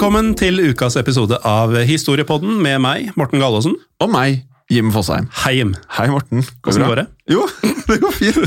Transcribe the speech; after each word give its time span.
Velkommen 0.00 0.30
til 0.32 0.56
ukas 0.64 0.94
episode 0.96 1.36
av 1.44 1.74
Historiepodden 1.84 2.54
med 2.64 2.78
meg, 2.80 3.10
Morten 3.20 3.36
Galaasen. 3.36 3.74
Og 4.00 4.08
meg, 4.08 4.38
Jim 4.72 4.88
Fosheim. 4.94 5.26
Hei, 5.42 5.58
Jim. 5.58 5.74
Hei, 5.92 6.06
Morten. 6.08 6.40
Hvordan 6.64 6.86
går 6.88 7.00
det? 7.02 7.04
Jo, 7.28 7.42
det 7.90 7.98
går 8.00 8.14
fint. 8.16 8.38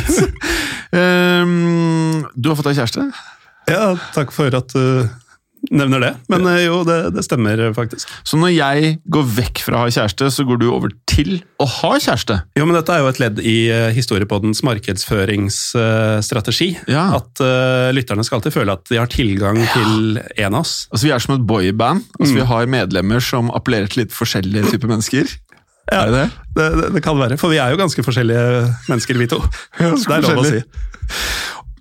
um, 0.97 2.23
du 2.41 2.49
har 2.49 2.57
fått 2.57 2.71
deg 2.71 2.79
kjæreste? 2.79 3.05
Ja, 3.69 3.91
takk 4.17 4.33
for 4.33 4.49
at 4.57 4.73
du 4.73 5.05
nevner 5.73 5.99
det. 6.03 6.11
Men 6.31 6.45
eh, 6.49 6.65
jo, 6.67 6.75
det, 6.87 6.97
det 7.15 7.23
stemmer 7.25 7.57
faktisk. 7.75 8.05
Så 8.27 8.37
når 8.39 8.51
jeg 8.53 8.77
går 9.13 9.25
vekk 9.39 9.57
fra 9.65 9.75
å 9.77 9.79
ha 9.85 9.89
kjæreste, 9.93 10.25
så 10.33 10.41
går 10.47 10.57
du 10.61 10.67
over 10.71 10.89
til 11.09 11.31
å 11.61 11.65
ha 11.79 11.91
kjæreste? 11.97 12.35
Jo, 12.59 12.63
men 12.69 12.75
dette 12.77 12.91
er 12.95 12.99
jo 13.03 13.11
et 13.11 13.21
ledd 13.21 13.37
i 13.39 13.57
uh, 13.73 13.95
Historiepoddens 13.95 14.59
markedsføringsstrategi. 14.67 16.69
Ja. 16.91 17.03
At 17.19 17.31
uh, 17.43 17.95
lytterne 17.95 18.23
skal 18.25 18.35
alltid 18.39 18.55
føle 18.55 18.71
at 18.77 18.83
de 18.91 18.97
har 19.01 19.09
tilgang 19.11 19.57
til 19.73 19.93
en 20.21 20.53
av 20.53 20.61
oss. 20.63 20.73
Altså, 20.91 21.03
Vi 21.07 21.13
er 21.15 21.21
som 21.23 21.35
et 21.37 21.47
boyband. 21.49 21.99
Altså, 22.19 22.33
Vi 22.39 22.45
har 22.53 22.63
medlemmer 22.79 23.19
som 23.23 23.45
appellerer 23.53 23.87
til 23.91 23.99
litt 24.05 24.13
forskjellige 24.15 24.65
typer 24.73 24.87
mennesker. 24.91 25.25
Er 25.91 26.03
det 26.07 26.13
det? 26.15 26.27
Det, 26.55 26.67
det, 26.77 26.85
det 26.95 27.01
kan 27.03 27.17
være, 27.19 27.35
for 27.41 27.49
vi 27.51 27.57
er 27.59 27.69
jo 27.73 27.77
ganske 27.81 28.03
forskjellige 28.05 28.45
mennesker, 28.87 29.17
vi 29.19 29.27
to. 29.27 29.39
Det 29.75 29.83
er 29.89 30.23
lov 30.23 30.39
å 30.39 30.45
si. 30.47 30.61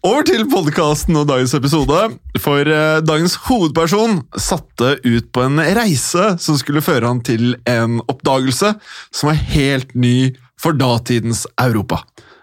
Over 0.03 0.25
til 0.27 0.41
podkasten 0.51 1.15
og 1.15 1.29
dagens 1.29 1.53
episode. 1.55 1.99
For 2.43 2.67
eh, 2.67 3.03
dagens 3.07 3.37
hovedperson 3.45 4.17
satte 4.35 4.97
ut 5.05 5.29
på 5.31 5.45
en 5.47 5.63
reise 5.79 6.25
som 6.43 6.59
skulle 6.59 6.83
føre 6.83 7.07
han 7.07 7.21
til 7.23 7.53
en 7.71 8.01
oppdagelse 8.11 8.73
som 9.15 9.31
er 9.31 9.39
helt 9.53 9.95
ny 9.95 10.33
for 10.59 10.75
datidens 10.75 11.45
Europa. 11.55 12.01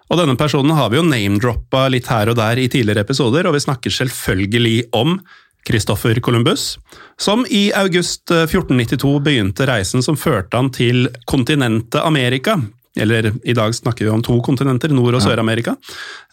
Og 0.07 0.21
denne 0.21 0.37
personen 0.39 0.71
har 0.77 0.87
vi 0.87 1.01
jo 1.01 1.03
name-droppa 1.09 1.83
litt 1.91 2.07
her 2.07 2.31
og 2.31 2.39
der 2.39 2.63
i 2.63 2.69
tidligere 2.71 3.03
episoder, 3.03 3.43
og 3.43 3.57
vi 3.57 3.65
snakker 3.67 3.91
selvfølgelig 3.91 4.77
om 4.95 5.19
Christoffer 5.67 6.15
Columbus, 6.23 6.77
som 7.19 7.43
i 7.51 7.73
august 7.75 8.31
eh, 8.31 8.47
1492 8.47 9.17
begynte 9.27 9.67
reisen 9.67 10.05
som 10.05 10.15
førte 10.15 10.55
han 10.55 10.71
til 10.71 11.09
kontinentet 11.27 11.99
Amerika. 12.07 12.55
Eller 12.97 13.31
i 13.45 13.53
dag 13.53 13.75
snakker 13.75 14.05
vi 14.05 14.11
om 14.11 14.21
to 14.25 14.39
kontinenter, 14.41 14.89
Nord- 14.89 15.15
og 15.15 15.21
Sør-Amerika. 15.21 15.75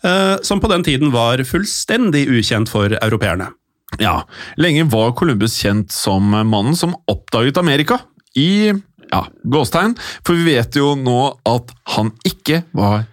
eh, 0.03 0.37
Som 0.43 0.61
på 0.61 0.69
den 0.72 0.83
tiden 0.83 1.12
var 1.12 1.39
fullstendig 1.44 2.27
ukjent 2.28 2.69
for 2.69 2.89
europeerne. 2.89 3.50
Ja, 4.00 4.22
Lenge 4.56 4.84
var 4.91 5.12
Columbus 5.12 5.59
kjent 5.62 5.93
som 5.93 6.31
mannen 6.31 6.75
som 6.77 6.95
oppdaget 7.09 7.56
Amerika. 7.59 8.00
I 8.37 8.72
ja, 9.12 9.27
gåstegn, 9.47 9.95
for 10.25 10.34
vi 10.34 10.56
vet 10.56 10.75
jo 10.77 10.95
nå 10.97 11.37
at 11.47 11.71
han 11.97 12.11
ikke 12.27 12.65
var 12.75 12.99
det. 12.99 13.06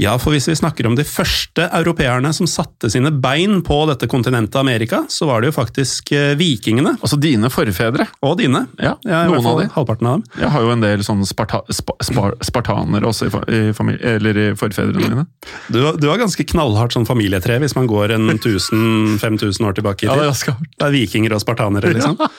Ja, 0.00 0.14
for 0.20 0.32
hvis 0.32 0.46
vi 0.48 0.54
snakker 0.56 0.86
om 0.88 0.94
de 0.96 1.04
første 1.04 1.66
europeerne 1.76 2.30
som 2.32 2.46
satte 2.48 2.88
sine 2.88 3.10
bein 3.12 3.58
på 3.66 3.82
dette 3.90 4.06
kontinentet 4.08 4.56
Amerika, 4.56 5.02
så 5.12 5.26
var 5.28 5.42
det 5.42 5.50
jo 5.50 5.56
faktisk 5.58 6.12
eh, 6.16 6.30
vikingene. 6.40 6.94
Altså 7.02 7.18
dine 7.20 7.50
forfedre. 7.52 8.06
Og 8.24 8.38
dine. 8.40 8.62
Ja, 8.80 8.94
Ja, 9.04 9.26
noen 9.28 9.44
fall 9.44 9.58
av 9.58 9.60
de. 9.60 9.66
Halvparten 9.74 10.08
av 10.08 10.14
dem. 10.16 10.22
Jeg 10.40 10.52
har 10.54 10.64
jo 10.64 10.70
en 10.72 10.84
del 10.84 11.04
sånne 11.04 11.28
sparta, 11.28 11.60
spa, 11.76 11.96
spar, 12.06 12.38
spartanere 12.46 13.10
også 13.10 13.28
i, 13.28 13.60
familie, 13.76 14.14
eller 14.16 14.40
i 14.40 14.46
forfedrene 14.56 15.10
mine. 15.10 15.26
Du, 15.68 15.82
du 16.00 16.06
har 16.08 16.22
ganske 16.22 16.46
knallhardt 16.48 16.96
sånn 16.96 17.08
familietre 17.08 17.58
hvis 17.60 17.76
man 17.76 17.90
går 17.90 18.14
en 18.16 18.30
1000-5000 18.38 19.64
år 19.68 19.76
tilbake 19.76 20.06
i 20.06 20.08
Ja, 20.08 20.16
det 20.16 20.24
er 20.24 20.32
ganske 20.32 20.54
hardt. 20.56 20.70
Det 20.78 20.88
er 20.88 20.96
vikinger 20.96 21.36
og 21.36 21.42
spartanere, 21.44 21.92
liksom. 21.96 22.16
Ja. 22.20 22.30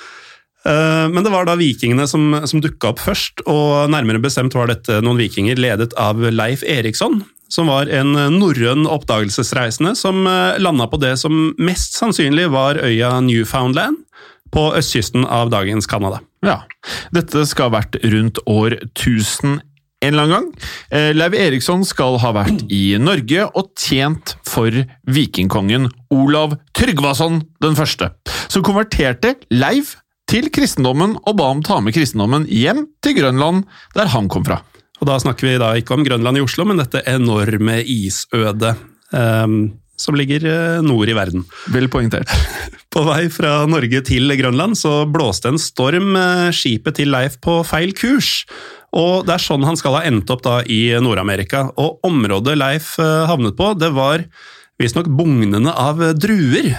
Men 1.10 1.24
det 1.26 1.32
var 1.34 1.48
da 1.50 1.56
vikingene 1.58 2.04
som, 2.06 2.36
som 2.46 2.62
dukka 2.62 2.92
opp 2.92 3.00
først, 3.02 3.42
og 3.50 3.90
nærmere 3.90 4.22
bestemt 4.22 4.54
var 4.54 4.70
dette 4.70 5.00
noen 5.02 5.18
vikinger 5.18 5.58
ledet 5.58 5.96
av 5.98 6.22
Leif 6.30 6.62
Eriksson, 6.62 7.24
som 7.51 7.67
var 7.67 7.91
en 7.91 8.16
norrøn 8.38 8.88
oppdagelsesreisende 8.88 9.91
som 10.00 10.23
landa 10.23 10.88
på 10.88 11.00
det 11.01 11.17
som 11.19 11.51
mest 11.59 11.97
sannsynlig 12.00 12.47
var 12.53 12.79
øya 12.79 13.17
Newfoundland 13.25 14.00
på 14.51 14.69
østkysten 14.78 15.25
av 15.28 15.51
dagens 15.51 15.88
Canada. 15.88 16.22
Ja. 16.45 16.62
Dette 17.16 17.45
skal 17.50 17.69
ha 17.69 17.78
vært 17.79 18.00
rundt 18.03 18.41
år 18.50 18.78
1000 18.94 19.59
en 20.01 20.13
eller 20.13 20.23
annen 20.23 20.34
gang. 20.34 20.47
Eh, 20.89 21.12
Leiv 21.13 21.35
Eriksson 21.38 21.84
skal 21.85 22.17
ha 22.23 22.31
vært 22.34 22.66
i 22.73 22.97
Norge 22.97 23.45
og 23.53 23.72
tjent 23.78 24.35
for 24.47 24.73
vikingkongen 25.06 25.91
Olav 26.13 26.57
Tryggvason 26.78 27.44
den 27.62 27.78
første, 27.78 28.09
som 28.50 28.66
konverterte 28.66 29.35
Leiv 29.53 29.94
til 30.31 30.50
kristendommen 30.53 31.18
og 31.22 31.38
ba 31.38 31.51
ham 31.51 31.62
ta 31.66 31.78
med 31.83 31.94
kristendommen 31.94 32.47
hjem 32.50 32.88
til 33.03 33.19
Grønland, 33.19 33.66
der 33.94 34.09
han 34.13 34.29
kom 34.31 34.47
fra. 34.47 34.62
Og 35.01 35.09
da 35.09 35.17
snakker 35.22 35.50
vi 35.50 35.59
da 35.62 35.73
ikke 35.79 35.95
om 35.97 36.06
Grønland 36.06 36.38
i 36.38 36.44
Oslo, 36.45 36.66
men 36.69 36.78
dette 36.78 37.01
enorme 37.09 37.79
isødet 37.81 38.75
um, 39.12 39.63
som 40.01 40.17
ligger 40.17 40.45
eh, 40.50 40.84
nord 40.85 41.09
i 41.09 41.16
verden. 41.17 41.45
Vel 41.73 41.89
poengtert. 41.91 42.29
På 42.94 43.03
vei 43.07 43.25
fra 43.31 43.62
Norge 43.69 44.01
til 44.07 44.34
Grønland 44.38 44.75
så 44.79 45.03
blåste 45.09 45.51
en 45.51 45.62
storm 45.62 46.16
eh, 46.17 46.50
skipet 46.56 46.97
til 47.00 47.13
Leif 47.13 47.38
på 47.44 47.62
feil 47.67 47.94
kurs. 47.97 48.41
Og 48.97 49.28
det 49.28 49.38
er 49.38 49.44
sånn 49.44 49.63
han 49.63 49.79
skal 49.79 50.00
ha 50.00 50.06
endt 50.09 50.31
opp 50.34 50.44
da 50.44 50.59
i 50.67 50.81
Nord-Amerika. 51.00 51.69
Og 51.79 52.01
området 52.07 52.57
Leif 52.59 52.95
eh, 53.00 53.29
havnet 53.29 53.56
på, 53.59 53.72
det 53.79 53.94
var 53.95 54.25
visstnok 54.81 55.09
bugnende 55.14 55.72
av 55.72 56.00
druer. 56.19 56.72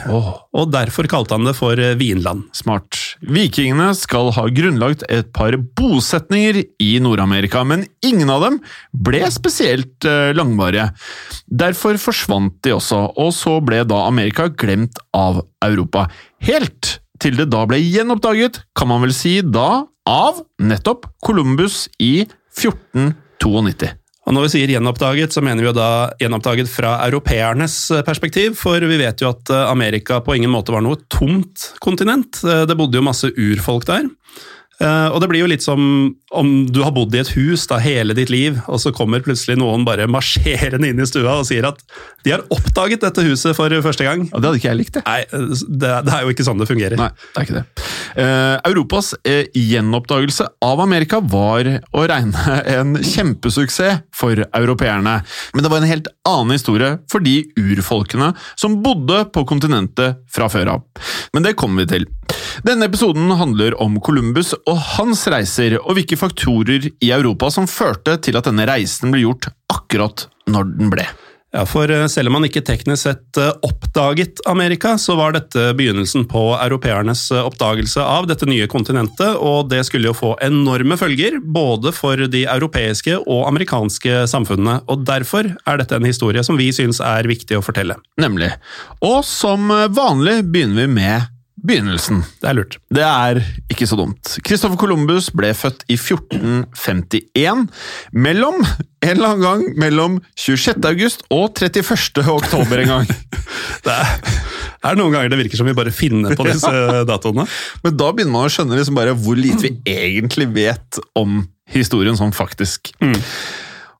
Og 0.52 0.70
derfor 0.72 1.08
kalte 1.10 1.36
han 1.36 1.46
det 1.48 1.54
for 1.58 1.78
eh, 1.80 1.94
Vinland. 1.98 2.48
Smart. 2.56 2.98
Vikingene 3.22 3.92
skal 3.98 4.32
ha 4.36 4.46
grunnlagt 4.52 5.04
et 5.12 5.30
par 5.34 5.56
bosetninger 5.78 6.62
i 6.82 6.90
Nord-Amerika, 7.02 7.62
men 7.68 7.86
ingen 8.04 8.32
av 8.32 8.44
dem 8.46 8.58
ble 8.92 9.22
spesielt 9.32 10.08
eh, 10.08 10.32
langvarige. 10.36 10.90
Derfor 11.46 12.00
forsvant 12.02 12.58
de 12.66 12.76
også, 12.76 13.04
og 13.16 13.32
så 13.36 13.58
ble 13.64 13.84
da 13.88 14.04
Amerika 14.08 14.48
glemt 14.50 15.00
av 15.16 15.44
Europa. 15.64 16.08
Helt 16.42 16.96
til 17.22 17.38
det 17.38 17.50
da 17.54 17.62
ble 17.70 17.78
gjenoppdaget, 17.78 18.64
kan 18.74 18.90
man 18.90 19.04
vel 19.06 19.14
si 19.16 19.38
da, 19.46 19.84
av 20.08 20.42
nettopp 20.58 21.06
Columbus 21.22 21.86
i 22.02 22.24
1492. 22.58 24.01
Og 24.22 24.36
når 24.36 24.46
vi 24.46 24.50
sier 24.52 24.70
gjenoppdaget, 24.70 25.34
så 25.34 25.42
mener 25.42 25.64
vi 25.64 25.68
jo 25.70 25.74
da 25.74 25.90
gjenoppdaget 26.20 26.70
fra 26.70 26.94
europeernes 27.08 27.74
eh, 27.90 28.04
perspektiv, 28.06 28.54
for 28.60 28.84
vi 28.86 29.00
vet 29.00 29.22
jo 29.22 29.32
at 29.32 29.50
eh, 29.50 29.64
Amerika 29.66 30.20
på 30.22 30.36
ingen 30.38 30.52
måte 30.52 30.74
var 30.74 30.84
noe 30.84 31.00
tomt 31.10 31.72
kontinent. 31.82 32.38
Eh, 32.46 32.62
Det 32.70 32.78
bodde 32.78 33.00
jo 33.00 33.06
masse 33.06 33.32
urfolk 33.34 33.88
der. 33.90 34.06
Og 34.82 35.20
det 35.22 35.28
blir 35.30 35.44
jo 35.44 35.46
litt 35.46 35.62
som 35.62 35.82
om 36.32 36.66
du 36.72 36.80
har 36.82 36.94
bodd 36.96 37.14
i 37.14 37.20
et 37.20 37.32
hus 37.36 37.66
da 37.70 37.78
hele 37.82 38.16
ditt 38.16 38.30
liv, 38.32 38.58
og 38.66 38.80
så 38.82 38.92
kommer 38.94 39.22
plutselig 39.24 39.58
noen 39.60 39.84
bare 39.86 40.08
marsjerende 40.10 40.90
inn 40.90 41.02
i 41.02 41.08
stua 41.08 41.38
og 41.40 41.46
sier 41.48 41.66
at 41.68 41.82
de 42.24 42.34
har 42.34 42.44
oppdaget 42.54 43.04
dette 43.04 43.24
huset 43.26 43.56
for 43.58 43.72
første 43.84 44.06
gang. 44.06 44.24
Ja, 44.30 44.40
det 44.40 44.48
hadde 44.48 44.60
ikke 44.60 44.70
jeg 44.70 44.80
likt, 44.80 44.96
det. 44.98 45.02
Nei, 45.06 45.20
det, 45.82 45.92
det 46.06 46.14
er 46.16 46.24
jo 46.24 46.34
ikke 46.34 46.46
sånn 46.46 46.62
det 46.62 46.68
fungerer. 46.70 47.00
Nei, 47.00 47.10
det 47.18 47.42
er 47.42 47.48
ikke 47.48 47.58
det. 47.58 47.64
Eh, 48.22 48.56
Europas 48.70 49.12
eh, 49.28 49.48
gjenoppdagelse 49.56 50.48
av 50.64 50.82
Amerika 50.84 51.20
var 51.20 51.68
å 51.92 52.06
regne 52.08 52.58
en 52.76 52.96
kjempesuksess 52.98 54.06
for 54.16 54.44
europeerne, 54.44 55.18
men 55.52 55.64
det 55.64 55.72
var 55.72 55.82
en 55.82 55.90
helt 55.90 56.10
annen 56.28 56.56
historie 56.56 56.96
for 57.10 57.24
de 57.24 57.40
urfolkene 57.58 58.32
som 58.54 58.80
bodde 58.84 59.24
på 59.34 59.44
kontinentet 59.48 60.22
fra 60.32 60.48
før 60.52 60.76
av. 60.76 61.06
Men 61.32 61.46
det 61.46 61.56
kommer 61.58 61.84
vi 61.84 61.96
til. 61.96 62.10
Denne 62.66 62.86
episoden 62.86 63.30
handler 63.38 63.74
om 63.82 63.98
Columbus 64.04 64.52
og 64.60 64.76
hans 64.96 65.24
reiser, 65.30 65.78
og 65.80 65.96
hvilke 65.96 66.18
faktorer 66.22 66.88
i 66.92 67.10
Europa 67.10 67.50
som 67.52 67.68
førte 67.70 68.16
til 68.22 68.38
at 68.38 68.48
denne 68.48 68.66
reisen 68.70 69.12
ble 69.12 69.26
gjort 69.26 69.50
akkurat 69.72 70.26
når 70.50 70.72
den 70.78 70.92
ble. 70.92 71.06
Ja, 71.52 71.66
for 71.68 71.90
eh, 71.92 72.06
selv 72.08 72.30
om 72.30 72.38
man 72.38 72.46
ikke 72.46 72.62
teknisk 72.64 73.04
sett 73.04 73.36
eh, 73.40 73.50
oppdaget 73.66 74.40
Amerika, 74.48 74.94
så 74.96 75.18
var 75.18 75.34
dette 75.36 75.74
begynnelsen 75.76 76.24
på 76.30 76.46
europeernes 76.56 77.26
eh, 77.28 77.44
oppdagelse 77.44 78.00
av 78.00 78.24
dette 78.30 78.48
nye 78.48 78.68
kontinentet, 78.72 79.36
og 79.36 79.68
det 79.68 79.82
skulle 79.84 80.08
jo 80.08 80.16
få 80.16 80.30
enorme 80.44 80.96
følger, 80.96 81.36
både 81.44 81.92
for 81.92 82.24
de 82.32 82.46
europeiske 82.48 83.18
og 83.20 83.44
amerikanske 83.50 84.24
samfunnene. 84.32 84.78
Og 84.88 85.04
derfor 85.04 85.50
er 85.52 85.82
dette 85.82 86.00
en 86.00 86.08
historie 86.08 86.40
som 86.46 86.56
vi 86.56 86.70
syns 86.72 87.02
er 87.04 87.28
viktig 87.28 87.60
å 87.60 87.64
fortelle. 87.64 87.98
Nemlig. 88.20 88.48
Og 89.04 89.20
som 89.28 89.68
vanlig 89.92 90.40
begynner 90.48 90.86
vi 90.86 90.96
med 91.02 91.31
begynnelsen. 91.66 92.22
Det 92.42 92.48
er 92.50 92.56
lurt. 92.58 92.76
Det 92.92 93.04
er 93.06 93.40
ikke 93.72 93.86
så 93.88 93.98
dumt. 93.98 94.36
Christopher 94.46 94.78
Columbus 94.80 95.30
ble 95.34 95.52
født 95.56 95.84
i 95.88 95.96
1451, 95.98 97.66
mellom 98.12 98.60
en 98.62 99.10
eller 99.14 99.32
annen 99.32 99.44
gang 99.46 99.64
mellom 99.82 100.18
26. 100.38 100.78
august 100.88 101.24
og 101.30 101.58
31. 101.58 102.22
oktober 102.34 102.82
en 102.84 102.92
gang. 102.94 103.08
det 103.86 103.96
er, 103.96 104.12
er 104.90 104.98
noen 104.98 105.14
ganger 105.14 105.32
det 105.32 105.40
virker 105.42 105.60
som 105.60 105.70
vi 105.70 105.76
bare 105.78 105.94
finner 105.94 106.36
på 106.38 106.46
disse 106.50 106.72
datoene. 107.10 107.48
Men 107.86 107.98
da 107.98 108.12
begynner 108.12 108.36
man 108.36 108.50
å 108.50 108.54
skjønne 108.54 108.78
liksom 108.78 108.98
bare 108.98 109.16
hvor 109.18 109.38
lite 109.38 109.66
vi 109.66 109.74
egentlig 109.90 110.50
vet 110.54 111.02
om 111.18 111.42
historien 111.72 112.18
sånn 112.18 112.34
faktisk. 112.36 112.92
Mm. 113.02 113.18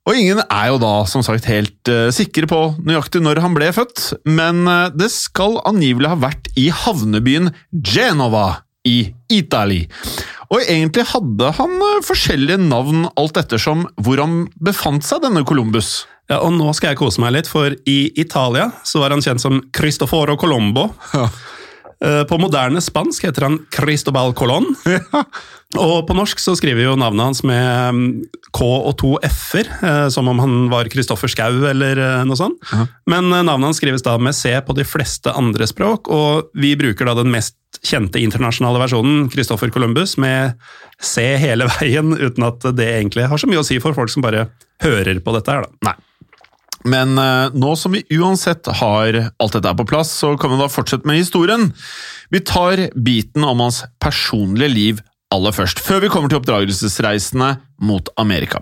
Og 0.08 0.18
ingen 0.18 0.40
er 0.42 0.66
jo 0.72 0.80
da 0.82 0.92
som 1.06 1.22
sagt 1.22 1.46
helt 1.46 1.90
uh, 1.90 2.10
sikre 2.14 2.48
på 2.50 2.60
nøyaktig 2.82 3.22
når 3.22 3.38
han 3.44 3.54
ble 3.54 3.70
født, 3.74 4.08
men 4.26 4.64
uh, 4.66 4.90
det 4.90 5.12
skal 5.14 5.60
angivelig 5.68 6.10
ha 6.10 6.18
vært 6.24 6.50
i 6.58 6.68
havnebyen 6.74 7.52
Genova 7.70 8.64
i 8.88 9.12
Italy. 9.30 9.84
Og 10.50 10.64
egentlig 10.66 11.06
hadde 11.12 11.52
han 11.54 11.76
uh, 11.78 12.02
forskjellige 12.02 12.58
navn 12.64 13.06
alt 13.14 13.38
ettersom 13.38 13.86
hvor 14.02 14.18
han 14.24 14.48
befant 14.58 15.06
seg, 15.06 15.22
denne 15.22 15.46
Columbus. 15.46 16.00
Ja, 16.30 16.40
og 16.42 16.54
nå 16.56 16.66
skal 16.74 16.92
jeg 16.92 17.02
kose 17.02 17.22
meg 17.22 17.36
litt, 17.36 17.50
for 17.50 17.74
i 17.86 17.98
Italia 18.18 18.72
så 18.86 19.02
var 19.02 19.14
han 19.14 19.22
kjent 19.22 19.42
som 19.42 19.62
Cristoforo 19.74 20.34
Colombo. 20.40 20.90
Ja. 21.14 21.28
På 22.02 22.38
moderne 22.40 22.80
spansk 22.82 23.28
heter 23.28 23.46
han 23.46 23.60
Cristobal 23.70 24.32
Colón. 24.34 24.72
Og 25.80 26.02
på 26.04 26.16
norsk 26.16 26.40
så 26.42 26.52
skriver 26.58 26.84
jo 26.84 26.98
navnet 27.00 27.30
hans 27.30 27.40
med 27.48 27.96
mm, 27.96 28.08
K 28.52 28.66
og 28.66 28.92
to 29.00 29.14
f-er, 29.24 29.70
eh, 29.80 30.08
som 30.12 30.28
om 30.28 30.40
han 30.42 30.56
var 30.72 30.90
Kristoffer 30.92 31.30
Schou 31.32 31.64
eller 31.70 31.96
eh, 31.96 32.24
noe 32.28 32.36
sånt. 32.36 32.58
Uh 32.68 32.82
-huh. 32.82 32.88
Men 33.06 33.32
eh, 33.32 33.42
navnet 33.42 33.70
hans 33.70 33.80
skrives 33.80 34.02
da 34.02 34.18
med 34.18 34.34
C 34.34 34.60
på 34.60 34.76
de 34.76 34.84
fleste 34.84 35.32
andre 35.32 35.66
språk, 35.66 36.08
og 36.08 36.50
vi 36.54 36.76
bruker 36.76 37.06
da 37.06 37.14
den 37.14 37.30
mest 37.30 37.56
kjente 37.82 38.20
internasjonale 38.20 38.78
versjonen, 38.78 39.30
Christoffer 39.30 39.70
Columbus, 39.70 40.18
med 40.18 40.52
C 41.00 41.36
hele 41.36 41.66
veien, 41.80 42.12
uten 42.12 42.44
at 42.44 42.60
det 42.76 43.00
egentlig 43.00 43.28
har 43.28 43.38
så 43.38 43.46
mye 43.46 43.60
å 43.60 43.64
si 43.64 43.78
for 43.80 43.94
folk 43.94 44.10
som 44.10 44.22
bare 44.22 44.48
hører 44.82 45.20
på 45.20 45.32
dette 45.32 45.50
her, 45.50 45.62
da. 45.62 45.68
Nei. 45.82 45.94
Men 46.88 47.14
nå 47.54 47.72
som 47.78 47.94
vi 47.94 48.02
uansett 48.18 48.66
har 48.80 49.18
alt 49.30 49.54
dette 49.54 49.74
på 49.78 49.86
plass, 49.86 50.10
så 50.22 50.32
kan 50.40 50.50
vi 50.54 50.58
da 50.58 50.68
fortsette 50.72 51.06
med 51.06 51.20
historien. 51.20 51.68
Vi 52.32 52.40
tar 52.42 52.88
biten 52.98 53.44
om 53.46 53.62
hans 53.62 53.84
personlige 54.02 54.72
liv 54.72 55.02
aller 55.32 55.54
først, 55.54 55.80
før 55.80 56.02
vi 56.04 56.10
kommer 56.12 56.28
til 56.28 56.40
oppdragelsesreisene 56.40 57.54
mot 57.86 58.08
Amerika. 58.20 58.60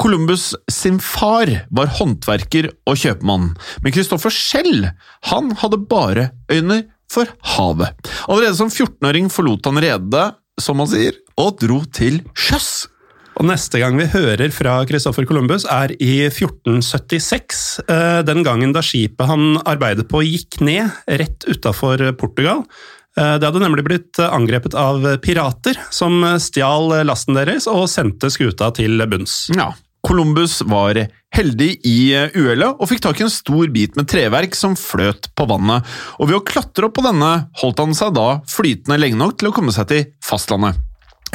Columbus 0.00 0.50
sin 0.70 1.00
far 1.02 1.50
var 1.72 1.92
håndverker 1.98 2.70
og 2.88 2.98
kjøpmann, 3.00 3.54
men 3.82 3.94
Christoffer 3.94 4.34
selv 4.34 4.90
han 5.30 5.54
hadde 5.62 5.80
bare 5.90 6.30
øyne 6.52 6.82
for 7.10 7.30
havet. 7.56 7.96
Allerede 8.28 8.58
som 8.58 8.70
14-åring 8.70 9.30
forlot 9.32 9.66
han 9.70 9.80
redet, 9.82 10.26
som 10.60 10.78
man 10.78 10.90
sier, 10.90 11.16
og 11.40 11.56
dro 11.62 11.80
til 11.88 12.20
sjøs. 12.36 12.86
Og 13.38 13.46
Neste 13.48 13.80
gang 13.80 13.96
vi 13.96 14.08
hører 14.10 14.50
fra 14.52 14.78
Christopher 14.88 15.24
Columbus, 15.28 15.64
er 15.64 15.94
i 15.96 16.26
1476. 16.28 17.60
Eh, 17.86 18.20
den 18.26 18.44
gangen 18.44 18.74
da 18.76 18.82
skipet 18.84 19.30
han 19.30 19.60
arbeidet 19.64 20.08
på 20.10 20.22
gikk 20.26 20.60
ned 20.64 20.90
rett 21.06 21.46
utafor 21.48 22.02
Portugal. 22.20 22.64
Eh, 23.16 23.36
det 23.40 23.46
hadde 23.46 23.62
nemlig 23.62 23.86
blitt 23.86 24.20
angrepet 24.26 24.76
av 24.76 25.06
pirater, 25.24 25.78
som 25.94 26.20
stjal 26.42 27.00
lasten 27.06 27.38
deres 27.38 27.70
og 27.70 27.86
sendte 27.92 28.32
skuta 28.32 28.72
til 28.76 29.00
bunns. 29.08 29.46
Ja, 29.56 29.70
Columbus 30.06 30.60
var 30.68 30.96
heldig 31.36 31.70
i 31.86 31.98
uhellet 32.34 32.80
og 32.80 32.88
fikk 32.90 33.02
tak 33.04 33.20
i 33.20 33.26
en 33.26 33.32
stor 33.32 33.68
bit 33.72 33.96
med 33.98 34.08
treverk 34.10 34.56
som 34.58 34.76
fløt 34.78 35.28
på 35.36 35.46
vannet, 35.48 35.86
og 36.18 36.30
ved 36.30 36.40
å 36.40 36.44
klatre 36.44 36.88
opp 36.88 36.96
på 36.98 37.04
denne 37.04 37.32
holdt 37.60 37.82
han 37.84 37.96
seg 37.96 38.14
da 38.16 38.28
flytende 38.50 39.00
lenge 39.00 39.20
nok 39.20 39.36
til 39.38 39.50
å 39.50 39.54
komme 39.56 39.74
seg 39.76 39.90
til 39.92 40.06
fastlandet. 40.24 40.80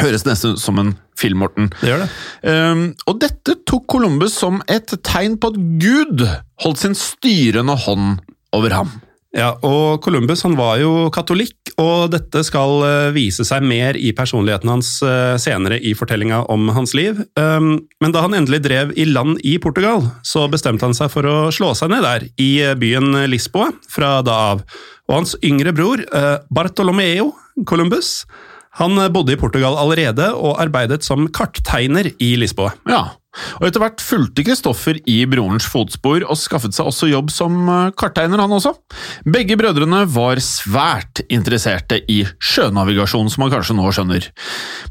Høres 0.01 0.25
nesten 0.27 0.55
ut 0.55 0.61
som 0.61 0.79
en 0.81 0.93
film, 1.19 1.39
Morten. 1.43 1.69
Det 1.79 1.91
gjør 1.91 2.03
det. 2.03 2.09
Um, 2.51 2.85
og 3.07 3.19
dette 3.23 3.57
tok 3.67 3.87
Columbus 3.91 4.35
som 4.35 4.61
et 4.71 4.91
tegn 5.07 5.39
på 5.39 5.53
at 5.53 5.59
Gud 5.81 6.25
holdt 6.63 6.81
sin 6.83 6.97
styrende 6.99 7.77
hånd 7.85 8.17
over 8.55 8.75
ham. 8.75 8.95
Ja, 9.35 9.49
og 9.67 9.99
Columbus 10.03 10.45
han 10.45 10.55
var 10.55 10.77
jo 10.79 11.09
katolikk, 11.11 11.73
og 11.81 12.13
dette 12.13 12.39
skal 12.47 12.77
eh, 12.87 13.09
vise 13.15 13.43
seg 13.43 13.65
mer 13.67 13.97
i 13.99 14.13
personligheten 14.15 14.71
hans 14.71 14.93
eh, 15.03 15.35
senere 15.43 15.75
i 15.83 15.91
fortellinga 15.97 16.45
om 16.51 16.69
hans 16.71 16.93
liv. 16.95 17.19
Um, 17.35 17.73
men 17.99 18.15
da 18.15 18.23
han 18.23 18.37
endelig 18.37 18.61
drev 18.63 18.93
i 18.95 19.03
land 19.09 19.41
i 19.43 19.57
Portugal, 19.59 20.07
så 20.23 20.45
bestemte 20.51 20.87
han 20.87 20.95
seg 20.95 21.11
for 21.11 21.27
å 21.27 21.35
slå 21.55 21.73
seg 21.75 21.91
ned 21.91 22.07
der, 22.07 22.29
i 22.39 22.49
eh, 22.63 22.77
byen 22.79 23.25
Lisboa, 23.27 23.73
fra 23.91 24.21
da 24.23 24.39
av. 24.53 24.63
Og 25.09 25.19
hans 25.19 25.35
yngre 25.45 25.75
bror, 25.75 26.01
Bartolomeo 26.49 27.27
Columbus, 27.69 28.23
han 28.79 28.99
bodde 29.13 29.35
i 29.35 29.39
Portugal 29.39 29.77
allerede 29.79 30.31
og 30.35 30.59
arbeidet 30.61 31.03
som 31.07 31.29
karttegner 31.31 32.11
i 32.19 32.33
Lisboa. 32.39 32.73
Ja, 32.89 33.15
og 33.59 33.67
Etter 33.67 33.83
hvert 33.83 34.03
fulgte 34.03 34.45
Kristoffer 34.47 34.99
i 35.09 35.17
brorens 35.29 35.67
fotspor 35.69 36.23
og 36.23 36.39
skaffet 36.39 36.75
seg 36.75 36.89
også 36.89 37.09
jobb 37.11 37.31
som 37.33 37.69
eh, 37.71 37.93
karttegner, 37.97 38.41
han 38.41 38.55
også. 38.55 38.73
Begge 39.27 39.57
brødrene 39.59 40.03
var 40.11 40.41
svært 40.43 41.23
interesserte 41.27 42.01
i 42.11 42.21
sjønavigasjon, 42.39 43.29
som 43.31 43.45
man 43.45 43.53
kanskje 43.53 43.77
nå 43.77 43.89
skjønner. 43.95 44.29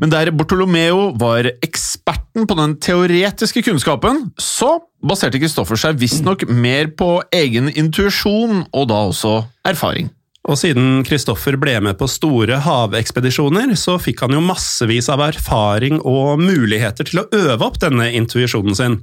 Men 0.03 0.13
der 0.13 0.33
Bortolomeo 0.35 1.11
var 1.21 1.49
eksperten 1.65 2.49
på 2.49 2.59
den 2.59 2.77
teoretiske 2.85 3.65
kunnskapen, 3.67 4.29
så 4.41 4.77
baserte 5.05 5.41
Kristoffer 5.43 5.81
seg 5.81 6.01
visstnok 6.01 6.47
mer 6.49 6.93
på 6.97 7.17
egen 7.35 7.71
intuisjon, 7.73 8.67
og 8.73 8.91
da 8.93 9.07
også 9.11 9.41
erfaring. 9.69 10.13
Og 10.45 10.59
siden 10.61 11.01
Kristoffer 11.09 11.57
ble 11.57 11.79
med 11.81 11.97
på 11.97 12.09
store 12.11 12.59
havekspedisjoner, 12.67 13.73
så 13.81 13.97
fikk 14.03 14.27
han 14.27 14.37
jo 14.37 14.43
massevis 14.45 15.09
av 15.13 15.23
erfaring 15.25 16.03
og 16.05 16.43
muligheter 16.43 17.09
til 17.09 17.23
å 17.23 17.29
øve 17.33 17.65
opp 17.65 17.81
denne 17.81 18.11
intuisjonen 18.13 18.77
sin. 18.77 18.99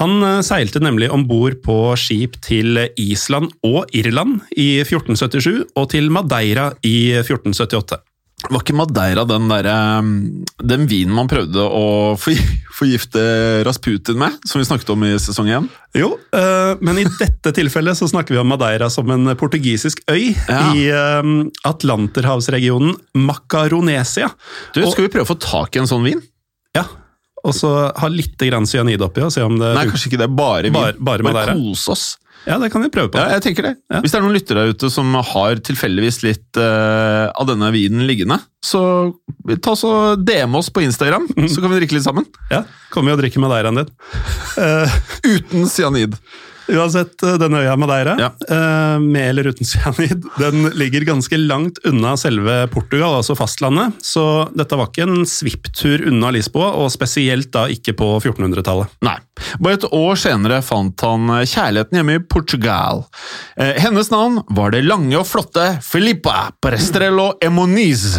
Han 0.00 0.22
eh, 0.24 0.40
seilte 0.46 0.80
nemlig 0.84 1.10
om 1.12 1.26
bord 1.28 1.58
på 1.64 1.76
skip 2.00 2.38
til 2.44 2.80
Island 3.00 3.52
og 3.66 3.92
Irland 3.96 4.40
i 4.56 4.78
1477 4.80 5.66
og 5.76 5.90
til 5.92 6.08
Madeira 6.14 6.70
i 6.86 7.12
1478. 7.20 8.00
Var 8.46 8.62
ikke 8.62 8.76
Madeira 8.78 9.24
den, 9.26 9.48
der, 9.50 9.66
um, 9.98 10.10
den 10.62 10.84
vinen 10.88 11.14
man 11.16 11.26
prøvde 11.28 11.58
å 11.58 12.14
forgifte 12.22 13.22
Rasputin 13.66 14.20
med, 14.20 14.36
som 14.46 14.62
vi 14.62 14.68
snakket 14.68 14.92
om 14.94 15.02
i 15.08 15.10
sesong 15.18 15.50
én? 15.50 15.66
Jo, 15.98 16.12
eh, 16.36 16.78
men 16.84 17.00
i 17.02 17.06
dette 17.18 17.50
tilfellet 17.56 17.98
så 17.98 18.06
snakker 18.08 18.36
vi 18.36 18.40
om 18.40 18.48
Madeira 18.48 18.86
som 18.94 19.10
en 19.10 19.34
portugisisk 19.40 20.04
øy 20.06 20.30
ja. 20.30 20.60
i 20.70 20.86
um, 21.18 21.48
Atlanterhavsregionen 21.66 22.94
Macaronesia. 23.18 24.30
Du, 24.70 24.84
Skal 24.86 25.08
vi 25.08 25.12
prøve 25.16 25.26
å 25.26 25.32
få 25.32 25.40
tak 25.42 25.74
i 25.74 25.82
en 25.82 25.90
sånn 25.90 26.06
vin? 26.06 26.22
Ja, 26.78 26.86
og 27.42 27.54
så 27.58 27.72
ha 27.90 28.10
litt 28.12 28.38
cyanid 28.38 29.02
oppi 29.02 29.22
og 29.24 29.34
se 29.34 29.42
om 29.42 29.58
det 29.58 29.74
Nei, 29.76 29.86
kanskje 29.90 30.12
ikke 30.12 30.22
det 30.22 30.30
bare 30.30 30.68
vin. 30.68 30.78
Bare, 30.78 30.94
bare, 30.98 31.26
bare 31.26 31.58
kose 31.58 31.94
oss. 31.94 32.06
Ja, 32.46 32.58
det 32.62 32.70
kan 32.72 32.82
vi 32.84 32.90
prøve 32.92 33.10
på. 33.12 33.20
Ja, 33.20 33.36
jeg 33.36 33.44
tenker 33.44 33.66
det. 33.66 33.74
Ja. 33.90 34.00
Hvis 34.02 34.14
det 34.14 34.20
er 34.20 34.24
noen 34.24 34.36
lyttere 34.36 34.62
der 34.62 34.74
ute 34.76 34.90
som 34.92 35.12
har 35.14 35.62
tilfeldigvis 35.66 36.20
litt 36.24 36.60
uh, 36.60 37.28
av 37.32 37.48
denne 37.50 37.70
vinen 37.74 38.06
liggende, 38.08 38.38
så 38.64 38.82
ta 39.64 39.74
så 39.78 39.92
DM 40.16 40.56
oss 40.58 40.70
på 40.72 40.84
Instagram, 40.86 41.28
mm. 41.36 41.48
så 41.52 41.64
kan 41.64 41.74
vi 41.74 41.80
drikke 41.82 41.98
litt 41.98 42.06
sammen. 42.06 42.28
Ja, 42.52 42.62
kommer 42.94 43.12
vi 43.12 43.16
og 43.18 43.22
drikker 43.24 43.44
med 43.44 43.52
deg, 43.54 43.70
din. 43.82 43.92
Uh, 44.56 45.00
Uten 45.34 45.68
cyanid. 45.70 46.16
Uansett, 46.68 47.14
eh, 47.24 47.36
denne 47.40 47.62
øya 47.64 47.76
Madeira, 47.80 48.14
ja. 48.20 48.30
Eh, 48.48 48.98
med 49.00 49.30
eller 49.30 49.48
uten 49.52 49.66
cyanid, 49.68 50.24
den 50.38 50.68
ligger 50.78 51.06
ganske 51.08 51.38
langt 51.40 51.78
unna 51.88 52.14
selve 52.20 52.60
Portugal, 52.72 53.18
altså 53.18 53.36
fastlandet. 53.38 53.96
Så 54.04 54.24
dette 54.56 54.76
var 54.78 54.90
ikke 54.90 55.06
en 55.08 55.24
svipptur 55.28 56.06
unna 56.10 56.32
Lisboa, 56.34 56.74
og 56.82 56.90
spesielt 56.94 57.50
da 57.54 57.66
ikke 57.72 57.96
på 57.98 58.10
1400-tallet. 58.20 58.98
Nei. 59.06 59.16
Bare 59.62 59.78
et 59.78 59.86
år 59.94 60.18
senere 60.18 60.58
fant 60.66 61.06
han 61.06 61.30
kjærligheten 61.46 62.00
hjemme 62.00 62.18
i 62.18 62.24
Portugal. 62.24 63.04
Eh, 63.56 63.76
hennes 63.80 64.10
navn 64.12 64.42
var 64.50 64.74
det 64.74 64.84
lange 64.86 65.16
og 65.20 65.26
flotte 65.30 65.70
Filippa 65.86 66.50
Prestrello 66.64 67.32
Emoniz. 67.44 68.18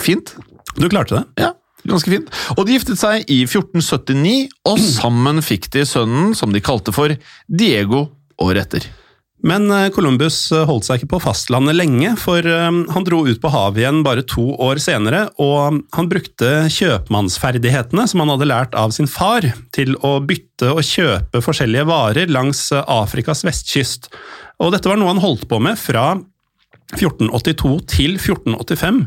fint. 0.00 0.34
Du 0.76 0.88
klarte 0.90 1.20
det? 1.20 1.44
Ja, 1.44 1.52
ganske 1.90 2.12
fint. 2.16 2.34
Og 2.56 2.66
de 2.66 2.76
giftet 2.76 3.00
seg 3.00 3.24
i 3.30 3.42
1479, 3.46 4.50
og 4.70 4.82
sammen 4.82 5.40
fikk 5.44 5.70
de 5.74 5.86
sønnen 5.88 6.34
som 6.38 6.52
de 6.54 6.62
kalte 6.64 6.94
for 6.94 7.16
Diego 7.48 8.06
året 8.42 8.66
etter. 8.66 8.92
Men 9.44 9.68
eh, 9.70 9.90
Columbus 9.92 10.38
eh, 10.56 10.64
holdt 10.64 10.86
seg 10.86 11.02
ikke 11.02 11.14
på 11.14 11.22
fastlandet 11.26 11.76
lenge, 11.76 12.14
for 12.20 12.40
eh, 12.48 12.70
han 12.94 13.04
dro 13.06 13.20
ut 13.28 13.40
på 13.42 13.52
havet 13.52 13.82
igjen 13.82 14.00
bare 14.06 14.24
to 14.28 14.46
år 14.64 14.80
senere, 14.80 15.26
og 15.42 15.82
han 15.92 16.08
brukte 16.08 16.70
kjøpmannsferdighetene 16.72 18.06
som 18.08 18.24
han 18.24 18.32
hadde 18.32 18.48
lært 18.48 18.78
av 18.78 18.94
sin 18.96 19.10
far, 19.10 19.44
til 19.76 19.98
å 20.00 20.16
bytte 20.24 20.72
og 20.72 20.84
kjøpe 20.88 21.44
forskjellige 21.44 21.88
varer 21.90 22.32
langs 22.32 22.70
Afrikas 22.72 23.44
vestkyst. 23.44 24.08
Og 24.64 24.72
dette 24.72 24.88
var 24.88 24.96
noe 25.00 25.12
han 25.12 25.22
holdt 25.24 25.44
på 25.50 25.60
med 25.60 25.76
fra 25.80 26.14
1482 26.94 27.74
til 27.90 28.16
1485 28.16 29.04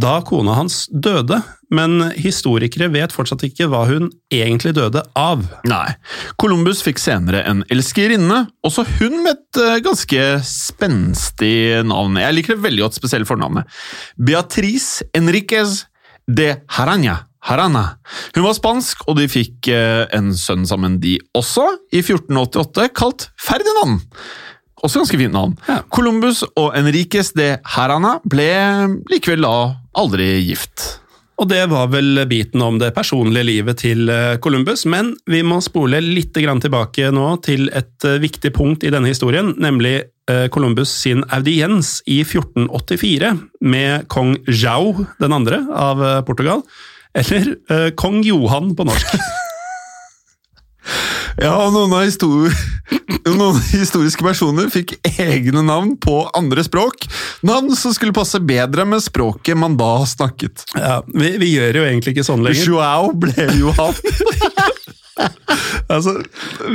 da 0.00 0.16
kona 0.26 0.56
hans 0.58 0.84
døde, 0.90 1.38
men 1.74 2.08
historikere 2.18 2.88
vet 2.92 3.14
fortsatt 3.14 3.44
ikke 3.46 3.68
hva 3.70 3.84
hun 3.88 4.08
egentlig 4.34 4.74
døde 4.76 5.04
av. 5.18 5.44
Nei. 5.68 5.94
Columbus 6.40 6.82
fikk 6.84 6.98
senere 7.02 7.44
en 7.46 7.62
elskerinne, 7.72 8.44
også 8.66 8.86
hun 8.98 9.20
med 9.22 9.36
et 9.36 9.60
uh, 9.62 9.76
ganske 9.84 10.24
spenstig 10.48 11.84
navn. 11.86 12.18
Jeg 12.22 12.38
liker 12.38 12.56
det 12.56 12.66
veldig 12.66 12.86
godt, 12.86 12.98
spesielt 12.98 13.30
fornavnet. 13.30 13.70
Beatrice 14.18 15.06
Enriquez 15.14 15.84
de 16.26 16.54
Harana. 16.74 17.22
Harana. 17.44 17.84
Hun 18.34 18.46
var 18.46 18.56
spansk, 18.56 19.04
og 19.06 19.18
de 19.20 19.28
fikk 19.30 19.68
uh, 19.70 20.06
en 20.16 20.32
sønn 20.38 20.64
sammen, 20.68 20.98
de 21.02 21.18
også, 21.36 21.68
i 21.92 22.00
1488, 22.02 22.90
kalt 22.96 23.28
Ferdinand. 23.38 24.00
Også 24.84 25.00
ganske 25.00 25.20
fint 25.20 25.32
navn. 25.32 25.54
Ja. 25.68 25.80
Columbus 25.88 26.42
og 26.60 26.74
Enriques 26.76 27.32
de 27.36 27.54
Herana 27.76 28.18
ble 28.28 28.50
likevel 29.10 29.46
da 29.46 29.56
aldri 29.96 30.28
gift. 30.44 31.00
Og 31.40 31.48
det 31.50 31.64
var 31.72 31.88
vel 31.90 32.20
biten 32.30 32.62
om 32.62 32.76
det 32.78 32.92
personlige 32.94 33.46
livet 33.48 33.80
til 33.82 34.10
eh, 34.12 34.36
Columbus, 34.42 34.84
men 34.86 35.14
vi 35.26 35.42
må 35.42 35.58
spole 35.64 35.98
litt 36.04 36.34
tilbake 36.36 37.10
nå 37.10 37.26
til 37.42 37.66
et 37.74 38.06
eh, 38.06 38.20
viktig 38.22 38.52
punkt 38.54 38.86
i 38.86 38.92
denne 38.94 39.10
historien, 39.10 39.50
nemlig 39.58 39.96
eh, 40.30 40.46
Columbus 40.54 40.92
sin 40.94 41.24
audiens 41.34 41.96
i 42.06 42.20
1484 42.22 43.34
med 43.66 44.06
kong 44.06 44.36
Jau 44.46 45.06
den 45.18 45.34
andre 45.34 45.64
av 45.74 46.04
Portugal, 46.28 46.62
eller 47.14 47.56
kong 47.98 48.22
Johan 48.26 48.74
på 48.78 48.86
norsk. 48.86 49.18
Ja, 51.40 51.54
og 51.64 51.72
noen 51.74 51.92
av 51.96 52.04
histori 52.06 52.52
noen 53.38 53.58
historiske 53.72 54.24
personer 54.24 54.68
fikk 54.72 54.96
egne 55.16 55.64
navn 55.66 55.94
på 56.00 56.20
andre 56.36 56.64
språk. 56.66 57.06
Navn 57.46 57.74
som 57.78 57.94
skulle 57.96 58.14
passe 58.16 58.40
bedre 58.44 58.86
med 58.88 59.02
språket 59.04 59.58
man 59.58 59.78
da 59.80 59.96
snakket. 60.08 60.66
Ja, 60.78 61.00
Vi, 61.08 61.34
vi 61.42 61.54
gjør 61.56 61.80
jo 61.80 61.86
egentlig 61.88 62.14
ikke 62.16 62.26
sånn 62.26 62.44
lenger. 62.46 62.68
Joao 62.68 63.14
ble 63.18 63.48
Johan. 63.58 63.96
altså, 65.94 66.16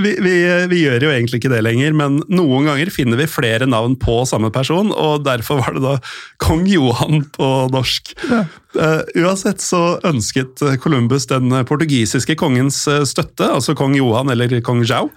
vi, 0.03 0.13
vi, 0.23 0.33
vi, 0.71 0.81
gjør 0.85 1.05
jo 1.07 1.11
egentlig 1.11 1.41
ikke 1.41 1.51
det 1.51 1.61
lenger, 1.65 1.95
men 1.97 2.19
noen 2.31 2.69
ganger 2.69 2.91
finner 2.93 3.19
vi 3.19 3.27
flere 3.29 3.67
navn 3.69 3.97
på 3.99 4.21
samme 4.29 4.51
person, 4.55 4.93
og 4.95 5.25
derfor 5.27 5.61
var 5.63 5.75
det 5.75 5.83
da 5.83 5.95
kong 6.43 6.65
Johan 6.69 7.25
på 7.35 7.51
norsk. 7.73 8.13
Ja. 8.29 8.45
Uh, 8.77 9.01
uansett 9.17 9.63
så 9.65 9.97
ønsket 10.05 10.61
Columbus 10.83 11.27
den 11.31 11.51
portugisiske 11.65 12.35
kongens 12.39 12.83
eh, 12.87 13.01
støtte, 13.09 13.47
altså 13.49 13.73
kong 13.77 13.97
Johan 13.97 14.29
eller 14.31 14.59
kong 14.65 14.83
Jau. 14.87 15.07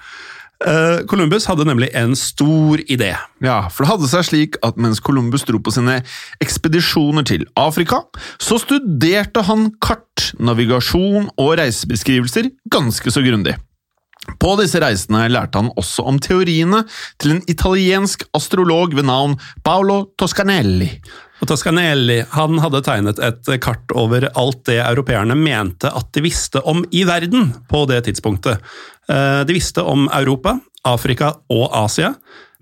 Uh, 0.63 1.03
Columbus 1.11 1.49
hadde 1.51 1.67
nemlig 1.67 1.89
en 1.99 2.15
stor 2.19 2.79
idé. 2.87 3.13
Ja, 3.43 3.57
for 3.73 3.83
det 3.83 3.91
hadde 3.91 4.11
seg 4.13 4.29
slik 4.29 4.59
at 4.63 4.79
mens 4.79 5.03
Columbus 5.03 5.43
dro 5.49 5.59
på 5.59 5.75
sine 5.75 5.99
ekspedisjoner 6.45 7.27
til 7.27 7.49
Afrika, 7.59 8.05
så 8.39 8.61
studerte 8.63 9.43
han 9.49 9.73
kart, 9.83 10.31
navigasjon 10.39 11.33
og 11.35 11.53
reisebeskrivelser 11.59 12.53
ganske 12.71 13.11
så 13.11 13.25
grundig. 13.27 13.57
På 14.39 14.55
disse 14.61 14.79
reisene 14.79 15.25
lærte 15.33 15.59
han 15.59 15.73
også 15.79 16.05
om 16.07 16.21
teoriene 16.23 16.85
til 17.19 17.37
en 17.37 17.43
italiensk 17.51 18.23
astrolog 18.37 18.95
ved 18.95 19.09
navn 19.11 19.35
Paolo 19.67 20.13
Toscanelli. 20.19 20.93
Og 21.43 21.49
Toscanelli 21.51 22.21
han 22.37 22.61
hadde 22.63 22.85
tegnet 22.87 23.19
et 23.19 23.49
kart 23.65 23.91
over 23.99 24.29
alt 24.39 24.61
det 24.69 24.79
europeerne 24.79 25.35
mente 25.35 25.91
at 25.91 26.13
de 26.15 26.23
visste 26.23 26.63
om 26.71 26.85
i 26.95 27.03
verden 27.09 27.51
på 27.71 27.83
det 27.91 28.05
tidspunktet. 28.07 28.63
Eh, 29.11 29.41
de 29.49 29.57
visste 29.57 29.83
om 29.83 30.07
Europa, 30.15 30.55
Afrika 30.87 31.33
og 31.51 31.67
Asia, 31.83 32.13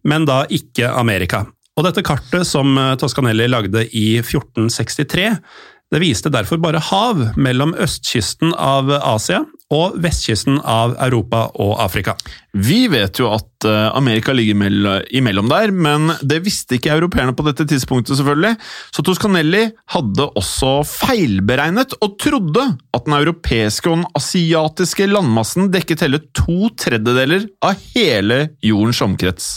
men 0.08 0.24
da 0.24 0.46
ikke 0.48 0.88
Amerika. 0.88 1.44
Og 1.76 1.84
dette 1.84 2.04
kartet 2.04 2.48
som 2.48 2.72
Toscanelli 3.00 3.46
lagde 3.48 3.84
i 3.96 4.06
1463, 4.20 5.28
det 5.90 6.00
viste 6.00 6.32
derfor 6.32 6.60
bare 6.62 6.80
hav 6.90 7.20
mellom 7.40 7.76
østkysten 7.76 8.52
av 8.56 8.88
Asia 8.96 9.44
og 9.70 9.98
vestkysten 10.02 10.58
av 10.66 10.96
Europa 10.98 11.46
og 11.62 11.76
Afrika. 11.82 12.16
Vi 12.50 12.88
vet 12.90 13.20
jo 13.20 13.28
at 13.30 13.66
eh, 13.68 13.86
Amerika 13.94 14.34
ligger 14.34 15.04
imellom 15.14 15.50
der, 15.50 15.70
men 15.70 16.10
det 16.26 16.40
visste 16.42 16.74
ikke 16.74 16.90
europeerne 16.96 17.34
på 17.38 17.44
dette 17.46 17.66
tidspunktet, 17.70 18.16
selvfølgelig. 18.18 18.56
Så 18.90 19.04
Toscanelli 19.06 19.62
hadde 19.94 20.26
også 20.40 20.72
feilberegnet, 20.90 21.94
og 22.02 22.16
trodde 22.18 22.64
at 22.96 23.06
den 23.06 23.14
europeiske 23.20 23.92
og 23.92 24.00
den 24.00 24.08
asiatiske 24.18 25.06
landmassen 25.10 25.70
dekket 25.70 26.02
hele 26.06 26.22
to 26.34 26.72
tredjedeler 26.80 27.46
av 27.62 27.78
hele 27.94 28.40
jordens 28.66 29.02
omkrets. 29.06 29.52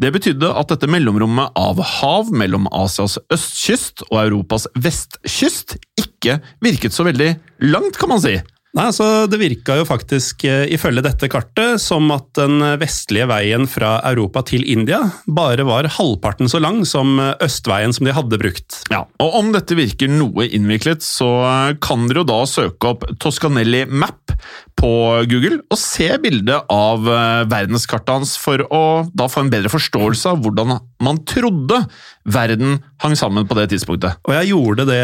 Det 0.00 0.12
betydde 0.14 0.54
at 0.56 0.72
dette 0.72 0.88
mellomrommet 0.88 1.52
av 1.60 1.82
hav 1.98 2.32
mellom 2.32 2.70
Asias 2.72 3.18
østkyst 3.28 4.06
og 4.08 4.22
Europas 4.22 4.64
vestkyst 4.80 5.76
ikke 6.00 6.40
virket 6.64 6.96
så 6.96 7.04
veldig 7.04 7.34
langt, 7.68 8.00
kan 8.00 8.14
man 8.14 8.24
si. 8.24 8.38
Nei, 8.70 8.84
altså 8.86 9.26
Det 9.26 9.40
virka 9.40 9.74
jo 9.80 9.86
faktisk, 9.88 10.44
eh, 10.46 10.68
ifølge 10.70 11.02
dette 11.02 11.26
kartet, 11.30 11.80
som 11.82 12.06
at 12.14 12.28
den 12.38 12.62
vestlige 12.78 13.26
veien 13.26 13.66
fra 13.66 13.96
Europa 14.06 14.44
til 14.46 14.62
India 14.62 15.00
bare 15.26 15.66
var 15.66 15.88
halvparten 15.90 16.50
så 16.50 16.60
lang 16.62 16.84
som 16.86 17.18
eh, 17.18 17.34
østveien 17.42 17.90
som 17.96 18.06
de 18.06 18.14
hadde 18.14 18.38
brukt. 18.38 18.84
Ja, 18.92 19.02
og 19.18 19.38
Om 19.40 19.50
dette 19.56 19.74
virker 19.74 20.10
noe 20.10 20.46
innviklet, 20.46 21.02
så 21.02 21.30
eh, 21.48 21.78
kan 21.82 22.06
dere 22.06 22.22
jo 22.22 22.28
da 22.30 22.38
søke 22.46 22.92
opp 22.94 23.08
Toscanelli 23.18 23.86
Map 23.90 24.36
på 24.80 24.92
Google 25.28 25.58
og 25.68 25.76
se 25.76 26.06
bildet 26.22 26.70
av 26.72 27.02
verdenskartet 27.50 28.14
hans 28.14 28.30
for 28.40 28.62
å 28.72 28.84
da 29.12 29.26
få 29.28 29.42
en 29.42 29.50
bedre 29.52 29.68
forståelse 29.68 30.30
av 30.30 30.40
hvordan 30.40 30.78
man 31.04 31.18
trodde 31.28 31.82
verden 32.24 32.78
hang 33.02 33.16
sammen 33.18 33.44
på 33.48 33.58
det 33.58 33.66
tidspunktet. 33.74 34.16
Og 34.24 34.32
Jeg 34.38 34.52
gjorde 34.54 34.86
det 34.88 35.02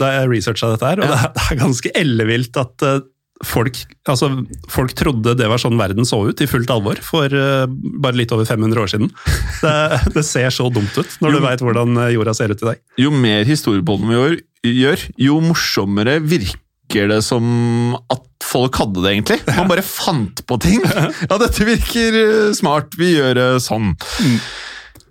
da 0.00 0.10
jeg 0.16 0.30
researcha 0.32 0.72
dette, 0.72 0.90
her, 0.90 1.04
og 1.04 1.14
ja. 1.14 1.30
det 1.36 1.44
er 1.44 1.60
ganske 1.62 1.94
ellevilt 2.00 2.58
at 2.58 2.86
folk, 3.48 3.78
altså, 4.10 4.30
folk 4.72 4.94
trodde 4.98 5.36
det 5.38 5.48
var 5.50 5.60
sånn 5.62 5.78
verden 5.80 6.06
så 6.08 6.20
ut, 6.28 6.40
i 6.40 6.48
fullt 6.50 6.70
alvor, 6.72 7.00
for 7.04 7.30
uh, 7.30 7.66
bare 7.68 8.18
litt 8.18 8.32
over 8.34 8.48
500 8.48 8.82
år 8.84 8.92
siden. 8.94 9.12
Det, 9.64 10.00
det 10.12 10.24
ser 10.26 10.50
så 10.52 10.66
dumt 10.72 10.92
ut, 10.98 11.14
når 11.22 11.32
jo, 11.32 11.38
du 11.38 11.44
veit 11.46 11.62
hvordan 11.64 12.00
eh, 12.02 12.10
jorda 12.12 12.34
ser 12.36 12.52
ut 12.52 12.60
i 12.60 12.66
dag. 12.66 12.80
Jo 13.00 13.12
mer 13.14 13.46
historiepodden 13.48 14.10
vi 14.10 14.18
gjør, 14.18 14.34
gjør, 14.68 15.04
jo 15.24 15.38
morsommere 15.44 16.18
virker 16.20 17.08
det 17.08 17.20
som 17.24 17.46
at 18.12 18.26
folk 18.44 18.76
hadde 18.82 19.00
det, 19.00 19.14
egentlig. 19.14 19.38
Man 19.56 19.70
bare 19.70 19.86
fant 19.86 20.44
på 20.44 20.58
ting. 20.62 20.84
Ja, 21.30 21.38
dette 21.40 21.64
virker 21.64 22.20
eh, 22.20 22.52
smart, 22.56 22.92
vi 23.00 23.14
gjør 23.14 23.38
det 23.38 23.48
sånn. 23.64 23.94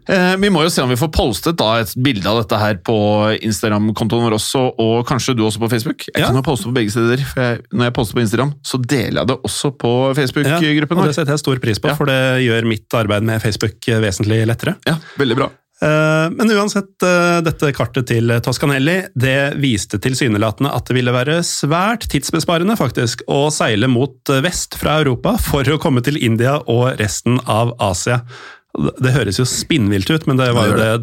Eh, 0.10 0.36
vi 0.42 0.52
må 0.52 0.64
jo 0.66 0.72
se 0.74 0.84
om 0.84 0.92
vi 0.92 1.00
får 1.00 1.12
postet 1.16 1.58
da 1.60 1.78
et 1.82 1.94
bilde 2.04 2.28
av 2.30 2.42
dette 2.42 2.60
her 2.60 2.80
på 2.86 2.98
Instagram-kontoen 3.40 4.28
vår 4.28 4.38
også, 4.40 4.66
og 4.84 5.08
kanskje 5.08 5.38
du 5.38 5.46
også 5.48 5.64
på 5.64 5.72
Facebook. 5.72 6.08
Jeg 6.10 6.20
ja. 6.20 6.30
kan 6.30 6.40
jo 6.40 6.46
poste 6.46 6.70
på 6.70 6.76
begge 6.76 6.94
steder. 6.94 7.24
for 7.30 7.44
jeg, 7.46 7.64
Når 7.72 7.90
jeg 7.90 7.98
poster 8.00 8.20
på 8.20 8.24
Instagram, 8.26 8.54
så 8.64 8.82
deler 8.84 9.22
jeg 9.22 9.32
det 9.32 9.40
også 9.50 9.74
på 9.80 9.96
Facebook-gruppen. 10.20 10.98
Ja, 10.98 11.02
og 11.02 11.12
Det 11.12 11.18
setter 11.18 11.36
jeg 11.38 11.46
stor 11.46 11.64
pris 11.64 11.80
på, 11.80 11.92
ja. 11.92 11.98
for 12.00 12.12
det 12.12 12.22
gjør 12.46 12.70
mitt 12.70 13.00
arbeid 13.00 13.28
med 13.28 13.44
Facebook 13.44 13.92
vesentlig 14.04 14.44
lettere. 14.50 14.78
Ja, 14.88 15.00
veldig 15.20 15.40
bra. 15.40 15.52
Eh, 15.84 16.30
men 16.32 16.52
uansett, 16.52 16.96
eh, 17.04 17.40
dette 17.44 17.72
kartet 17.76 18.08
til 18.08 18.32
Toscanelli 18.46 19.00
det 19.20 19.56
viste 19.60 20.00
tilsynelatende 20.04 20.72
at 20.72 20.88
det 20.88 20.96
ville 20.96 21.16
være 21.16 21.40
svært 21.48 22.08
tidsbesparende 22.12 22.78
faktisk 22.80 23.26
å 23.32 23.48
seile 23.52 23.90
mot 23.92 24.32
vest 24.46 24.78
fra 24.80 25.00
Europa 25.02 25.36
for 25.42 25.68
å 25.68 25.80
komme 25.82 26.04
til 26.06 26.20
India 26.22 26.60
og 26.72 27.00
resten 27.02 27.40
av 27.50 27.74
Asia. 27.84 28.22
Det 28.74 29.12
høres 29.14 29.38
jo 29.38 29.46
spinnvilt 29.46 30.10
ut, 30.10 30.24
men 30.30 30.40
det 30.40 30.50
var 30.56 30.72
jo 30.72 30.78
det, 30.80 30.94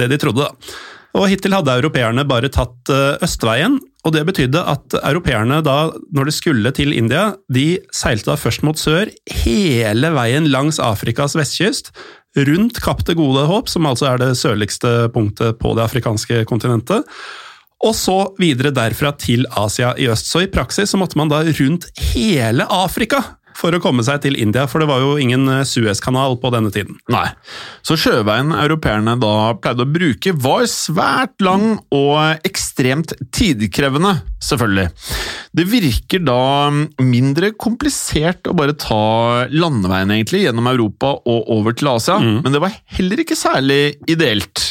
det 0.00 0.08
de 0.10 0.18
trodde. 0.18 0.48
da. 0.48 0.74
Og 1.18 1.26
Hittil 1.30 1.54
hadde 1.54 1.74
europeerne 1.80 2.24
bare 2.28 2.50
tatt 2.52 2.90
eh, 2.92 3.18
østveien, 3.24 3.78
og 4.06 4.14
det 4.14 4.22
betydde 4.28 4.62
at 4.72 4.94
europeerne 5.02 5.58
da, 5.66 5.90
når 6.14 6.30
de 6.30 6.34
skulle 6.34 6.72
til 6.76 6.94
India, 6.96 7.34
de 7.52 7.80
seilte 7.94 8.30
da 8.30 8.38
først 8.38 8.64
mot 8.66 8.78
sør, 8.78 9.10
hele 9.42 10.12
veien 10.14 10.48
langs 10.52 10.78
Afrikas 10.82 11.34
vestkyst, 11.38 11.90
rundt 12.38 12.78
Kapp 12.82 13.02
det 13.08 13.18
gode 13.18 13.42
håp, 13.50 13.68
som 13.68 13.88
altså 13.90 14.12
er 14.12 14.22
det 14.22 14.32
sørligste 14.38 15.10
punktet 15.14 15.58
på 15.60 15.74
det 15.76 15.84
afrikanske 15.88 16.44
kontinentet, 16.48 17.08
og 17.80 17.94
så 17.96 18.18
videre 18.38 18.74
derfra 18.76 19.14
til 19.16 19.46
Asia 19.56 19.94
i 19.96 20.06
øst. 20.12 20.28
Så 20.28 20.44
i 20.44 20.50
praksis 20.52 20.92
så 20.92 21.00
måtte 21.00 21.16
man 21.18 21.30
da 21.32 21.40
rundt 21.42 21.88
hele 22.12 22.66
Afrika 22.68 23.22
for 23.60 23.76
å 23.76 23.82
komme 23.82 24.04
seg 24.06 24.22
til 24.24 24.38
India, 24.40 24.66
for 24.70 24.82
det 24.82 24.88
var 24.90 25.04
jo 25.04 25.18
ingen 25.20 25.46
Suezkanal 25.68 25.90
Suez-kanal 25.90 26.38
på 26.40 26.50
denne 26.54 26.72
tiden. 26.74 26.98
Nei. 27.12 27.28
Så 27.86 27.96
sjøveien 28.00 28.54
europeerne 28.56 29.16
da 29.20 29.34
pleide 29.60 29.84
å 29.84 29.90
bruke, 29.90 30.34
var 30.34 30.66
svært 30.70 31.36
lang 31.44 31.78
og 31.94 32.46
ekstremt 32.46 33.14
tidkrevende, 33.36 34.16
selvfølgelig. 34.44 34.90
Det 35.50 35.64
virker 35.66 36.22
da 36.22 36.70
mindre 37.02 37.50
komplisert 37.58 38.46
å 38.46 38.54
bare 38.54 38.76
ta 38.78 39.46
landeveien 39.50 40.12
egentlig 40.14 40.44
gjennom 40.44 40.68
Europa 40.70 41.16
og 41.26 41.48
over 41.50 41.74
til 41.74 41.90
Asia, 41.90 42.20
mm. 42.22 42.36
men 42.44 42.54
det 42.54 42.60
var 42.62 42.76
heller 42.98 43.22
ikke 43.24 43.38
særlig 43.38 43.80
ideelt. 44.10 44.62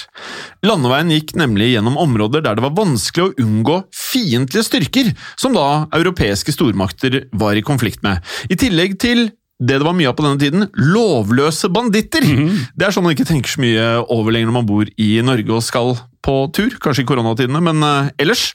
Landeveien 0.64 1.12
gikk 1.12 1.36
nemlig 1.40 1.74
gjennom 1.74 2.00
områder 2.00 2.46
der 2.46 2.56
det 2.56 2.64
var 2.64 2.78
vanskelig 2.78 3.26
å 3.26 3.34
unngå 3.44 3.82
fiendtlige 3.96 4.70
styrker, 4.70 5.12
som 5.40 5.58
da 5.58 5.90
europeiske 6.00 6.56
stormakter 6.56 7.26
var 7.36 7.60
i 7.60 7.66
konflikt 7.66 8.04
med. 8.06 8.24
I 8.48 8.60
tillegg 8.60 8.96
til 9.04 9.28
det 9.60 9.82
det 9.82 9.84
var 9.84 9.96
mye 9.98 10.08
av 10.08 10.16
på 10.16 10.24
denne 10.24 10.40
tiden, 10.40 10.70
lovløse 10.80 11.68
banditter! 11.76 12.24
Mm. 12.24 12.56
Det 12.80 12.88
er 12.88 12.96
sånn 12.96 13.04
man 13.04 13.18
ikke 13.18 13.28
tenker 13.28 13.52
så 13.52 13.60
mye 13.60 13.88
over 14.08 14.32
lenger 14.32 14.48
når 14.48 14.56
man 14.62 14.70
bor 14.70 14.88
i 14.96 15.10
Norge 15.28 15.52
og 15.58 15.66
skal 15.68 15.98
på 16.24 16.40
tur. 16.56 16.80
Kanskje 16.80 17.04
i 17.04 17.10
koronatidene, 17.10 17.60
men 17.68 17.84
uh, 17.84 18.08
ellers. 18.16 18.54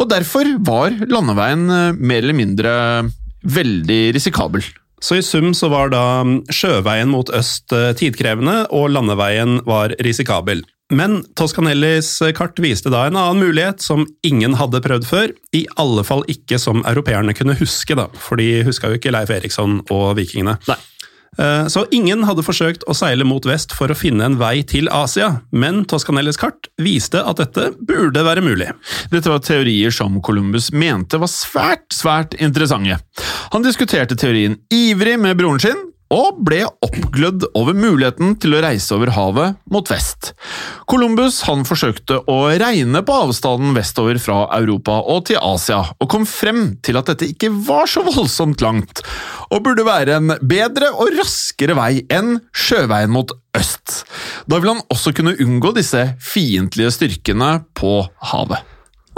Og 0.00 0.08
derfor 0.08 0.48
var 0.64 0.96
landeveien 1.10 1.66
uh, 1.68 1.96
mer 1.96 2.24
eller 2.24 2.36
mindre 2.36 2.74
veldig 3.44 4.02
risikabel. 4.16 4.64
Så 5.00 5.16
i 5.16 5.24
sum 5.24 5.54
så 5.56 5.70
var 5.72 5.92
da 5.92 6.02
mm, 6.24 6.34
sjøveien 6.52 7.08
mot 7.12 7.30
øst 7.36 7.72
uh, 7.76 7.92
tidkrevende, 7.96 8.66
og 8.76 8.92
landeveien 8.96 9.60
var 9.68 9.94
risikabel. 10.04 10.64
Men 10.90 11.20
Toscanellis 11.38 12.16
kart 12.34 12.58
viste 12.58 12.90
da 12.90 13.04
en 13.06 13.18
annen 13.18 13.44
mulighet 13.44 13.84
som 13.84 14.08
ingen 14.26 14.56
hadde 14.58 14.82
prøvd 14.82 15.06
før. 15.06 15.34
I 15.54 15.62
alle 15.78 16.02
fall 16.06 16.24
ikke 16.32 16.58
som 16.58 16.82
europeerne 16.82 17.34
kunne 17.38 17.54
huske, 17.60 17.94
da, 17.94 18.08
for 18.18 18.40
de 18.40 18.64
huska 18.66 18.90
jo 18.90 18.98
ikke 18.98 19.12
Leif 19.14 19.30
Eriksson 19.30 19.78
og 19.86 20.16
vikingene. 20.18 20.56
Nei. 20.66 20.80
Eh, 21.40 21.66
så 21.72 21.84
ingen 21.94 22.24
hadde 22.28 22.44
forsøkt 22.44 22.84
å 22.90 22.96
seile 22.96 23.24
mot 23.24 23.44
vest 23.48 23.72
for 23.76 23.90
å 23.90 23.96
finne 23.96 24.26
en 24.26 24.38
vei 24.40 24.60
til 24.66 24.90
Asia, 24.92 25.40
men 25.52 25.84
Toscanelles 25.88 26.38
kart 26.40 26.68
viste 26.80 27.22
at 27.24 27.40
dette 27.40 27.70
burde 27.80 28.24
være 28.26 28.44
mulig. 28.44 28.68
Dette 29.12 29.32
var 29.32 29.42
teorier 29.44 29.94
som 29.94 30.20
Columbus 30.24 30.70
mente 30.72 31.20
var 31.20 31.30
svært, 31.32 31.88
svært 31.94 32.36
interessante. 32.40 33.00
Han 33.54 33.64
diskuterte 33.64 34.18
teorien 34.18 34.58
ivrig 34.74 35.16
med 35.20 35.38
broren 35.40 35.62
sin, 35.62 35.86
og 36.10 36.40
ble 36.46 36.64
oppglødd 36.82 37.46
over 37.58 37.76
muligheten 37.76 38.34
til 38.42 38.56
å 38.56 38.62
reise 38.64 38.94
over 38.96 39.12
havet 39.14 39.58
mot 39.70 39.90
vest. 39.90 40.32
Columbus 40.90 41.40
han 41.46 41.62
forsøkte 41.68 42.18
å 42.30 42.38
regne 42.60 43.02
på 43.06 43.18
avstanden 43.26 43.76
vestover 43.76 44.18
fra 44.22 44.42
Europa 44.58 44.98
og 45.00 45.28
til 45.30 45.38
Asia, 45.38 45.84
og 46.02 46.10
kom 46.10 46.26
frem 46.26 46.74
til 46.82 46.98
at 46.98 47.12
dette 47.12 47.30
ikke 47.30 47.52
var 47.68 47.86
så 47.90 48.02
voldsomt 48.06 48.64
langt, 48.64 49.04
og 49.50 49.62
burde 49.66 49.86
være 49.86 50.18
en 50.18 50.34
bedre 50.42 50.90
og 50.96 51.14
raskere 51.20 51.78
vei 51.78 51.92
enn 52.10 52.40
sjøveien 52.50 53.14
mot 53.14 53.30
øst. 53.56 54.02
Da 54.50 54.58
ville 54.58 54.76
han 54.76 54.84
også 54.90 55.14
kunne 55.14 55.38
unngå 55.38 55.74
disse 55.78 56.10
fiendtlige 56.22 56.94
styrkene 56.98 57.54
på 57.78 58.00
havet. 58.32 58.66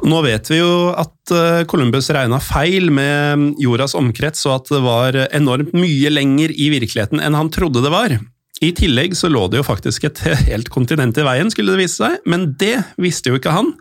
Nå 0.02 0.18
vet 0.24 0.48
vi 0.50 0.58
jo 0.58 0.90
at 0.98 1.32
eh, 1.34 1.62
Columbus 1.70 2.10
regna 2.14 2.40
feil 2.42 2.90
med 2.94 3.52
jordas 3.62 3.94
omkrets, 3.98 4.42
og 4.48 4.56
at 4.56 4.70
det 4.74 4.82
var 4.82 5.18
enormt 5.30 5.74
mye 5.76 6.10
lenger 6.10 6.54
i 6.54 6.70
virkeligheten 6.74 7.22
enn 7.22 7.38
han 7.38 7.52
trodde 7.54 7.84
det 7.84 7.92
var. 7.94 8.16
I 8.62 8.70
tillegg 8.78 9.14
så 9.18 9.30
lå 9.30 9.48
det 9.50 9.60
jo 9.60 9.66
faktisk 9.66 10.06
et 10.08 10.22
helt 10.50 10.72
kontinent 10.74 11.18
i 11.18 11.26
veien, 11.26 11.50
skulle 11.50 11.74
det 11.74 11.84
vise 11.84 12.02
seg, 12.02 12.18
men 12.26 12.52
det 12.58 12.80
visste 13.02 13.30
jo 13.30 13.38
ikke 13.38 13.54
han. 13.54 13.74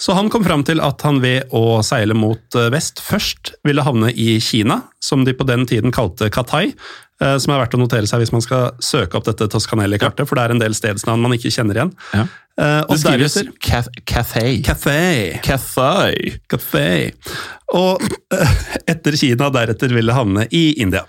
Så 0.00 0.16
han 0.16 0.28
kom 0.32 0.42
fram 0.44 0.64
til 0.66 0.80
at 0.82 1.04
han 1.06 1.20
ved 1.22 1.52
å 1.54 1.80
seile 1.86 2.16
mot 2.16 2.56
eh, 2.58 2.70
vest 2.74 3.00
først 3.04 3.54
ville 3.66 3.84
havne 3.86 4.12
i 4.12 4.36
Kina, 4.42 4.82
som 5.00 5.24
de 5.24 5.36
på 5.36 5.46
den 5.48 5.64
tiden 5.68 5.94
kalte 5.94 6.30
Katai, 6.32 6.72
som 7.22 7.52
er 7.54 7.60
verdt 7.60 7.76
å 7.76 7.80
notere 7.80 8.08
seg 8.10 8.22
hvis 8.22 8.32
man 8.34 8.42
skal 8.44 8.72
søke 8.82 9.18
opp 9.18 9.26
dette 9.28 9.46
Toscanelli-kartet, 9.52 10.26
for 10.26 10.38
det 10.38 10.46
er 10.46 10.54
en 10.54 10.62
del 10.62 10.74
stedsnavn 10.74 11.22
man 11.22 11.36
ikke 11.36 11.52
kjenner 11.54 11.78
igjen. 11.78 11.92
Ja. 12.16 12.24
Uh, 12.52 12.82
det 12.90 12.98
skrives 13.00 13.38
Cathay. 13.64 14.58
Cathay. 14.62 15.38
Cathay. 15.40 16.34
Cathay. 16.52 17.12
Og 17.72 18.02
uh, 18.04 18.58
etter 18.84 19.16
Kina 19.16 19.48
deretter 19.54 19.94
ville 19.96 20.16
havne 20.16 20.44
i 20.52 20.66
India. 20.82 21.06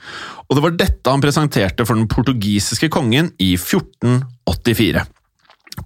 Og 0.48 0.56
det 0.56 0.64
var 0.64 0.78
dette 0.80 1.12
han 1.12 1.24
presenterte 1.24 1.88
for 1.88 2.00
den 2.00 2.08
portugisiske 2.12 2.88
kongen 2.94 3.34
i 3.44 3.54
1484. 3.58 5.04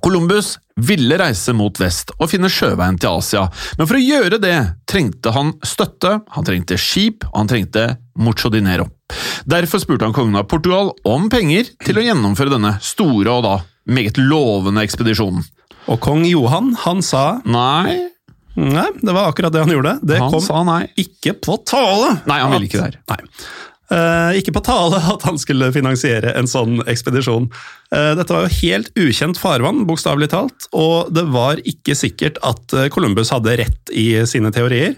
Columbus 0.04 0.58
ville 0.78 1.18
reise 1.20 1.54
mot 1.58 1.80
vest 1.80 2.12
og 2.18 2.30
finne 2.32 2.50
sjøveien 2.52 3.00
til 3.02 3.18
Asia, 3.18 3.46
men 3.80 3.88
for 3.88 3.98
å 3.98 4.04
gjøre 4.04 4.40
det 4.42 4.56
trengte 4.90 5.34
han 5.36 5.54
støtte, 5.66 6.20
han 6.36 6.48
trengte 6.48 6.78
skip 6.82 7.26
og 7.32 7.40
han 7.42 7.52
trengte 7.52 7.88
mucho 8.20 8.52
dinero. 8.54 8.90
Derfor 9.48 9.82
spurte 9.82 10.06
han 10.06 10.16
kongen 10.16 10.38
av 10.38 10.50
Portugal 10.52 10.92
om 11.08 11.30
penger 11.32 11.72
til 11.86 12.00
å 12.00 12.06
gjennomføre 12.06 12.54
denne 12.58 12.76
store 12.84 13.38
og 13.38 13.46
da 13.48 13.56
meget 13.88 14.20
lovende 14.20 14.84
ekspedisjonen. 14.84 15.46
Og 15.88 16.02
kong 16.04 16.26
Johan, 16.28 16.74
han 16.84 17.02
sa 17.06 17.40
Nei. 17.48 18.12
Nei, 18.58 18.88
det 19.06 19.14
var 19.14 19.30
akkurat 19.30 19.54
det 19.54 19.62
han 19.64 19.72
gjorde. 19.72 20.00
Det 20.02 20.18
han 20.18 20.34
kom 20.34 20.42
sa 20.42 20.64
nei. 20.66 20.82
ikke 20.98 21.36
på 21.46 21.60
tale! 21.70 22.16
Nei, 22.26 22.40
han 22.42 22.56
ville 22.56 22.66
ikke 22.66 22.80
det 22.82 22.88
her. 22.88 22.98
Nei. 23.14 23.20
Uh, 23.88 24.36
ikke 24.36 24.52
på 24.52 24.64
tale 24.68 25.00
at 25.14 25.24
han 25.24 25.38
skulle 25.40 25.70
finansiere 25.72 26.34
en 26.36 26.50
sånn 26.50 26.82
ekspedisjon. 26.92 27.48
Uh, 27.94 28.12
dette 28.20 28.36
var 28.36 28.44
jo 28.44 28.58
helt 28.58 28.92
ukjent 29.00 29.40
farvann, 29.40 29.86
bokstavelig 29.88 30.28
talt, 30.34 30.68
og 30.76 31.14
det 31.16 31.24
var 31.32 31.62
ikke 31.64 31.96
sikkert 31.96 32.42
at 32.44 32.76
eh, 32.76 32.90
Columbus 32.92 33.32
hadde 33.32 33.56
rett 33.62 33.94
i 33.96 34.10
sine 34.28 34.52
teorier. 34.56 34.98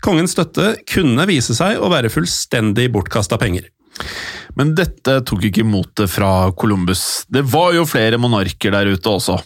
Kongens 0.00 0.32
støtte 0.32 0.72
kunne 0.88 1.28
vise 1.28 1.52
seg 1.56 1.76
å 1.76 1.92
være 1.92 2.12
fullstendig 2.12 2.88
bortkasta 2.94 3.36
penger. 3.40 3.68
Men 4.56 4.72
dette 4.78 5.18
tok 5.28 5.44
ikke 5.50 5.66
motet 5.68 6.08
fra 6.10 6.48
Columbus. 6.56 7.26
Det 7.28 7.44
var 7.52 7.74
jo 7.76 7.84
flere 7.88 8.18
monarker 8.20 8.72
der 8.72 8.88
ute 8.94 9.12
også. 9.12 9.36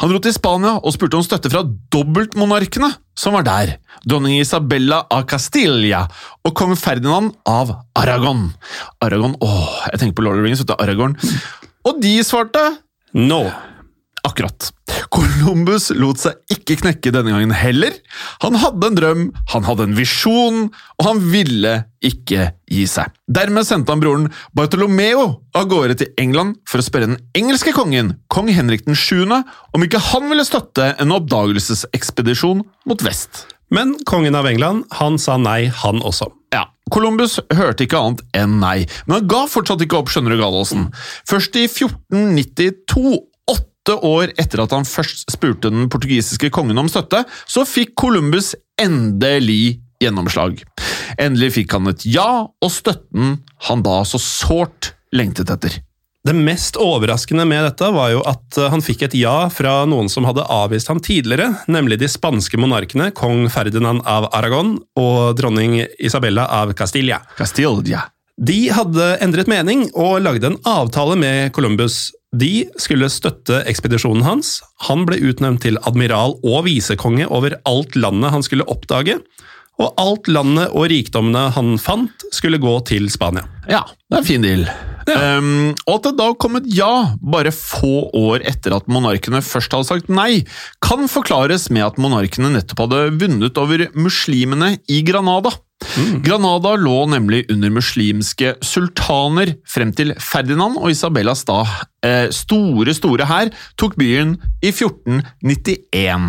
Han 0.00 0.12
dro 0.12 0.20
til 0.22 0.34
Spania 0.34 0.76
og 0.76 0.94
spurte 0.94 1.18
om 1.18 1.24
støtte 1.24 1.50
fra 1.52 1.62
dobbeltmonarkene 1.92 2.90
som 3.16 3.36
var 3.36 3.46
der, 3.46 3.76
dronning 4.04 4.36
Isabella 4.42 5.02
av 5.12 5.24
Castilla 5.30 6.02
og 6.44 6.52
kong 6.58 6.74
Ferdinand 6.76 7.32
av 7.48 7.72
Aragon. 7.96 8.50
Aragon, 9.00 9.38
åh, 9.40 9.86
jeg 9.92 10.02
tenker 10.02 10.18
på 10.18 10.26
Lord 10.26 10.36
of 10.36 10.42
the 10.42 10.50
Rings, 10.50 10.60
vet 10.60 10.72
du, 10.72 10.76
Aragon. 10.76 11.16
Og 11.88 12.02
de 12.02 12.12
svarte 12.26 12.66
no. 13.16 13.46
Akkurat. 14.26 14.72
Columbus 15.12 15.90
lot 15.94 16.18
seg 16.18 16.40
ikke 16.50 16.78
knekke 16.80 17.12
denne 17.14 17.30
gangen 17.30 17.52
heller. 17.54 17.94
Han 18.42 18.56
hadde 18.58 18.88
en 18.88 18.98
drøm, 18.98 19.24
han 19.52 19.66
hadde 19.68 19.86
en 19.86 19.96
visjon, 19.96 20.64
og 20.98 21.06
han 21.06 21.20
ville 21.30 21.74
ikke 22.04 22.48
gi 22.70 22.86
seg. 22.90 23.12
Dermed 23.30 23.68
sendte 23.68 23.94
han 23.94 24.02
broren 24.02 24.28
Bartolomeo 24.56 25.26
av 25.56 25.68
gårde 25.70 25.98
til 26.00 26.10
England 26.22 26.58
for 26.66 26.82
å 26.82 26.86
spørre 26.86 27.12
den 27.12 27.20
engelske 27.38 27.74
kongen, 27.76 28.16
kong 28.32 28.50
Henrik 28.54 28.86
7., 28.88 29.22
om 29.30 29.86
ikke 29.86 30.02
han 30.10 30.26
ville 30.32 30.46
støtte 30.46 30.94
en 30.98 31.14
oppdagelsesekspedisjon 31.14 32.64
mot 32.88 33.06
vest. 33.06 33.46
Men 33.70 33.94
kongen 34.06 34.34
av 34.38 34.46
England 34.50 34.86
han 34.98 35.20
sa 35.22 35.38
nei, 35.38 35.66
han 35.82 36.02
også. 36.02 36.30
Ja, 36.54 36.66
Columbus 36.94 37.38
hørte 37.54 37.86
ikke 37.86 37.98
annet 37.98 38.22
enn 38.38 38.58
nei, 38.62 38.86
men 39.06 39.20
han 39.20 39.30
ga 39.30 39.46
fortsatt 39.50 39.82
ikke 39.82 39.98
opp, 39.98 40.10
skjønner 40.10 40.34
du, 40.34 40.40
Gallosen. 40.42 40.90
Først 41.26 41.58
i 41.58 41.66
1492 41.66 43.16
åtte 43.86 44.06
år 44.06 44.32
etter 44.36 44.64
at 44.64 44.74
han 44.74 44.86
først 44.86 45.30
spurte 45.30 45.70
den 45.70 45.88
portugisiske 45.90 46.50
kongen 46.50 46.78
om 46.78 46.90
støtte, 46.90 47.24
så 47.46 47.64
fikk 47.66 47.94
Columbus 47.98 48.54
endelig 48.80 49.80
gjennomslag. 50.02 50.60
Endelig 51.18 51.54
fikk 51.60 51.76
han 51.76 51.86
et 51.92 52.04
ja, 52.10 52.46
og 52.50 52.72
støtten 52.72 53.38
han 53.68 53.84
da 53.86 54.00
så 54.04 54.18
sårt 54.20 54.92
lengtet 55.14 55.50
etter. 55.54 55.78
Det 56.26 56.34
mest 56.34 56.74
overraskende 56.82 57.44
med 57.46 57.62
dette 57.62 57.86
var 57.94 58.10
jo 58.10 58.24
at 58.26 58.58
han 58.72 58.82
fikk 58.82 59.04
et 59.06 59.14
ja 59.14 59.46
fra 59.52 59.84
noen 59.86 60.10
som 60.10 60.26
hadde 60.26 60.42
avvist 60.50 60.90
ham 60.90 60.98
tidligere, 60.98 61.52
nemlig 61.70 62.00
de 62.02 62.10
spanske 62.10 62.58
monarkene 62.58 63.12
kong 63.14 63.46
Ferdinand 63.54 64.02
av 64.02 64.26
Aragon 64.34 64.74
og 64.98 65.38
dronning 65.38 65.84
Isabella 66.02 66.48
av 66.50 66.74
Castilla. 66.74 67.22
Castilla. 67.38 68.02
De 68.36 68.58
hadde 68.74 69.04
endret 69.22 69.48
mening 69.48 69.86
og 69.94 70.18
lagde 70.26 70.50
en 70.50 70.58
avtale 70.66 71.14
med 71.16 71.54
Columbus 71.56 72.10
de 72.34 72.66
skulle 72.80 73.08
støtte 73.12 73.62
ekspedisjonen 73.70 74.24
hans. 74.26 74.58
Han 74.88 75.06
ble 75.08 75.20
utnevnt 75.28 75.62
til 75.64 75.78
admiral 75.86 76.36
og 76.42 76.64
visekonge 76.66 77.28
over 77.30 77.58
alt 77.68 77.96
landet 77.98 78.34
han 78.34 78.44
skulle 78.44 78.66
oppdage. 78.70 79.20
Og 79.76 79.92
alt 80.00 80.28
landet 80.32 80.72
og 80.72 80.88
rikdommene 80.88 81.50
han 81.52 81.74
fant, 81.80 82.24
skulle 82.32 82.60
gå 82.60 82.78
til 82.88 83.10
Spania. 83.12 83.44
Ja, 83.68 83.82
det 84.08 84.16
er 84.16 84.22
en 84.22 84.28
fin 84.28 84.44
deal. 84.44 84.64
Ja. 85.06 85.36
Um, 85.36 85.74
og 85.84 85.98
at 85.98 86.06
det 86.08 86.14
da 86.18 86.30
kom 86.40 86.56
et 86.58 86.70
ja, 86.74 87.12
bare 87.20 87.52
få 87.54 88.08
år 88.16 88.42
etter 88.48 88.74
at 88.74 88.88
monarkene 88.90 89.42
først 89.44 89.76
hadde 89.76 89.86
sagt 89.86 90.08
nei, 90.10 90.46
kan 90.82 91.04
forklares 91.12 91.68
med 91.70 91.84
at 91.84 92.00
monarkene 92.00 92.50
nettopp 92.56 92.86
hadde 92.86 93.02
vunnet 93.20 93.60
over 93.60 93.84
muslimene 93.94 94.78
i 94.90 95.02
Granada. 95.06 95.52
Mm. 95.96 96.22
Granada 96.22 96.72
lå 96.76 97.06
nemlig 97.08 97.44
under 97.52 97.70
muslimske 97.70 98.54
sultaner 98.64 99.54
frem 99.68 99.92
til 99.96 100.14
Ferdinand 100.20 100.78
og 100.80 100.90
Isabellas 100.92 101.44
da 101.48 101.60
eh, 102.04 102.32
store, 102.34 102.94
store 102.96 103.28
hær 103.28 103.52
tok 103.80 103.96
byen 104.00 104.34
i 104.64 104.72
1491. 104.72 106.26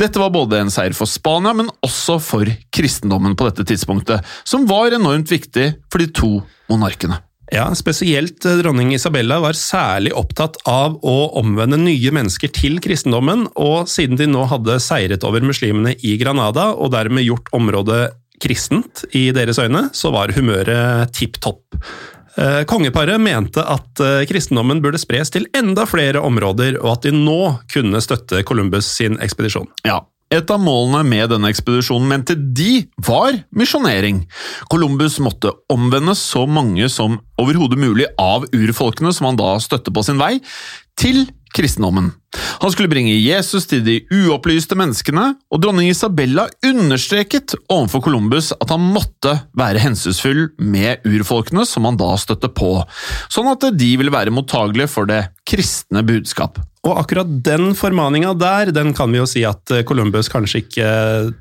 Dette 0.00 0.22
var 0.22 0.34
både 0.34 0.60
en 0.60 0.74
seier 0.74 0.94
for 0.96 1.10
Spania, 1.10 1.54
men 1.56 1.70
også 1.86 2.18
for 2.22 2.50
kristendommen 2.74 3.38
på 3.38 3.48
dette 3.50 3.66
tidspunktet, 3.70 4.26
som 4.44 4.68
var 4.70 4.94
enormt 4.94 5.30
viktig 5.30 5.72
for 5.90 6.02
de 6.02 6.10
to 6.14 6.36
monarkene. 6.70 7.22
Ja, 7.50 7.66
spesielt 7.74 8.44
eh, 8.46 8.58
dronning 8.62 8.92
Isabella 8.94 9.40
var 9.42 9.58
særlig 9.58 10.12
opptatt 10.14 10.60
av 10.70 11.00
å 11.02 11.16
omvende 11.40 11.80
nye 11.82 12.12
mennesker 12.14 12.52
til 12.54 12.78
kristendommen, 12.82 13.48
og 13.58 13.90
siden 13.90 14.18
de 14.20 14.28
nå 14.30 14.44
hadde 14.52 14.78
seiret 14.82 15.26
over 15.26 15.42
muslimene 15.42 15.96
i 16.06 16.14
Granada 16.20 16.70
og 16.76 16.92
dermed 16.94 17.26
gjort 17.26 17.50
området 17.56 18.04
kristent 18.40 19.04
i 19.16 19.28
deres 19.36 19.60
øyne, 19.62 19.88
så 19.96 20.12
var 20.14 20.34
humøret 20.36 21.12
tipp 21.16 21.40
topp. 21.42 21.80
Eh, 22.38 22.62
kongeparet 22.68 23.20
mente 23.20 23.62
at 23.62 24.00
eh, 24.04 24.22
kristendommen 24.30 24.80
burde 24.82 25.00
spres 25.02 25.32
til 25.34 25.48
enda 25.56 25.84
flere 25.88 26.22
områder, 26.22 26.78
og 26.80 26.94
at 26.96 27.08
de 27.08 27.14
nå 27.16 27.40
kunne 27.72 28.00
støtte 28.04 28.44
Columbus 28.46 28.88
sin 29.00 29.18
ekspedisjon. 29.22 29.68
Ja, 29.84 30.00
et 30.30 30.50
av 30.54 30.60
målene 30.62 31.02
med 31.10 31.32
denne 31.32 31.50
ekspedisjonen 31.50 32.06
mente 32.06 32.36
de 32.38 32.84
var 33.02 33.34
misjonering. 33.50 34.22
Columbus 34.70 35.18
måtte 35.18 35.50
omvende 35.72 36.14
så 36.14 36.44
mange 36.46 36.86
som 36.92 37.18
overhodet 37.40 37.80
mulig 37.82 38.06
av 38.14 38.46
urfolkene 38.54 39.10
som 39.16 39.26
han 39.26 39.40
da 39.40 39.56
støtte 39.58 39.90
på 39.90 40.04
sin 40.06 40.22
vei, 40.22 40.36
til 41.00 41.24
kristendommen. 41.56 42.12
Han 42.62 42.70
skulle 42.72 42.90
bringe 42.90 43.16
Jesus 43.16 43.66
til 43.70 43.82
de 43.82 43.96
uopplyste 44.14 44.76
menneskene, 44.78 45.32
og 45.50 45.62
dronning 45.62 45.90
Isabella 45.90 46.46
understreket 46.66 47.56
overfor 47.72 48.04
Columbus 48.06 48.52
at 48.54 48.70
han 48.70 48.84
måtte 48.94 49.34
være 49.58 49.82
hensynsfull 49.82 50.48
med 50.62 51.06
urfolkene 51.08 51.66
som 51.66 51.88
han 51.88 51.98
da 52.00 52.12
støtte 52.20 52.52
på, 52.54 52.76
sånn 53.32 53.50
at 53.50 53.70
de 53.74 53.92
ville 53.98 54.14
være 54.14 54.34
mottagelige 54.34 54.90
for 54.92 55.10
det 55.10 55.24
kristne 55.48 56.04
budskap. 56.06 56.60
Og 56.86 56.96
akkurat 56.96 57.28
den 57.44 57.74
formaninga 57.76 58.30
der, 58.40 58.70
den 58.72 58.94
kan 58.96 59.10
vi 59.12 59.18
jo 59.18 59.26
si 59.28 59.42
at 59.44 59.68
Columbus 59.88 60.30
kanskje 60.32 60.62
ikke 60.62 60.92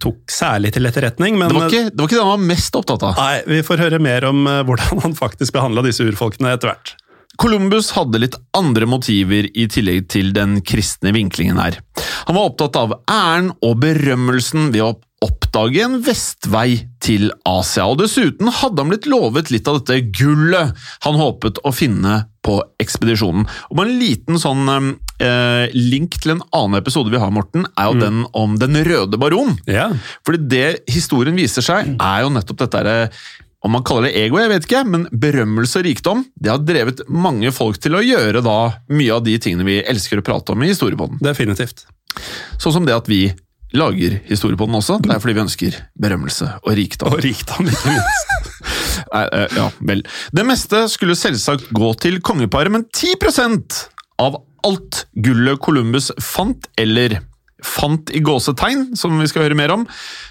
tok 0.03 0.25
særlig 0.33 0.73
til 0.75 0.89
etterretning, 0.89 1.37
men 1.39 1.47
Det 1.47 1.55
var 1.55 1.69
ikke 1.69 1.85
det, 1.87 1.95
var 1.95 2.09
ikke 2.09 2.17
det 2.17 2.25
han 2.25 2.33
var 2.33 2.49
mest 2.49 2.75
opptatt 2.75 3.05
av. 3.07 3.21
Nei, 3.21 3.37
vi 3.47 3.61
får 3.63 3.85
høre 3.85 4.01
mer 4.03 4.27
om 4.27 4.41
eh, 4.49 4.63
hvordan 4.67 5.05
han 5.05 5.15
faktisk 5.15 5.55
behandla 5.55 5.85
disse 5.85 6.03
urfolkene 6.03 6.57
etter 6.57 6.73
hvert. 6.73 6.97
Columbus 7.39 7.93
hadde 7.95 8.19
litt 8.19 8.35
andre 8.57 8.87
motiver 8.89 9.47
i 9.55 9.67
tillegg 9.71 10.09
til 10.11 10.33
den 10.35 10.59
kristne 10.65 11.13
vinklingen 11.15 11.59
her. 11.61 11.77
Han 12.27 12.35
var 12.35 12.49
opptatt 12.49 12.79
av 12.79 12.97
æren 13.07 13.53
og 13.63 13.77
berømmelsen 13.79 14.73
ved 14.73 14.83
å 14.83 14.95
oppdage 15.23 15.81
en 15.83 15.97
vestvei 16.03 16.77
til 17.03 17.29
Asia, 17.47 17.87
og 17.89 17.99
dessuten 17.99 18.51
hadde 18.59 18.83
han 18.83 18.91
blitt 18.91 19.07
lovet 19.09 19.51
litt 19.51 19.67
av 19.67 19.79
dette 19.79 20.11
gullet 20.15 20.75
han 21.03 21.19
håpet 21.19 21.59
å 21.67 21.73
finne 21.75 22.21
på 22.45 22.59
ekspedisjonen. 22.79 23.47
Og 23.71 23.81
En 23.83 23.91
liten 23.99 24.39
sånn 24.39 24.69
eh, 24.69 25.65
link 25.75 26.19
til 26.21 26.35
en 26.35 26.45
annen 26.55 26.79
episode 26.79 27.11
vi 27.11 27.19
har, 27.19 27.33
Morten, 27.35 27.67
er 27.75 27.89
jo 27.89 27.97
mm. 27.97 28.03
den 28.05 28.23
om 28.31 28.55
Den 28.61 28.79
røde 28.87 29.19
baron. 29.19 29.57
Ja. 29.67 29.89
Fordi 30.27 30.43
det 30.51 30.67
historien 30.91 31.39
viser 31.39 31.65
seg, 31.65 31.95
er 31.99 32.23
jo 32.23 32.31
nettopp 32.35 32.63
dette 32.63 32.99
om 33.65 33.73
man 33.75 33.83
kaller 33.83 34.07
det 34.07 34.15
ego, 34.21 34.39
jeg 34.39 34.51
vet 34.53 34.65
ikke, 34.67 34.85
men 34.87 35.05
berømmelse 35.11 35.81
og 35.81 35.85
rikdom 35.89 36.23
det 36.39 36.51
har 36.53 36.63
drevet 36.63 37.03
mange 37.11 37.51
folk 37.51 37.79
til 37.83 37.97
å 37.97 38.03
gjøre 38.03 38.43
da 38.45 38.57
mye 38.95 39.17
av 39.17 39.25
de 39.25 39.35
tingene 39.41 39.67
vi 39.67 39.81
elsker 39.83 40.21
å 40.21 40.25
prate 40.25 40.55
om 40.55 40.63
i 40.63 40.71
Historiepodden. 40.71 41.19
Definitivt. 41.23 41.83
Sånn 42.59 42.77
som 42.77 42.87
det 42.87 42.95
at 42.95 43.09
vi 43.11 43.25
lager 43.75 44.15
Historiepodden 44.29 44.79
også. 44.79 44.97
Det 45.03 45.11
er 45.13 45.21
fordi 45.21 45.35
vi 45.35 45.43
ønsker 45.43 45.79
berømmelse 45.99 46.47
og 46.63 46.71
rikdom. 46.79 47.13
Og 47.13 47.23
rikdom, 47.25 47.67
ikke 47.69 47.93
minst. 47.93 48.35
Nei, 49.13 49.25
ja, 49.57 49.67
vel. 49.91 50.03
Det 50.35 50.45
meste 50.47 50.85
skulle 50.91 51.17
selvsagt 51.19 51.69
gå 51.75 51.91
til 52.01 52.19
kongeparet, 52.25 52.71
men 52.73 52.87
10% 52.87 53.83
av 54.23 54.39
alt 54.67 55.03
gullet 55.19 55.59
Columbus 55.63 56.09
fant, 56.23 56.67
eller 56.79 57.19
fant 57.63 58.11
i 58.15 58.21
gåsetegn, 58.23 58.93
som 58.99 59.19
vi 59.19 59.27
skal 59.29 59.45
høre 59.45 59.57
mer 59.59 59.73
om, 59.75 59.85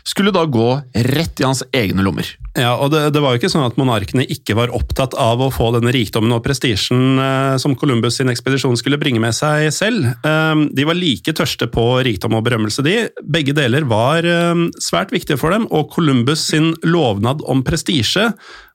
skulle 0.09 0.33
da 0.35 0.45
gå 0.49 0.69
rett 1.13 1.41
i 1.41 1.47
hans 1.47 1.63
egne 1.77 2.05
lommer. 2.05 2.29
Ja, 2.59 2.73
og 2.81 2.91
det, 2.91 3.05
det, 3.15 3.23
var 3.23 3.35
jo 3.35 3.41
ikke 3.41 3.51
sånn 3.53 3.67
at 3.67 3.77
monarkene 3.79 4.25
ikke 4.27 4.57
var 4.59 4.73
opptatt 4.75 5.15
av 5.19 5.41
å 5.43 5.51
få 5.55 5.71
denne 5.77 5.93
rikdommen 5.95 6.35
og 6.35 6.43
prestisjen 6.45 7.21
eh, 7.23 7.55
som 7.63 7.77
Columbus 7.79 8.19
sin 8.19 8.31
ekspedisjon 8.33 8.77
skulle 8.81 8.99
bringe 9.01 9.23
med 9.23 9.37
seg 9.37 9.69
selv. 9.75 10.09
Eh, 10.27 10.63
de 10.75 10.87
var 10.89 10.99
like 10.99 11.35
tørste 11.39 11.69
på 11.71 11.85
rikdom 12.07 12.39
og 12.39 12.47
berømmelse, 12.49 12.85
de. 12.87 12.97
Begge 13.23 13.55
deler 13.57 13.87
var 13.89 14.27
eh, 14.27 14.65
svært 14.83 15.15
viktige 15.15 15.39
for 15.41 15.55
dem, 15.55 15.69
og 15.71 15.93
Columbus 15.95 16.49
sin 16.51 16.73
lovnad 16.87 17.45
om 17.47 17.63
prestisje 17.67 18.33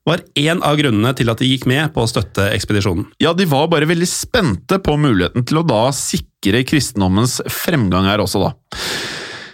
var 0.08 0.24
en 0.40 0.64
av 0.68 0.78
grunnene 0.80 1.14
til 1.16 1.32
at 1.32 1.40
de 1.40 1.48
gikk 1.48 1.68
med 1.70 1.94
på 1.96 2.04
å 2.04 2.10
støtte 2.10 2.50
ekspedisjonen. 2.52 3.08
Ja, 3.24 3.32
de 3.36 3.48
var 3.48 3.70
bare 3.72 3.88
veldig 3.88 4.10
spente 4.10 4.80
på 4.84 4.98
muligheten 5.00 5.48
til 5.48 5.62
å 5.62 5.68
da 5.68 5.86
sikre 5.96 6.66
kristendommens 6.68 7.40
fremgang 7.64 8.10
her 8.12 8.24
også, 8.24 8.44
da. 8.44 8.56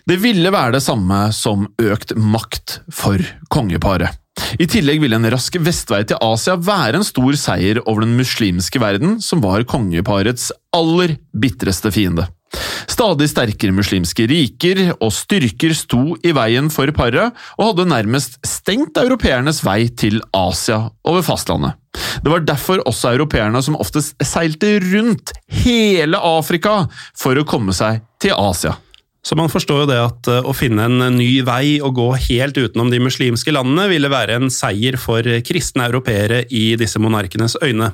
Det 0.07 0.19
ville 0.21 0.51
være 0.53 0.77
det 0.77 0.83
samme 0.85 1.27
som 1.35 1.67
økt 1.81 2.15
makt 2.15 2.79
for 2.93 3.23
kongeparet. 3.51 4.15
I 4.59 4.67
tillegg 4.71 5.01
ville 5.03 5.17
en 5.19 5.27
rask 5.33 5.57
vestvei 5.59 6.05
til 6.07 6.19
Asia 6.23 6.55
være 6.55 6.99
en 6.99 7.07
stor 7.07 7.35
seier 7.39 7.81
over 7.85 8.05
den 8.05 8.15
muslimske 8.17 8.79
verden, 8.81 9.17
som 9.21 9.43
var 9.43 9.67
kongeparets 9.67 10.51
aller 10.75 11.17
bitreste 11.35 11.91
fiende. 11.93 12.29
Stadig 12.89 13.27
sterkere 13.29 13.75
muslimske 13.75 14.25
riker 14.29 14.81
og 14.95 15.11
styrker 15.13 15.75
sto 15.77 16.15
i 16.25 16.33
veien 16.33 16.71
for 16.73 16.89
paret, 16.95 17.35
og 17.59 17.71
hadde 17.71 17.89
nærmest 17.91 18.39
stengt 18.47 18.97
europeernes 18.97 19.61
vei 19.65 19.83
til 19.91 20.21
Asia 20.35 20.81
over 21.05 21.25
fastlandet. 21.25 21.77
Det 22.23 22.31
var 22.31 22.43
derfor 22.45 22.81
også 22.89 23.13
europeerne 23.13 23.61
som 23.65 23.77
oftest 23.79 24.17
seilte 24.25 24.77
rundt 24.89 25.33
hele 25.61 26.17
Afrika 26.17 26.83
for 27.17 27.37
å 27.37 27.47
komme 27.47 27.75
seg 27.75 28.01
til 28.21 28.35
Asia. 28.35 28.77
Så 29.25 29.35
man 29.35 29.51
forstår 29.51 29.83
jo 29.83 29.89
det 29.89 29.99
at 29.99 30.29
eh, 30.31 30.47
å 30.47 30.55
finne 30.55 30.87
en 30.87 31.17
ny 31.17 31.41
vei 31.47 31.79
og 31.83 31.97
gå 31.99 32.09
helt 32.29 32.57
utenom 32.59 32.91
de 32.91 33.01
muslimske 33.03 33.53
landene 33.53 33.89
ville 33.91 34.11
være 34.11 34.39
en 34.39 34.51
seier 34.53 34.97
for 35.01 35.25
kristne 35.45 35.89
europeere 35.89 36.45
i 36.49 36.73
disse 36.79 37.01
monarkenes 37.01 37.57
øyne. 37.63 37.93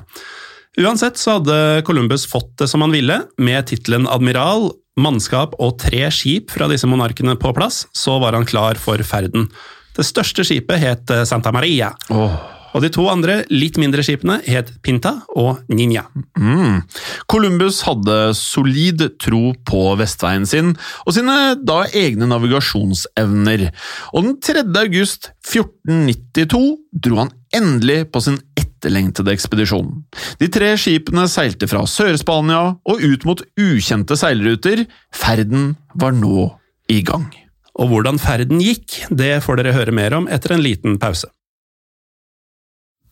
Uansett 0.76 1.16
så 1.16 1.38
hadde 1.38 1.84
Columbus 1.88 2.26
fått 2.28 2.52
det 2.60 2.68
som 2.68 2.84
han 2.84 2.92
ville, 2.92 3.22
med 3.40 3.70
tittelen 3.70 4.04
admiral, 4.12 4.68
mannskap 5.00 5.54
og 5.60 5.78
tre 5.80 6.04
skip 6.12 6.52
fra 6.52 6.68
disse 6.68 6.88
monarkene 6.88 7.36
på 7.40 7.52
plass, 7.56 7.86
så 7.96 8.18
var 8.20 8.36
han 8.36 8.44
klar 8.48 8.76
for 8.80 9.00
ferden. 9.04 9.48
Det 9.96 10.04
største 10.04 10.44
skipet 10.44 10.82
het 10.82 11.16
Santa 11.28 11.52
Maria. 11.56 11.94
Oh. 12.12 12.55
Og 12.76 12.82
de 12.84 12.90
to 12.92 13.06
andre, 13.08 13.38
litt 13.48 13.78
mindre 13.80 14.04
skipene, 14.04 14.36
het 14.44 14.74
Pinta 14.84 15.14
og 15.32 15.62
Ninja. 15.72 16.04
Mm. 16.36 16.82
Columbus 17.30 17.80
hadde 17.86 18.34
solid 18.36 19.00
tro 19.22 19.54
på 19.68 19.80
vestveien 19.96 20.44
sin 20.48 20.74
og 21.06 21.14
sine 21.16 21.56
da 21.56 21.78
egne 21.96 22.28
navigasjonsevner, 22.28 23.70
og 24.12 24.26
den 24.26 24.36
3. 24.44 24.66
august 24.82 25.30
1492 25.46 26.60
dro 27.06 27.22
han 27.22 27.32
endelig 27.56 28.02
på 28.12 28.20
sin 28.26 28.36
etterlengtede 28.60 29.32
ekspedisjon. 29.32 29.88
De 30.40 30.50
tre 30.52 30.74
skipene 30.80 31.24
seilte 31.32 31.68
fra 31.70 31.86
Sør-Spania 31.88 32.60
og 32.76 33.00
ut 33.00 33.24
mot 33.28 33.42
ukjente 33.56 34.18
seilruter. 34.20 34.84
Ferden 35.14 35.72
var 35.96 36.12
nå 36.16 36.50
i 36.92 37.00
gang. 37.06 37.30
Og 37.80 37.90
hvordan 37.90 38.20
ferden 38.20 38.60
gikk, 38.62 39.06
det 39.12 39.38
får 39.44 39.60
dere 39.60 39.76
høre 39.76 39.96
mer 39.96 40.16
om 40.16 40.28
etter 40.32 40.56
en 40.56 40.64
liten 40.64 41.00
pause. 41.00 41.28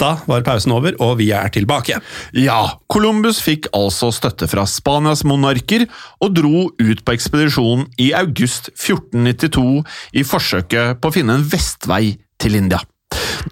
Da 0.00 0.16
var 0.26 0.42
pausen 0.46 0.74
over, 0.74 0.96
og 1.02 1.18
vi 1.20 1.30
er 1.34 1.52
tilbake. 1.54 2.00
Ja, 2.36 2.60
Columbus 2.90 3.40
fikk 3.44 3.68
altså 3.76 4.10
støtte 4.14 4.48
fra 4.50 4.66
Spanias 4.68 5.24
monarker, 5.26 5.86
og 6.20 6.34
dro 6.34 6.66
ut 6.70 7.04
på 7.04 7.14
ekspedisjon 7.14 7.86
i 8.02 8.10
august 8.16 8.72
1492 8.74 9.84
i 10.18 10.26
forsøket 10.26 11.00
på 11.00 11.10
å 11.10 11.14
finne 11.14 11.38
en 11.38 11.46
vestvei 11.46 12.16
til 12.42 12.58
India. 12.58 12.82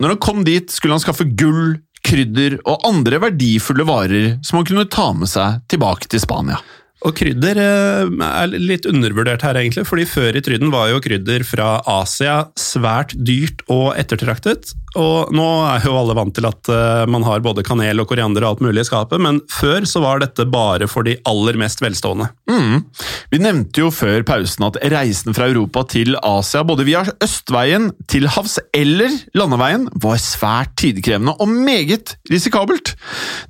Når 0.01 0.15
han 0.15 0.23
kom 0.23 0.45
dit, 0.47 0.71
skulle 0.73 0.97
han 0.97 1.05
skaffe 1.05 1.29
gull, 1.39 1.79
krydder 2.03 2.59
og 2.67 2.83
andre 2.89 3.21
verdifulle 3.23 3.87
varer 3.87 4.33
som 4.43 4.59
han 4.59 4.67
kunne 4.67 4.91
ta 4.91 5.13
med 5.15 5.31
seg 5.31 5.63
tilbake 5.71 6.11
til 6.11 6.23
Spania. 6.23 6.59
Og 7.09 7.17
krydder 7.19 7.59
eh, 7.59 8.13
er 8.27 8.53
litt 8.55 8.87
undervurdert 8.89 9.43
her, 9.47 9.59
egentlig, 9.59 9.85
fordi 9.89 10.07
før 10.09 10.39
i 10.39 10.43
tryden 10.45 10.71
var 10.75 10.91
jo 10.93 11.01
krydder 11.03 11.45
fra 11.47 11.75
Asia 11.89 12.45
svært 12.59 13.17
dyrt 13.19 13.65
og 13.73 13.93
ettertraktet. 13.99 14.75
Og 14.99 15.33
nå 15.35 15.47
er 15.71 15.87
jo 15.87 15.95
alle 15.97 16.17
vant 16.17 16.35
til 16.37 16.47
at 16.47 16.69
eh, 16.71 17.05
man 17.11 17.25
har 17.27 17.43
både 17.45 17.65
kanel 17.67 18.03
og 18.03 18.11
koriander 18.11 18.45
og 18.45 18.53
alt 18.53 18.65
mulig 18.67 18.85
i 18.85 18.89
skapet, 18.91 19.23
men 19.25 19.41
før 19.51 19.87
så 19.89 20.03
var 20.05 20.23
dette 20.23 20.47
bare 20.53 20.89
for 20.91 21.07
de 21.07 21.17
aller 21.29 21.59
mest 21.61 21.83
velstående. 21.83 22.29
Mm. 22.51 22.85
Vi 23.33 23.41
nevnte 23.43 23.83
jo 23.83 23.91
før 23.95 24.23
pausen 24.29 24.69
at 24.69 24.79
reisen 24.93 25.35
fra 25.37 25.49
Europa 25.51 25.87
til 25.95 26.15
Asia, 26.21 26.63
både 26.67 26.87
via 26.89 27.05
østveien, 27.25 27.91
til 28.13 28.29
havs 28.31 28.59
eller 28.77 29.15
landeveien, 29.39 29.89
var 30.03 30.21
svært 30.23 30.77
tidkrevende 30.81 31.35
og 31.41 31.51
meget 31.51 32.17
risikabelt. 32.31 32.95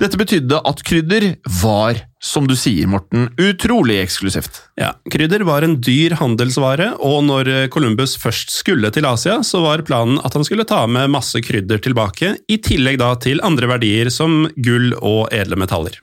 Dette 0.00 0.20
betydde 0.20 0.62
at 0.68 0.86
krydder 0.86 1.32
var 1.60 2.00
som 2.22 2.46
du 2.46 2.54
sier, 2.58 2.86
Morten. 2.86 3.26
Utrolig 3.40 3.98
eksklusivt. 4.02 4.60
Ja, 4.78 4.92
Krydder 5.10 5.42
var 5.48 5.66
en 5.66 5.80
dyr 5.82 6.14
handelsvare, 6.20 6.92
og 7.02 7.24
når 7.26 7.50
Columbus 7.74 8.14
først 8.20 8.54
skulle 8.54 8.92
til 8.94 9.08
Asia, 9.08 9.40
så 9.46 9.64
var 9.64 9.82
planen 9.86 10.20
at 10.22 10.36
han 10.38 10.46
skulle 10.46 10.66
ta 10.68 10.84
med 10.86 11.10
masse 11.12 11.42
krydder 11.42 11.82
tilbake, 11.82 12.36
i 12.46 12.60
tillegg 12.62 13.00
da 13.02 13.12
til 13.20 13.42
andre 13.44 13.70
verdier 13.74 14.12
som 14.14 14.46
gull 14.54 14.94
og 15.00 15.26
edle 15.34 15.58
metaller. 15.58 15.98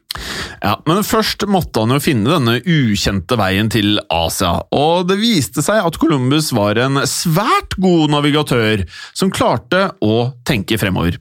Ja, 0.59 0.75
Men 0.85 1.05
først 1.07 1.45
måtte 1.47 1.83
han 1.83 1.93
jo 1.95 2.01
finne 2.03 2.33
denne 2.33 2.57
ukjente 2.59 3.37
veien 3.39 3.69
til 3.71 4.01
Asia, 4.11 4.57
og 4.75 5.07
det 5.07 5.19
viste 5.21 5.63
seg 5.63 5.85
at 5.85 5.99
Columbus 6.01 6.51
var 6.55 6.79
en 6.83 6.99
svært 7.07 7.77
god 7.79 8.11
navigatør 8.17 8.83
som 9.13 9.31
klarte 9.31 9.87
å 10.03 10.33
tenke 10.47 10.79
fremover. 10.81 11.19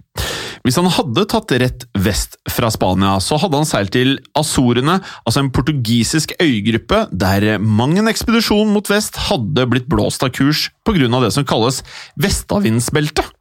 Hvis 0.68 0.76
han 0.76 0.90
hadde 0.92 1.22
tatt 1.32 1.52
rett 1.62 1.84
vest 1.96 2.34
fra 2.52 2.68
Spania, 2.68 3.14
så 3.24 3.38
hadde 3.40 3.56
han 3.56 3.64
seilt 3.64 3.94
til 3.94 4.18
Azorene, 4.36 4.98
altså 5.24 5.40
en 5.40 5.48
portugisisk 5.56 6.34
øygruppe 6.44 7.06
der 7.08 7.54
mang 7.56 7.94
en 7.96 8.10
ekspedisjon 8.10 8.68
mot 8.74 8.90
vest 8.92 9.16
hadde 9.30 9.64
blitt 9.72 9.88
blåst 9.88 10.26
av 10.26 10.34
kurs 10.36 10.66
pga. 10.84 11.08
det 11.24 11.32
som 11.32 11.46
kalles 11.48 11.80
vestavindsbeltet. 12.20 13.32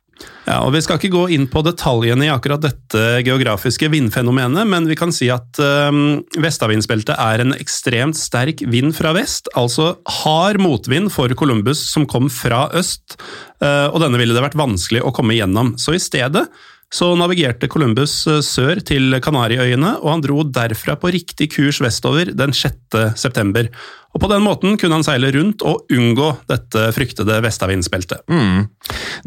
Ja, 0.47 0.61
og 0.63 0.71
Vi 0.71 0.79
skal 0.85 1.01
ikke 1.01 1.11
gå 1.11 1.25
inn 1.35 1.49
på 1.51 1.59
detaljene 1.67 2.29
i 2.29 2.31
akkurat 2.31 2.63
dette 2.63 3.01
geografiske 3.27 3.89
vindfenomenet, 3.91 4.63
men 4.63 4.87
vi 4.87 4.95
kan 4.95 5.11
si 5.11 5.27
at 5.27 5.59
um, 5.59 6.23
vestavindsbeltet 6.39 7.19
er 7.19 7.43
en 7.43 7.51
ekstremt 7.57 8.15
sterk 8.15 8.63
vind 8.71 8.95
fra 8.95 9.11
vest, 9.19 9.51
altså 9.51 9.97
hard 10.23 10.63
motvind 10.63 11.11
for 11.11 11.27
Columbus 11.35 11.83
som 11.91 12.07
kom 12.07 12.31
fra 12.31 12.69
øst, 12.71 13.19
uh, 13.59 13.91
og 13.91 13.99
denne 14.05 14.23
ville 14.23 14.37
det 14.37 14.47
vært 14.47 14.57
vanskelig 14.57 15.03
å 15.03 15.11
komme 15.11 15.35
gjennom. 15.35 15.75
Så 15.75 15.99
i 15.99 16.01
stedet 16.01 16.47
så 16.93 17.11
navigerte 17.19 17.67
Columbus 17.67 18.21
eh, 18.31 18.41
sør 18.45 18.79
til 18.85 19.19
Kanariøyene, 19.23 19.97
og 19.99 20.11
han 20.13 20.23
dro 20.23 20.43
derfra 20.47 20.95
på 20.99 21.11
riktig 21.11 21.51
kurs 21.57 21.81
vestover 21.83 22.31
den 22.31 22.55
6. 22.55 23.15
september. 23.19 23.67
Og 24.15 24.21
På 24.23 24.29
den 24.31 24.41
måten 24.41 24.77
kunne 24.79 24.97
han 24.97 25.03
seile 25.05 25.29
rundt 25.35 25.61
og 25.67 25.91
unngå 25.93 26.29
dette 26.49 26.87
fryktede 26.95 27.35
vestavindsbeltet. 27.43 28.23
Mm. 28.31 28.63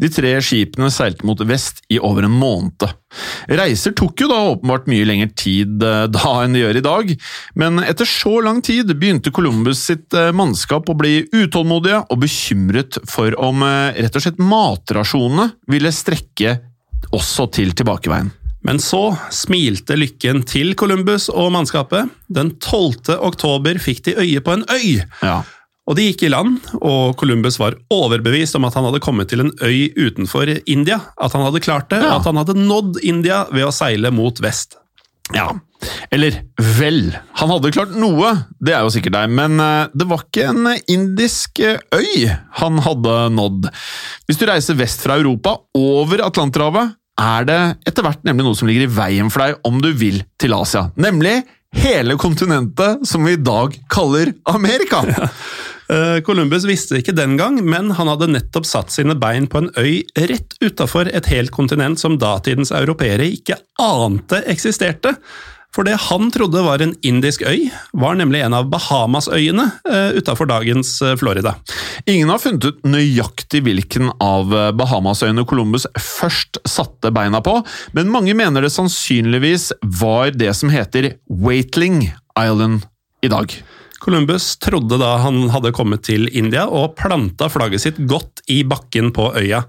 De 0.01 0.09
tre 0.11 0.33
skipene 0.43 0.89
seilte 0.91 1.23
mot 1.27 1.39
vest 1.47 1.79
i 1.93 1.99
over 2.01 2.25
en 2.27 2.33
måned. 2.33 2.87
Reiser 3.47 3.93
tok 3.95 4.25
jo 4.25 4.27
da 4.31 4.39
åpenbart 4.49 4.89
mye 4.91 5.05
lengre 5.07 5.29
tid 5.37 5.85
eh, 5.85 6.07
da 6.11 6.33
enn 6.41 6.57
de 6.57 6.65
gjør 6.65 6.81
i 6.81 6.83
dag, 6.87 7.13
men 7.61 7.85
etter 7.85 8.09
så 8.09 8.39
lang 8.41 8.63
tid 8.65 8.89
begynte 8.95 9.31
Columbus 9.35 9.85
sitt 9.85 10.17
eh, 10.17 10.33
mannskap 10.33 10.89
å 10.89 10.97
bli 10.97 11.21
utålmodige 11.29 12.01
og 12.09 12.25
bekymret 12.25 12.99
for 13.07 13.37
om 13.37 13.61
rett 13.61 14.17
og 14.17 14.25
slett 14.25 14.41
matrasjonene 14.41 15.51
ville 15.69 15.93
strekke 15.93 16.57
også 17.09 17.47
til 17.55 17.73
tilbakeveien. 17.77 18.31
Men 18.61 18.77
så 18.81 19.15
smilte 19.33 19.95
lykken 19.97 20.43
til 20.45 20.75
Columbus 20.77 21.29
og 21.33 21.49
mannskapet. 21.55 22.11
Den 22.29 22.53
12. 22.61 23.17
oktober 23.17 23.79
fikk 23.81 24.03
de 24.05 24.19
øye 24.21 24.43
på 24.45 24.53
en 24.53 24.65
øy. 24.69 25.01
Ja. 25.25 25.41
Og 25.89 25.97
De 25.97 26.05
gikk 26.05 26.27
i 26.27 26.29
land, 26.29 26.59
og 26.77 27.17
Columbus 27.17 27.57
var 27.59 27.75
overbevist 27.91 28.55
om 28.55 28.67
at 28.67 28.75
han 28.77 28.85
hadde 28.85 29.01
kommet 29.03 29.31
til 29.31 29.41
en 29.43 29.51
øy 29.65 29.89
utenfor 29.97 30.51
India. 30.69 30.99
At 31.17 31.33
han 31.33 31.43
hadde 31.47 31.63
klart 31.65 31.89
det, 31.89 32.03
ja. 32.05 32.19
at 32.19 32.29
han 32.29 32.37
hadde 32.37 32.55
nådd 32.59 33.01
India 33.01 33.41
ved 33.51 33.65
å 33.65 33.73
seile 33.75 34.13
mot 34.13 34.37
vest. 34.45 34.77
Ja, 35.35 35.51
eller 36.13 36.41
vel. 36.77 37.11
Han 37.39 37.51
hadde 37.53 37.71
klart 37.73 37.93
noe, 37.97 38.33
det 38.61 38.75
er 38.75 38.85
jo 38.85 38.91
sikkert 38.93 39.15
deg, 39.15 39.31
men 39.33 39.61
eh, 39.63 39.91
det 39.97 40.07
var 40.09 40.25
ikke 40.25 40.49
en 40.51 40.71
indisk 40.91 41.61
eh, 41.65 41.79
øy 41.95 42.27
han 42.61 42.81
hadde 42.85 43.15
nådd. 43.37 43.69
Hvis 44.27 44.41
du 44.41 44.45
reiser 44.49 44.77
vest 44.79 45.03
fra 45.05 45.17
Europa, 45.21 45.57
over 45.77 46.25
Atlanterhavet, 46.27 46.97
er 47.21 47.47
det 47.47 47.61
etter 47.89 48.05
hvert 48.05 48.21
nemlig 48.25 48.47
noe 48.47 48.57
som 48.57 48.69
ligger 48.69 48.87
i 48.87 48.93
veien 48.93 49.31
for 49.33 49.45
deg 49.45 49.67
om 49.67 49.81
du 49.83 49.91
vil 49.97 50.21
til 50.41 50.55
Asia. 50.57 50.87
Nemlig 51.01 51.41
hele 51.77 52.17
kontinentet 52.19 53.05
som 53.07 53.25
vi 53.25 53.37
i 53.37 53.41
dag 53.41 53.75
kaller 53.91 54.33
Amerika. 54.51 55.03
Ja. 55.07 55.29
Eh, 55.91 56.21
Columbus 56.23 56.63
visste 56.67 57.01
ikke 57.01 57.15
den 57.15 57.35
gang, 57.39 57.57
men 57.67 57.91
han 57.97 58.07
hadde 58.07 58.29
nettopp 58.31 58.67
satt 58.67 58.93
sine 58.93 59.17
bein 59.19 59.49
på 59.51 59.59
en 59.59 59.71
øy 59.75 60.03
rett 60.29 60.55
utafor 60.63 61.09
et 61.11 61.27
helt 61.31 61.51
kontinent 61.51 61.99
som 61.99 62.19
datidens 62.21 62.71
europeere 62.75 63.27
ikke 63.27 63.59
ante 63.81 64.39
eksisterte. 64.51 65.17
For 65.71 65.87
det 65.87 65.95
han 66.09 66.27
trodde 66.35 66.63
var 66.65 66.81
en 66.83 66.93
indisk 67.07 67.45
øy, 67.47 67.69
var 67.95 68.17
nemlig 68.19 68.41
en 68.43 68.55
av 68.57 68.65
Bahamasøyene 68.73 69.69
uh, 69.87 70.11
utafor 70.19 70.49
dagens 70.51 70.97
uh, 70.99 71.13
Florida. 71.15 71.53
Ingen 72.11 72.27
har 72.27 72.41
funnet 72.43 72.67
ut 72.67 72.81
nøyaktig 72.83 73.61
hvilken 73.63 74.11
av 74.19 74.51
Bahamasøyene 74.75 75.45
Columbus 75.47 75.87
først 75.95 76.59
satte 76.67 77.13
beina 77.15 77.39
på, 77.45 77.55
men 77.95 78.11
mange 78.11 78.35
mener 78.35 78.67
det 78.67 78.73
sannsynligvis 78.75 79.69
var 80.01 80.35
det 80.35 80.51
som 80.59 80.75
heter 80.75 81.13
Waitling 81.31 82.09
Island 82.35 82.83
i 83.23 83.31
dag. 83.31 83.55
Columbus 84.01 84.57
trodde 84.57 84.97
da 84.97 85.15
han 85.21 85.43
hadde 85.53 85.73
kommet 85.77 86.05
til 86.07 86.25
India 86.33 86.65
og 86.65 86.95
planta 86.97 87.49
flagget 87.53 87.83
sitt 87.83 87.99
godt 88.09 88.41
i 88.49 88.63
bakken 88.65 89.11
på 89.13 89.27
øya. 89.37 89.61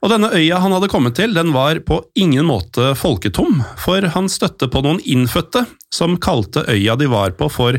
Og 0.00 0.10
denne 0.10 0.30
øya 0.32 0.58
han 0.62 0.72
hadde 0.74 0.88
kommet 0.90 1.14
til, 1.18 1.34
den 1.36 1.52
var 1.54 1.78
på 1.86 2.00
ingen 2.18 2.48
måte 2.48 2.94
folketom, 2.98 3.60
for 3.78 4.02
han 4.14 4.30
støtte 4.32 4.70
på 4.72 4.82
noen 4.82 5.02
innfødte 5.04 5.66
som 5.92 6.16
kalte 6.18 6.64
øya 6.72 6.96
de 6.98 7.10
var 7.12 7.36
på 7.38 7.50
for 7.52 7.78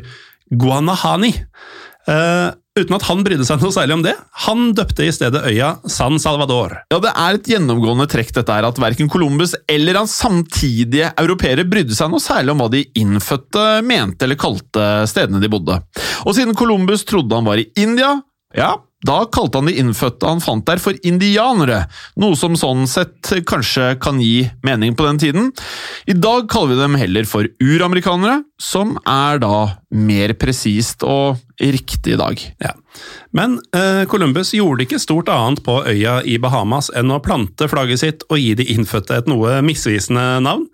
Guanahani. 0.51 1.33
Uh, 2.07 2.53
uten 2.79 2.95
at 2.95 3.05
han 3.09 3.23
brydde 3.25 3.45
seg 3.47 3.61
noe 3.61 3.73
særlig 3.75 3.97
om 3.97 4.03
det. 4.05 4.13
Han 4.45 4.71
døpte 4.77 5.03
i 5.03 5.13
stedet 5.13 5.43
øya 5.49 5.73
San 5.91 6.19
Salvador. 6.23 6.77
Ja, 6.91 6.99
Det 7.03 7.11
er 7.11 7.37
et 7.37 7.49
gjennomgående 7.51 8.07
trekk 8.11 8.31
dette 8.37 8.55
her, 8.55 8.67
at 8.67 8.79
verken 8.79 9.09
Columbus 9.11 9.55
eller 9.69 9.99
hans 9.99 10.15
samtidige 10.21 11.11
europeere 11.19 11.67
brydde 11.67 11.97
seg 11.97 12.11
noe 12.11 12.23
særlig 12.23 12.53
om 12.53 12.63
hva 12.63 12.69
de 12.71 12.85
innfødte 13.01 13.65
mente 13.83 14.27
eller 14.27 14.39
kalte 14.39 14.87
stedene 15.11 15.41
de 15.43 15.51
bodde. 15.51 15.81
Og 16.23 16.37
siden 16.37 16.55
Columbus 16.55 17.03
trodde 17.07 17.35
han 17.35 17.47
var 17.47 17.59
i 17.59 17.67
India, 17.75 18.15
ja, 18.55 18.75
da 19.07 19.23
kalte 19.33 19.57
han 19.57 19.69
de 19.69 19.77
innfødte 19.81 20.29
han 20.29 20.41
fant 20.43 20.65
der 20.67 20.81
for 20.81 20.97
indianere, 21.07 21.85
noe 22.21 22.37
som 22.37 22.57
sånn 22.59 22.85
sett 22.89 23.31
kanskje 23.49 23.95
kan 24.01 24.21
gi 24.21 24.45
mening 24.65 24.93
på 24.97 25.07
den 25.07 25.21
tiden. 25.21 25.49
I 26.05 26.13
dag 26.17 26.49
kaller 26.51 26.75
vi 26.75 26.81
dem 26.81 26.97
heller 27.01 27.29
for 27.29 27.49
uramerikanere, 27.63 28.43
som 28.61 28.93
er 29.09 29.41
da 29.41 29.63
mer 29.89 30.35
presist 30.37 31.05
og 31.07 31.41
riktig 31.61 32.15
i 32.15 32.21
dag. 32.21 32.45
Ja. 32.61 32.75
Men 33.33 33.57
eh, 33.75 34.03
Columbus 34.09 34.53
gjorde 34.53 34.85
ikke 34.85 35.01
stort 35.01 35.29
annet 35.33 35.63
på 35.65 35.81
øya 35.87 36.19
i 36.27 36.37
Bahamas 36.41 36.91
enn 36.97 37.13
å 37.13 37.21
plante 37.23 37.69
flagget 37.71 38.03
sitt 38.03 38.25
og 38.29 38.41
gi 38.41 38.53
de 38.59 38.69
innfødte 38.73 39.21
et 39.21 39.29
noe 39.31 39.59
misvisende 39.65 40.41
navn. 40.45 40.67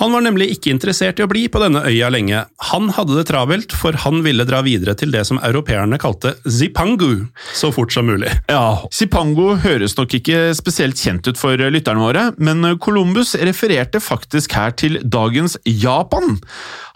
Han 0.00 0.10
var 0.10 0.24
nemlig 0.24 0.48
ikke 0.56 0.72
interessert 0.74 1.20
i 1.20 1.24
å 1.24 1.28
bli 1.30 1.44
på 1.46 1.60
denne 1.62 1.84
øya 1.86 2.08
lenge. 2.10 2.40
Han 2.72 2.88
hadde 2.96 3.14
det 3.14 3.28
travelt, 3.28 3.74
for 3.78 3.94
han 4.02 4.24
ville 4.26 4.46
dra 4.48 4.58
videre 4.66 4.96
til 4.98 5.12
det 5.14 5.22
som 5.28 5.38
europeerne 5.38 6.00
kalte 6.02 6.32
Zipangu 6.50 7.28
så 7.54 7.70
fort 7.74 7.94
som 7.94 8.08
mulig. 8.10 8.32
Ja, 8.50 8.82
Zipangu 8.90 9.54
høres 9.62 9.94
nok 9.94 10.16
ikke 10.18 10.48
spesielt 10.58 10.98
kjent 10.98 11.28
ut 11.30 11.38
for 11.38 11.54
lytterne 11.58 12.02
våre, 12.02 12.24
men 12.42 12.74
Columbus 12.82 13.36
refererte 13.38 14.02
faktisk 14.02 14.56
her 14.58 14.74
til 14.74 14.98
dagens 15.04 15.54
Japan. 15.62 16.40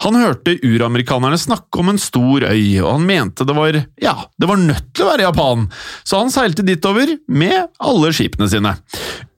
Han 0.03 0.19
hørte 0.19 0.57
uramerikanerne 0.59 1.39
snakke 1.39 1.79
om 1.79 1.93
en 1.93 2.01
stor 2.01 2.49
øy, 2.51 2.81
og 2.83 2.91
han 2.97 3.07
mente 3.07 3.47
det 3.47 3.55
var 3.55 3.79
ja, 3.99 4.15
det 4.39 4.47
var 4.49 4.59
nødt 4.59 4.91
til 4.91 5.05
å 5.05 5.11
være 5.13 5.27
Japan, 5.29 5.69
så 6.03 6.19
han 6.19 6.35
seilte 6.35 6.67
ditover 6.67 7.15
med 7.31 7.71
alle 7.79 8.11
skipene 8.15 8.49
sine. 8.51 8.75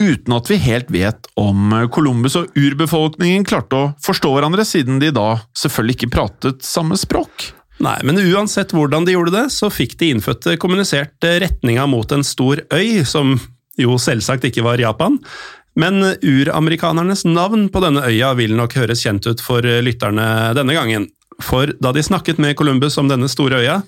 Uten 0.01 0.33
at 0.33 0.49
vi 0.49 0.57
helt 0.61 0.89
vet 0.93 1.29
om 1.37 1.73
Columbus 1.93 2.37
og 2.39 2.49
urbefolkningen 2.57 3.45
klarte 3.51 3.77
å 3.77 3.89
forstå 4.03 4.31
hverandre, 4.33 4.65
siden 4.67 5.01
de 5.01 5.11
da 5.15 5.41
selvfølgelig 5.57 5.97
ikke 5.99 6.13
pratet 6.15 6.65
samme 6.65 6.97
språk. 6.99 7.51
Nei, 7.81 7.97
men 8.05 8.19
uansett 8.21 8.75
hvordan 8.77 9.07
de 9.07 9.15
gjorde 9.15 9.33
det, 9.33 9.47
så 9.53 9.71
fikk 9.73 9.95
de 9.99 10.11
innfødte 10.13 10.57
kommunisert 10.61 11.17
retninga 11.21 11.87
mot 11.89 12.11
en 12.13 12.25
stor 12.25 12.61
øy, 12.73 13.01
som 13.07 13.33
jo 13.79 13.97
selvsagt 14.01 14.45
ikke 14.49 14.65
var 14.65 14.81
Japan. 14.81 15.17
Men 15.79 16.03
uramerikanernes 16.03 17.23
navn 17.25 17.69
på 17.71 17.81
denne 17.81 18.03
øya 18.09 18.33
vil 18.37 18.53
nok 18.59 18.75
høres 18.77 19.01
kjent 19.05 19.25
ut 19.29 19.41
for 19.41 19.63
lytterne 19.63 20.51
denne 20.57 20.75
gangen. 20.77 21.07
For 21.41 21.71
da 21.81 21.93
de 21.95 22.03
snakket 22.05 22.41
med 22.43 22.57
Columbus 22.59 22.99
om 23.01 23.09
denne 23.09 23.29
store 23.31 23.63
øya, 23.63 23.81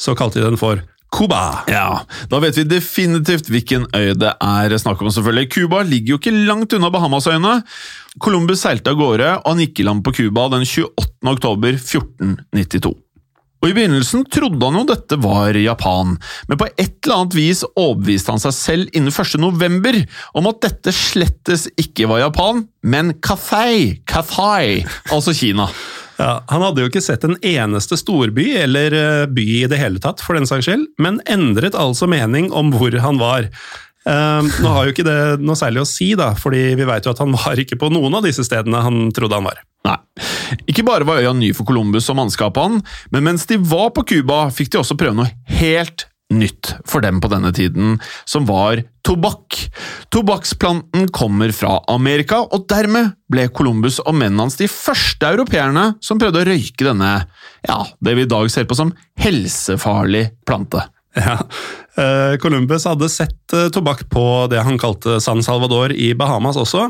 så 0.00 0.14
kalte 0.16 0.38
de 0.40 0.46
den 0.46 0.60
for 0.60 0.82
Cuba. 1.10 1.64
Ja, 1.68 2.04
Da 2.30 2.38
vet 2.42 2.56
vi 2.58 2.64
definitivt 2.70 3.50
hvilken 3.50 3.86
øy 3.96 4.14
det 4.14 4.32
er 4.40 4.76
snakk 4.78 5.00
om. 5.02 5.10
selvfølgelig. 5.10 5.50
Cuba 5.50 5.82
ligger 5.82 6.14
jo 6.14 6.18
ikke 6.20 6.46
langt 6.46 6.72
unna 6.72 6.90
Bahamasøyene. 6.90 7.62
Columbus 8.22 8.62
seilte 8.62 8.90
av 8.90 8.98
gårde, 8.98 9.36
og 9.42 9.46
han 9.52 9.62
gikk 9.64 9.80
i 9.80 9.86
land 9.86 10.04
på 10.06 10.14
Cuba 10.14 10.48
den 10.54 10.64
28. 10.66 11.30
oktober 11.30 11.72
1492. 11.78 12.94
Og 13.60 13.68
I 13.68 13.74
begynnelsen 13.76 14.22
trodde 14.32 14.64
han 14.64 14.78
jo 14.80 14.86
dette 14.88 15.18
var 15.20 15.52
Japan, 15.52 16.14
men 16.48 16.58
på 16.58 16.64
et 16.80 16.94
eller 17.04 17.16
annet 17.18 17.34
vis 17.36 17.60
overbeviste 17.76 18.32
han 18.32 18.40
seg 18.40 18.54
selv 18.56 18.94
innen 18.96 19.12
1. 19.12 19.34
november 19.42 19.98
om 20.32 20.48
at 20.48 20.62
dette 20.64 20.94
slettes 20.96 21.66
ikke 21.76 22.08
var 22.08 22.22
Japan, 22.22 22.62
men 22.82 23.12
Cathay, 23.20 23.98
Cathay, 24.08 24.80
altså 25.12 25.34
Kina. 25.36 25.68
Ja, 26.20 26.44
Han 26.52 26.64
hadde 26.64 26.84
jo 26.84 26.90
ikke 26.90 27.02
sett 27.02 27.24
en 27.24 27.38
eneste 27.40 27.96
storby, 27.96 28.50
eller 28.60 28.96
eh, 28.96 29.28
by 29.30 29.46
i 29.62 29.68
det 29.70 29.78
hele 29.80 30.02
tatt, 30.02 30.20
for 30.20 30.36
den 30.36 30.48
saks 30.48 30.68
skyld, 30.68 30.90
men 31.00 31.22
endret 31.30 31.78
altså 31.78 32.08
mening 32.10 32.50
om 32.52 32.74
hvor 32.74 32.92
han 33.00 33.20
var. 33.20 33.48
Uh, 34.00 34.40
nå 34.64 34.70
har 34.72 34.86
jo 34.86 34.94
ikke 34.94 35.04
det 35.04 35.16
noe 35.44 35.58
særlig 35.60 35.82
å 35.82 35.88
si, 35.88 36.10
da, 36.16 36.30
fordi 36.36 36.70
vi 36.76 36.86
vet 36.88 37.04
jo 37.04 37.12
at 37.12 37.20
han 37.20 37.34
var 37.36 37.60
ikke 37.60 37.76
på 37.80 37.90
noen 37.92 38.16
av 38.16 38.24
disse 38.24 38.44
stedene 38.46 38.80
han 38.84 39.10
trodde 39.16 39.36
han 39.36 39.48
var. 39.48 39.60
Nei. 39.88 39.96
Ikke 40.68 40.84
bare 40.84 41.08
var 41.08 41.20
øya 41.20 41.34
ny 41.36 41.50
for 41.56 41.68
Columbus 41.68 42.08
og 42.12 42.16
mannskapet 42.20 42.64
han, 42.64 42.80
men 43.12 43.26
mens 43.28 43.44
de 43.48 43.60
var 43.60 43.92
på 43.96 44.04
Cuba, 44.08 44.46
fikk 44.52 44.72
de 44.72 44.80
også 44.80 44.96
prøve 45.00 45.16
noe 45.20 45.28
helt 45.60 46.08
nytt 46.30 46.74
for 46.88 47.02
dem 47.04 47.20
på 47.22 47.30
denne 47.32 47.52
tiden, 47.54 47.98
som 48.28 48.46
var 48.48 48.82
tobakk. 49.06 49.56
Tobakksplanten 50.14 51.08
kommer 51.14 51.52
fra 51.56 51.78
Amerika, 51.90 52.42
og 52.46 52.68
dermed 52.70 53.14
ble 53.30 53.48
Columbus 53.54 54.00
og 54.04 54.14
mennene 54.14 54.46
hans 54.46 54.58
de 54.60 54.70
første 54.70 55.32
europeerne 55.34 55.92
som 56.04 56.20
prøvde 56.20 56.42
å 56.42 56.48
røyke 56.48 56.86
denne, 56.86 57.12
ja, 57.66 57.82
det 58.00 58.16
vi 58.18 58.26
i 58.26 58.30
dag 58.30 58.50
ser 58.52 58.68
på 58.70 58.78
som 58.78 58.94
helsefarlig 59.20 60.28
plante. 60.48 60.86
Ja, 61.18 61.40
eh, 61.98 62.36
Columbus 62.38 62.86
hadde 62.86 63.08
sett 63.10 63.52
eh, 63.56 63.66
tobakk 63.74 64.04
på 64.12 64.24
det 64.50 64.62
han 64.62 64.78
kalte 64.78 65.18
San 65.22 65.42
Salvador 65.42 65.90
i 65.90 66.12
Bahamas 66.14 66.58
også. 66.60 66.86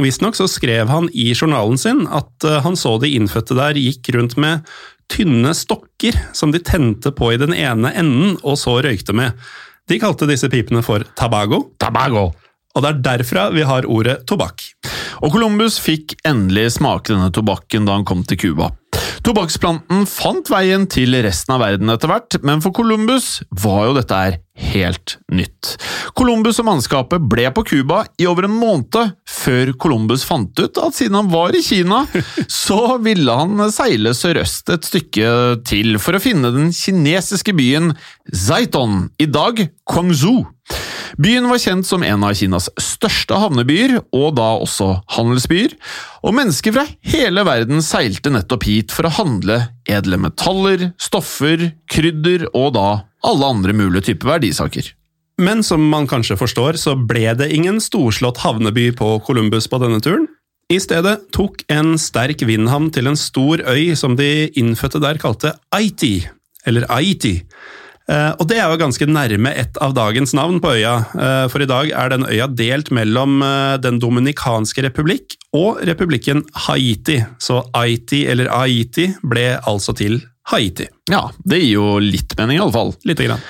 Visstnok 0.00 0.36
så 0.36 0.46
skrev 0.48 0.88
han 0.88 1.08
i 1.12 1.32
journalen 1.36 1.76
sin 1.80 2.06
at 2.08 2.46
eh, 2.48 2.60
han 2.64 2.76
så 2.80 2.94
de 3.00 3.10
innfødte 3.12 3.56
der 3.58 3.80
gikk 3.80 4.12
rundt 4.16 4.38
med 4.40 4.68
tynne 5.12 5.52
stokker 5.56 6.16
som 6.36 6.52
de 6.54 6.62
tente 6.64 7.12
på 7.14 7.32
i 7.34 7.40
den 7.40 7.54
ene 7.54 7.92
enden 7.92 8.38
og 8.40 8.56
så 8.60 8.78
røykte 8.84 9.14
med. 9.16 9.36
De 9.90 9.98
kalte 10.00 10.28
disse 10.30 10.48
pipene 10.50 10.82
for 10.86 11.04
tabago. 11.18 11.66
Tabago! 11.82 12.30
Og 12.72 12.84
det 12.84 12.88
er 12.88 13.00
derfra 13.04 13.48
vi 13.52 13.64
har 13.68 13.88
ordet 13.90 14.22
tobakk. 14.28 14.64
Og 15.22 15.34
Columbus 15.34 15.76
fikk 15.82 16.16
endelig 16.26 16.78
smake 16.78 17.12
denne 17.12 17.32
tobakken 17.34 17.84
da 17.86 17.98
han 17.98 18.06
kom 18.08 18.24
til 18.24 18.40
Cuba. 18.40 18.70
Tobakksplanten 19.22 20.06
fant 20.10 20.48
veien 20.50 20.88
til 20.90 21.14
resten 21.22 21.54
av 21.54 21.62
verden 21.62 21.92
etter 21.92 22.10
hvert, 22.10 22.38
men 22.42 22.62
for 22.64 22.74
Columbus 22.74 23.42
var 23.62 23.84
jo 23.86 23.98
dette 23.98 24.18
her 24.18 24.38
helt 24.72 25.16
nytt. 25.32 25.74
Columbus 26.18 26.60
og 26.62 26.68
mannskapet 26.68 27.24
ble 27.30 27.48
på 27.54 27.64
Cuba 27.68 28.02
i 28.20 28.28
over 28.30 28.48
en 28.48 28.56
måned 28.56 29.12
før 29.28 29.72
Columbus 29.80 30.24
fant 30.28 30.52
ut 30.60 30.80
at 30.80 30.96
siden 30.96 31.18
han 31.18 31.30
var 31.32 31.56
i 31.56 31.62
Kina, 31.64 32.04
så 32.64 32.96
ville 33.02 33.36
han 33.42 33.66
seile 33.74 34.14
sørøst 34.16 34.72
et 34.74 34.88
stykke 34.88 35.34
til 35.68 35.98
for 36.02 36.16
å 36.16 36.22
finne 36.22 36.52
den 36.54 36.72
kinesiske 36.76 37.54
byen 37.58 37.92
Zaiton, 38.32 39.08
i 39.20 39.28
dag 39.30 39.66
Guangzhou. 39.88 40.46
Byen 41.20 41.48
var 41.50 41.60
kjent 41.60 41.84
som 41.84 42.04
en 42.06 42.24
av 42.24 42.32
Kinas 42.38 42.70
største 42.80 43.36
havnebyer, 43.36 43.98
og 44.16 44.36
da 44.38 44.48
også 44.62 44.94
handelsbyer, 45.16 45.74
og 46.24 46.36
mennesker 46.38 46.74
fra 46.74 46.86
hele 47.12 47.44
verden 47.44 47.82
seilte 47.84 48.32
nettopp 48.32 48.64
hit 48.68 48.94
for 48.94 49.08
å 49.08 49.14
handle 49.18 49.58
edle 49.90 50.18
metaller, 50.22 50.90
stoffer, 51.02 51.72
krydder 51.90 52.46
og 52.54 52.72
da 52.78 52.88
alle 53.26 53.48
andre 53.54 53.74
mulige 53.76 54.10
typer 54.10 54.34
verdisaker. 54.36 54.92
Men 55.40 55.62
som 55.64 55.82
man 55.88 56.06
kanskje 56.10 56.36
forstår, 56.38 56.76
så 56.78 56.94
ble 56.98 57.32
det 57.38 57.50
ingen 57.54 57.80
storslått 57.82 58.42
havneby 58.44 58.90
på 58.98 59.16
Columbus 59.26 59.68
på 59.70 59.80
denne 59.82 60.02
turen. 60.04 60.28
I 60.72 60.78
stedet 60.80 61.18
tok 61.34 61.64
en 61.72 61.96
sterk 62.00 62.44
vindhavn 62.48 62.90
til 62.94 63.10
en 63.10 63.18
stor 63.18 63.60
øy 63.68 63.92
som 63.98 64.14
de 64.16 64.48
innfødte 64.58 65.00
der 65.02 65.18
kalte 65.20 65.54
Aiti, 65.74 66.22
eller 66.68 66.86
Aiti. 66.92 67.40
Eh, 68.10 68.32
og 68.40 68.48
det 68.50 68.58
er 68.58 68.70
jo 68.70 68.80
ganske 68.80 69.06
nærme 69.06 69.52
et 69.54 69.78
av 69.82 69.94
dagens 69.94 70.34
navn 70.34 70.58
på 70.62 70.74
øya, 70.74 70.96
eh, 71.14 71.44
for 71.52 71.62
i 71.62 71.70
dag 71.70 71.92
er 71.94 72.10
den 72.10 72.26
øya 72.26 72.48
delt 72.50 72.90
mellom 72.90 73.42
eh, 73.46 73.78
Den 73.82 74.00
dominikanske 74.02 74.82
republikk 74.88 75.36
og 75.54 75.82
republikken 75.86 76.42
Haiti, 76.66 77.20
så 77.38 77.62
Haiti 77.76 78.24
eller 78.30 78.50
Haiti 78.50 79.10
ble 79.22 79.52
altså 79.68 79.94
til 79.96 80.20
Haiti. 80.50 80.88
Ja, 81.10 81.28
det 81.46 81.60
gir 81.60 81.76
jo 81.76 81.88
litt 82.02 82.34
mening, 82.38 82.56
i 82.56 82.62
alle 82.62 82.74
fall. 82.74 82.90
Lite 83.06 83.28
grann. 83.28 83.42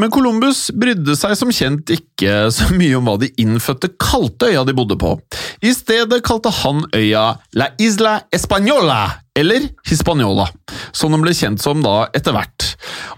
Men 0.00 0.10
Columbus 0.10 0.66
brydde 0.74 1.14
seg 1.14 1.36
som 1.38 1.52
kjent 1.54 1.92
ikke 1.94 2.48
så 2.56 2.66
mye 2.74 2.96
om 2.98 3.06
hva 3.06 3.14
de 3.22 3.28
innfødte 3.38 3.92
kalte 4.02 4.50
øya 4.50 4.64
de 4.66 4.74
bodde 4.74 4.96
på. 4.98 5.12
I 5.62 5.70
stedet 5.76 6.24
kalte 6.26 6.50
han 6.64 6.82
øya 6.96 7.26
La 7.54 7.70
Isla 7.78 8.16
Española, 8.34 9.04
eller 9.38 9.66
Hispaniola, 9.88 10.46
som 10.92 11.12
den 11.14 11.24
ble 11.24 11.34
kjent 11.34 11.62
som 11.62 11.82
da 11.82 12.06
etter 12.14 12.36
hvert. 12.36 12.68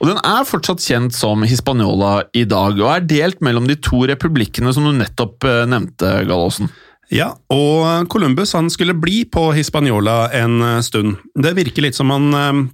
Og 0.00 0.08
Den 0.08 0.20
er 0.24 0.48
fortsatt 0.48 0.84
kjent 0.84 1.16
som 1.16 1.44
Hispaniola 1.44 2.22
i 2.36 2.46
dag, 2.48 2.78
og 2.80 2.88
er 2.92 3.06
delt 3.08 3.44
mellom 3.44 3.68
de 3.68 3.76
to 3.76 4.06
republikkene 4.08 4.72
som 4.72 4.88
du 4.88 4.94
nettopp 4.96 5.44
eh, 5.44 5.64
nevnte, 5.68 6.12
Gallosen. 6.28 6.72
Ja, 7.12 7.36
og 7.52 8.08
Columbus 8.10 8.56
han 8.56 8.70
skulle 8.72 8.96
bli 8.98 9.20
på 9.30 9.50
Hispaniola 9.54 10.26
en 10.34 10.58
eh, 10.64 10.80
stund. 10.82 11.20
Det 11.36 11.54
virker 11.58 11.86
litt 11.86 11.98
som 11.98 12.10
han 12.14 12.32
eh, 12.34 12.64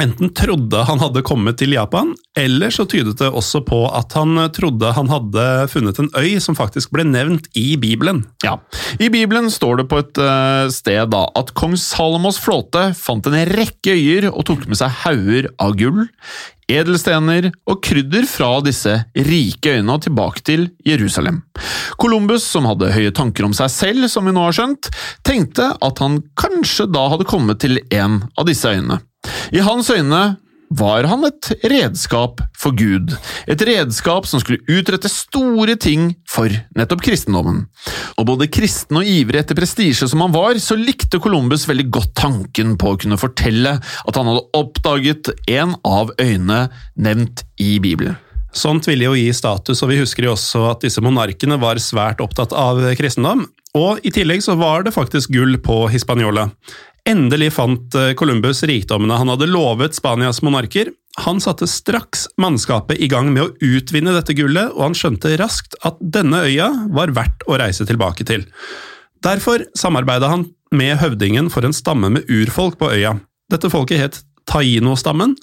enten 0.00 0.30
trodde 0.34 0.82
han 0.88 1.00
hadde 1.02 1.22
kommet 1.26 1.58
til 1.60 1.74
Japan, 1.76 2.12
eller 2.38 2.72
så 2.74 2.86
tydet 2.88 3.18
det 3.20 3.30
også 3.30 3.62
på 3.66 3.84
at 3.94 4.14
han 4.18 4.38
trodde 4.54 4.92
han 4.96 5.10
hadde 5.12 5.44
funnet 5.72 6.00
en 6.02 6.10
øy 6.18 6.38
som 6.42 6.56
faktisk 6.58 6.92
ble 6.94 7.06
nevnt 7.08 7.46
i 7.58 7.74
Bibelen. 7.80 8.24
Ja, 8.44 8.58
I 8.98 9.10
Bibelen 9.12 9.50
står 9.52 9.82
det 9.82 9.88
på 9.92 10.00
et 10.02 10.18
uh, 10.20 10.66
sted 10.72 11.12
da 11.14 11.24
at 11.38 11.54
kong 11.58 11.76
Salomos 11.80 12.40
flåte 12.42 12.90
fant 12.98 13.26
en 13.30 13.38
rekke 13.54 13.94
øyer 13.94 14.30
og 14.32 14.44
tok 14.50 14.66
med 14.70 14.80
seg 14.80 14.92
hauger 15.04 15.50
av 15.62 15.76
gull, 15.78 16.04
edelstener 16.70 17.50
og 17.68 17.80
krydder 17.84 18.26
fra 18.28 18.56
disse 18.64 18.96
rike 19.14 19.76
øyene 19.76 19.98
tilbake 20.00 20.44
til 20.46 20.68
Jerusalem. 20.86 21.42
Columbus, 22.00 22.46
som 22.48 22.68
hadde 22.68 22.92
høye 22.94 23.12
tanker 23.14 23.46
om 23.46 23.56
seg 23.56 23.72
selv, 23.72 24.08
som 24.08 24.26
vi 24.26 24.34
nå 24.34 24.46
har 24.46 24.56
skjønt, 24.56 24.90
tenkte 25.26 25.74
at 25.76 26.00
han 26.02 26.22
kanskje 26.40 26.88
da 26.92 27.08
hadde 27.12 27.28
kommet 27.28 27.60
til 27.64 27.82
en 27.92 28.22
av 28.38 28.48
disse 28.48 28.70
øyene. 28.70 29.02
I 29.54 29.62
hans 29.64 29.90
øyne 29.92 30.24
var 30.74 31.06
han 31.06 31.24
et 31.28 31.50
redskap 31.70 32.40
for 32.58 32.74
Gud, 32.76 33.14
et 33.46 33.62
redskap 33.66 34.26
som 34.26 34.40
skulle 34.42 34.64
utrette 34.70 35.10
store 35.12 35.76
ting 35.80 36.12
for 36.30 36.50
nettopp 36.76 37.04
kristendommen. 37.04 37.64
Og 38.18 38.28
både 38.32 38.50
kristen 38.52 38.98
og 39.00 39.08
ivrig 39.08 39.42
etter 39.42 39.58
prestisje 39.58 40.08
som 40.10 40.24
han 40.24 40.34
var, 40.34 40.58
så 40.62 40.78
likte 40.78 41.20
Columbus 41.22 41.68
veldig 41.70 41.88
godt 41.94 42.14
tanken 42.18 42.74
på 42.80 42.94
å 42.94 43.00
kunne 43.00 43.20
fortelle 43.20 43.76
at 43.78 44.18
han 44.18 44.30
hadde 44.30 44.46
oppdaget 44.56 45.34
en 45.52 45.76
av 45.86 46.14
øyene 46.18 46.66
nevnt 46.96 47.44
i 47.62 47.76
Bibelen. 47.82 48.18
Sånt 48.54 48.86
ville 48.86 49.08
jo 49.08 49.16
gi 49.18 49.32
status, 49.34 49.80
og 49.82 49.90
vi 49.90 49.98
husker 49.98 50.28
jo 50.28 50.36
også 50.36 50.68
at 50.70 50.84
disse 50.86 51.02
monarkene 51.02 51.58
var 51.58 51.80
svært 51.82 52.22
opptatt 52.22 52.54
av 52.54 52.78
kristendom. 52.98 53.48
Og 53.74 54.04
i 54.06 54.12
tillegg 54.14 54.44
så 54.44 54.54
var 54.54 54.84
det 54.86 54.94
faktisk 54.94 55.32
gull 55.34 55.56
på 55.58 55.80
Hispaniola. 55.90 56.46
Endelig 57.04 57.50
fant 57.52 57.94
eh, 58.00 58.14
Columbus 58.16 58.62
rikdommene 58.64 59.18
han 59.20 59.28
hadde 59.28 59.50
lovet 59.50 59.96
Spanias 59.96 60.40
monarker. 60.42 60.88
Han 61.26 61.40
satte 61.42 61.68
straks 61.68 62.24
mannskapet 62.40 62.98
i 62.98 63.10
gang 63.12 63.28
med 63.34 63.44
å 63.44 63.74
utvinne 63.76 64.14
dette 64.16 64.34
gullet, 64.34 64.72
og 64.72 64.88
han 64.88 64.96
skjønte 64.96 65.36
raskt 65.38 65.76
at 65.84 66.00
denne 66.00 66.40
øya 66.48 66.70
var 66.96 67.12
verdt 67.14 67.44
å 67.44 67.60
reise 67.60 67.84
tilbake 67.86 68.24
til. 68.26 68.46
Derfor 69.24 69.66
samarbeidet 69.76 70.32
han 70.32 70.48
med 70.74 70.96
høvdingen 71.02 71.52
for 71.52 71.68
en 71.68 71.76
stamme 71.76 72.10
med 72.16 72.30
urfolk 72.32 72.80
på 72.80 72.90
øya. 72.96 73.18
Dette 73.52 73.70
folket 73.70 74.00
het 74.00 74.20
taino-stammen, 74.50 75.36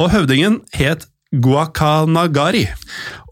og 0.00 0.10
høvdingen 0.10 0.62
het 0.74 1.06
Guacanagari. 1.34 2.64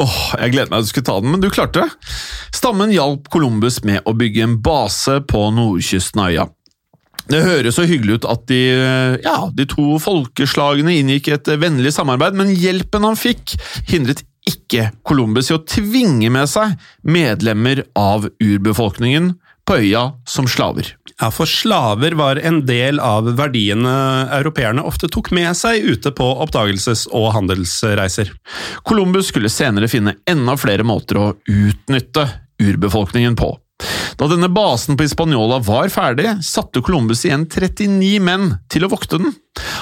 Åh, 0.03 0.05
oh, 0.05 0.23
Jeg 0.41 0.53
gleder 0.53 0.71
meg 0.71 0.83
til 0.83 0.85
du 0.85 0.93
skulle 0.93 1.09
ta 1.09 1.21
den, 1.23 1.33
men 1.33 1.43
du 1.43 1.51
klarte 1.51 1.85
det. 1.85 2.13
Stammen 2.55 2.93
hjalp 2.93 3.31
Columbus 3.33 3.81
med 3.87 4.05
å 4.05 4.15
bygge 4.17 4.45
en 4.45 4.59
base 4.63 5.23
på 5.25 5.49
nordkysten 5.57 6.21
av 6.21 6.33
øya. 6.33 6.53
Det 7.33 7.41
høres 7.47 7.79
så 7.79 7.87
hyggelig 7.89 8.21
ut 8.21 8.29
at 8.29 8.45
de, 8.51 8.61
ja, 9.25 9.39
de 9.57 9.65
to 9.71 9.97
folkeslagene 10.03 10.99
inngikk 11.01 11.31
et 11.33 11.53
vennlig 11.63 11.95
samarbeid, 11.97 12.37
men 12.37 12.53
hjelpen 12.53 13.07
han 13.09 13.17
fikk, 13.19 13.55
hindret 13.89 14.25
ikke 14.49 14.91
Columbus 15.07 15.53
i 15.53 15.57
å 15.57 15.63
tvinge 15.65 16.29
med 16.35 16.51
seg 16.51 16.75
medlemmer 17.07 17.85
av 17.99 18.27
urbefolkningen 18.43 19.33
på 19.69 19.79
øya 19.79 20.03
som 20.27 20.49
slaver. 20.51 20.89
Ja, 21.21 21.29
for 21.31 21.47
slaver 21.47 22.17
var 22.19 22.41
en 22.43 22.65
del 22.67 22.99
av 23.03 23.29
verdiene 23.39 23.93
europeerne 24.35 24.83
ofte 24.83 25.07
tok 25.13 25.31
med 25.35 25.55
seg 25.59 25.85
ute 25.87 26.11
på 26.19 26.27
oppdagelses- 26.43 27.07
og 27.15 27.31
handelsreiser. 27.37 28.33
Columbus 28.83 29.31
skulle 29.31 29.53
senere 29.53 29.91
finne 29.91 30.17
enda 30.27 30.57
flere 30.59 30.87
måter 30.87 31.21
å 31.21 31.29
utnytte 31.47 32.27
urbefolkningen 32.63 33.39
på. 33.39 33.55
Da 34.21 34.29
denne 34.31 34.51
basen 34.53 34.99
på 34.99 35.07
Hispaniola 35.07 35.61
var 35.65 35.91
ferdig, 35.93 36.29
satte 36.47 36.83
Columbus 36.85 37.25
igjen 37.27 37.47
39 37.49 38.19
menn 38.25 38.53
til 38.73 38.87
å 38.87 38.93
vokte 38.93 39.21
den. 39.23 39.33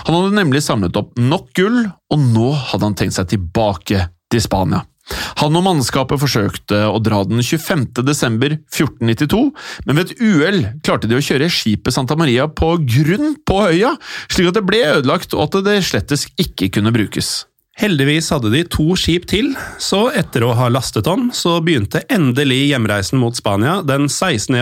Han 0.07 0.17
hadde 0.17 0.39
nemlig 0.39 0.65
samlet 0.67 0.97
opp 1.01 1.19
nok 1.21 1.51
gull, 1.59 1.83
og 1.87 2.31
nå 2.31 2.53
hadde 2.71 2.89
han 2.89 2.97
tenkt 2.99 3.19
seg 3.19 3.33
tilbake 3.35 4.07
til 4.31 4.43
Spania. 4.45 4.85
Han 5.41 5.57
og 5.59 5.65
mannskapet 5.67 6.21
forsøkte 6.23 6.85
å 6.87 7.01
dra 7.03 7.23
den 7.27 7.43
25. 7.43 7.89
desember 8.07 8.55
1492, 8.55 9.43
men 9.87 9.99
ved 9.99 10.13
et 10.13 10.23
uhell 10.23 10.61
klarte 10.87 11.11
de 11.11 11.19
å 11.19 11.25
kjøre 11.25 11.51
skipet 11.51 11.97
Santa 11.97 12.17
Maria 12.19 12.47
på 12.47 12.77
grunn 12.85 13.35
på 13.47 13.63
øya, 13.73 13.97
slik 14.31 14.53
at 14.53 14.61
det 14.61 14.67
ble 14.69 14.85
ødelagt 15.01 15.35
og 15.37 15.49
at 15.49 15.63
det 15.67 15.81
slettes 15.89 16.29
ikke 16.41 16.71
kunne 16.77 16.95
brukes. 16.95 17.50
Heldigvis 17.81 18.27
hadde 18.35 18.51
de 18.53 18.61
to 18.69 18.93
skip 18.93 19.25
til, 19.31 19.55
så 19.81 20.11
etter 20.13 20.45
å 20.45 20.51
ha 20.59 20.67
lastet 20.69 21.07
om, 21.09 21.31
så 21.33 21.55
begynte 21.65 22.03
endelig 22.13 22.67
hjemreisen 22.75 23.17
mot 23.23 23.33
Spania 23.39 23.79
den 23.81 24.05
16. 24.05 24.53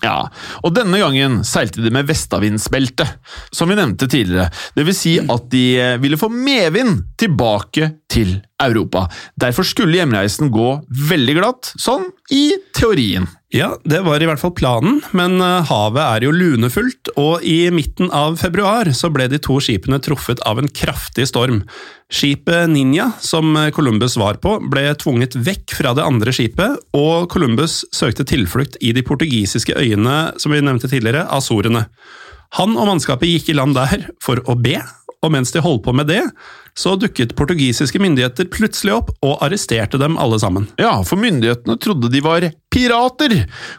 1493. 0.00 0.06
Ja, 0.06 0.30
og 0.64 0.74
denne 0.76 1.00
gangen 1.00 1.40
seilte 1.44 1.82
de 1.84 1.92
med 1.92 2.08
vestavindsbelte, 2.08 3.06
som 3.52 3.68
vi 3.68 3.76
nevnte 3.78 4.08
tidligere. 4.08 4.50
Det 4.74 4.86
vil 4.86 4.96
si 4.96 5.18
at 5.20 5.50
de 5.52 5.64
eh, 5.78 5.98
ville 6.00 6.18
få 6.20 6.30
medvind 6.32 7.04
tilbake 7.20 7.92
til 8.10 8.40
Europa. 8.60 9.06
Derfor 9.40 9.64
skulle 9.64 10.00
hjemreisen 10.00 10.50
gå 10.52 10.70
veldig 11.10 11.36
glatt, 11.38 11.72
sånn 11.80 12.10
i 12.32 12.52
teorien. 12.76 13.28
Ja, 13.50 13.72
det 13.82 14.04
var 14.06 14.22
i 14.22 14.28
hvert 14.28 14.38
fall 14.38 14.54
planen, 14.54 15.00
men 15.16 15.40
eh, 15.42 15.70
havet 15.70 16.02
er 16.04 16.26
jo 16.26 16.34
lunefullt, 16.34 17.12
og 17.18 17.44
i 17.46 17.70
midten 17.74 18.12
av 18.14 18.38
februar 18.40 18.92
så 18.96 19.10
ble 19.12 19.28
de 19.30 19.40
to 19.42 19.58
skipene 19.62 20.00
truffet 20.02 20.42
av 20.46 20.62
en 20.62 20.70
kraftig 20.70 21.28
storm. 21.30 21.64
Skipet 22.10 22.66
Ninja, 22.70 23.12
som 23.22 23.54
Columbus 23.74 24.16
var 24.18 24.40
på, 24.42 24.56
ble 24.72 24.88
tvunget 24.98 25.36
vekk 25.38 25.76
fra 25.78 25.92
det 25.94 26.02
andre 26.02 26.34
skipet, 26.34 26.80
og 26.96 27.28
Columbus 27.30 27.84
søkte 27.94 28.26
tilflukt 28.26 28.74
i 28.82 28.90
de 28.96 29.04
portugisiske 29.06 29.76
øyene 29.78 30.32
som 30.42 30.50
vi 30.50 30.58
nevnte 30.64 30.90
tidligere, 30.90 31.28
Azorene. 31.30 31.86
Han 32.58 32.74
og 32.74 32.88
mannskapet 32.90 33.30
gikk 33.30 33.52
i 33.52 33.56
land 33.60 33.78
der 33.78 34.08
for 34.22 34.42
å 34.50 34.58
be, 34.58 34.80
og 35.22 35.30
mens 35.36 35.54
de 35.54 35.62
holdt 35.62 35.84
på 35.86 35.94
med 35.94 36.10
det, 36.10 36.24
så 36.74 36.96
dukket 36.98 37.36
portugisiske 37.38 38.00
myndigheter 38.02 38.48
plutselig 38.50 38.96
opp 38.96 39.14
og 39.22 39.38
arresterte 39.44 40.00
dem 40.00 40.18
alle 40.18 40.40
sammen. 40.42 40.66
Ja, 40.80 40.96
for 41.06 41.20
myndighetene 41.20 41.78
trodde 41.78 42.10
de 42.10 42.22
var 42.24 42.46
pirater! 42.70 43.34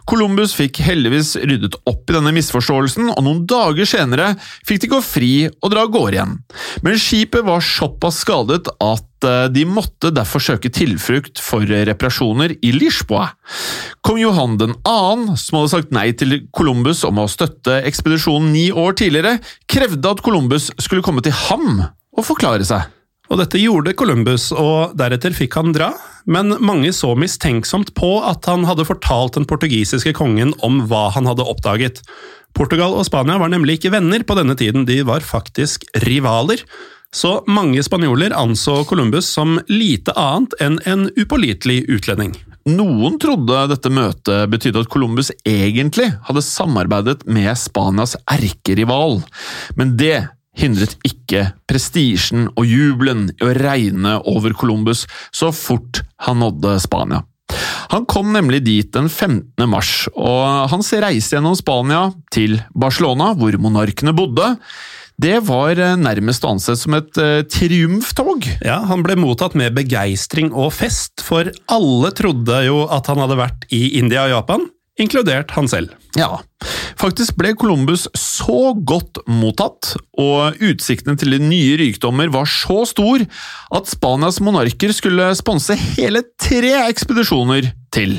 Columbus 0.10 0.54
fikk 0.58 0.82
heldigvis 0.86 1.34
ryddet 1.40 1.78
opp 1.90 2.12
i 2.12 2.16
denne 2.18 2.34
misforståelsen, 2.36 3.12
og 3.14 3.24
noen 3.26 3.46
dager 3.50 3.88
senere 3.90 4.34
fikk 4.68 4.84
de 4.84 4.92
gå 4.92 5.00
fri 5.06 5.32
og 5.50 5.72
dra 5.72 5.86
av 5.86 5.94
gårde 5.94 6.18
igjen. 6.18 6.36
Men 6.86 7.00
skipet 7.02 7.48
var 7.48 7.64
såpass 7.66 8.22
skadet 8.26 8.68
at 8.84 9.28
eh, 9.28 9.48
de 9.54 9.66
måtte 9.70 10.14
derfor 10.14 10.44
søke 10.44 10.72
tilflukt 10.74 11.42
for 11.42 11.66
reparasjoner 11.66 12.58
i 12.60 12.74
Lisboa. 12.76 13.32
Kong 14.06 14.22
Johan 14.22 14.60
2., 14.60 15.38
som 15.40 15.60
hadde 15.62 15.74
sagt 15.74 15.96
nei 15.96 16.10
til 16.18 16.42
Columbus 16.56 17.06
om 17.08 17.24
å 17.24 17.30
støtte 17.32 17.82
ekspedisjonen 17.88 18.52
ni 18.54 18.70
år 18.76 18.98
tidligere, 19.00 19.40
krevde 19.72 20.16
at 20.16 20.26
Columbus 20.26 20.72
skulle 20.78 21.06
komme 21.06 21.24
til 21.26 21.36
ham 21.48 21.86
og 22.12 22.28
forklare 22.28 22.68
seg. 22.68 22.90
Og 23.32 23.40
dette 23.40 23.62
gjorde 23.62 23.94
Columbus, 23.96 24.50
og 24.52 24.98
deretter 25.00 25.32
fikk 25.32 25.56
han 25.56 25.72
dra, 25.72 25.94
men 26.28 26.52
mange 26.60 26.92
så 26.92 27.14
mistenksomt 27.16 27.94
på 27.96 28.18
at 28.28 28.48
han 28.52 28.66
hadde 28.68 28.86
fortalt 28.90 29.38
den 29.40 29.48
portugisiske 29.48 30.12
kongen 30.18 30.52
om 30.68 30.82
hva 30.92 31.08
han 31.16 31.30
hadde 31.30 31.48
oppdaget. 31.48 32.02
Portugal 32.58 32.98
og 32.98 33.06
Spania 33.08 33.40
var 33.40 33.54
nemlig 33.54 33.80
ikke 33.80 33.94
venner 33.96 34.26
på 34.28 34.36
denne 34.36 34.58
tiden, 34.60 34.84
de 34.84 35.00
var 35.08 35.24
faktisk 35.24 35.88
rivaler. 36.04 36.66
Så 37.16 37.38
mange 37.48 37.80
spanjoler 37.84 38.36
anså 38.36 38.82
Columbus 38.88 39.32
som 39.32 39.58
lite 39.72 40.12
annet 40.20 40.56
enn 40.64 40.78
en 40.88 41.08
upålitelig 41.16 41.86
utlending. 41.92 42.36
Noen 42.68 43.16
trodde 43.20 43.64
dette 43.72 43.90
møtet 43.90 44.52
betydde 44.52 44.84
at 44.84 44.92
Columbus 44.92 45.32
egentlig 45.48 46.12
hadde 46.28 46.44
samarbeidet 46.46 47.24
med 47.26 47.56
Spanias 47.58 48.14
erkerival, 48.30 49.24
men 49.80 49.96
det 49.98 50.28
hindret 50.58 50.98
ikke 51.08 51.48
prestisjen 51.70 52.50
og 52.56 52.68
jubelen 52.68 53.30
i 53.38 53.46
å 53.46 53.54
regne 53.56 54.18
over 54.28 54.56
Columbus 54.58 55.06
så 55.32 55.52
fort 55.56 56.04
han 56.28 56.42
nådde 56.44 56.78
Spania. 56.84 57.24
Han 57.92 58.06
kom 58.08 58.32
nemlig 58.32 58.62
dit 58.64 58.92
den 58.96 59.10
15. 59.10 59.68
mars, 59.68 60.06
og 60.16 60.72
hans 60.72 60.94
reise 61.04 61.36
gjennom 61.36 61.58
Spania 61.60 62.06
til 62.32 62.62
Barcelona, 62.72 63.34
hvor 63.36 63.58
monarkene 63.60 64.16
bodde, 64.16 64.54
det 65.22 65.38
var 65.46 65.78
nærmest 66.00 66.46
å 66.46 66.54
anse 66.56 66.74
som 66.80 66.96
et 66.98 67.20
uh, 67.20 67.44
triumftog. 67.46 68.48
Ja, 68.66 68.80
Han 68.90 69.04
ble 69.06 69.18
mottatt 69.20 69.58
med 69.60 69.76
begeistring 69.76 70.50
og 70.50 70.72
fest, 70.74 71.22
for 71.22 71.52
alle 71.70 72.14
trodde 72.18 72.64
jo 72.66 72.86
at 72.90 73.12
han 73.12 73.22
hadde 73.22 73.38
vært 73.38 73.68
i 73.76 74.00
India 74.00 74.26
og 74.26 74.34
Japan, 74.38 74.66
inkludert 75.00 75.54
han 75.56 75.70
selv. 75.72 75.94
Ja, 76.18 76.42
faktisk 77.00 77.38
ble 77.40 77.54
Columbus 77.56 78.08
så 78.18 78.74
godt 78.76 79.22
mottatt, 79.32 79.94
og 80.20 80.60
utsiktene 80.60 81.16
til 81.20 81.36
de 81.36 81.40
nye 81.44 81.78
rikdommer 81.80 82.32
var 82.34 82.50
så 82.50 82.82
stor 82.90 83.24
at 83.24 83.92
Spanias 83.92 84.42
monarker 84.44 84.94
skulle 84.96 85.32
sponse 85.40 85.78
hele 85.96 86.24
tre 86.42 86.74
ekspedisjoner 86.90 87.72
til. 87.96 88.18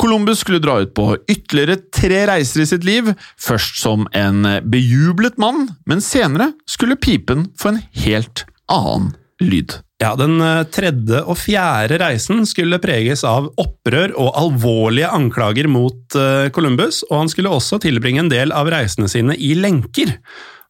Columbus 0.00 0.44
skulle 0.44 0.62
dra 0.62 0.78
ut 0.84 0.94
på 0.96 1.08
ytterligere 1.24 1.80
tre 1.92 2.24
reiser 2.30 2.64
i 2.64 2.70
sitt 2.70 2.86
liv, 2.88 3.12
først 3.40 3.80
som 3.80 4.08
en 4.16 4.44
bejublet 4.70 5.40
mann, 5.40 5.70
men 5.88 6.04
senere 6.04 6.52
skulle 6.68 7.00
pipen 7.00 7.48
få 7.60 7.74
en 7.74 7.84
helt 8.04 8.44
annen 8.70 9.14
lyd. 9.40 9.80
Ja, 10.00 10.14
Den 10.16 10.40
eh, 10.40 10.62
tredje 10.72 11.20
og 11.28 11.36
fjerde 11.36 11.98
reisen 12.00 12.46
skulle 12.48 12.80
preges 12.80 13.24
av 13.28 13.50
opprør 13.60 14.14
og 14.16 14.30
alvorlige 14.40 15.10
anklager 15.12 15.68
mot 15.68 16.16
eh, 16.16 16.48
Columbus, 16.56 17.02
og 17.10 17.18
han 17.22 17.32
skulle 17.32 17.52
også 17.52 17.80
tilbringe 17.84 18.24
en 18.24 18.32
del 18.32 18.54
av 18.56 18.70
reisene 18.72 19.10
sine 19.12 19.36
i 19.36 19.52
lenker. 19.58 20.16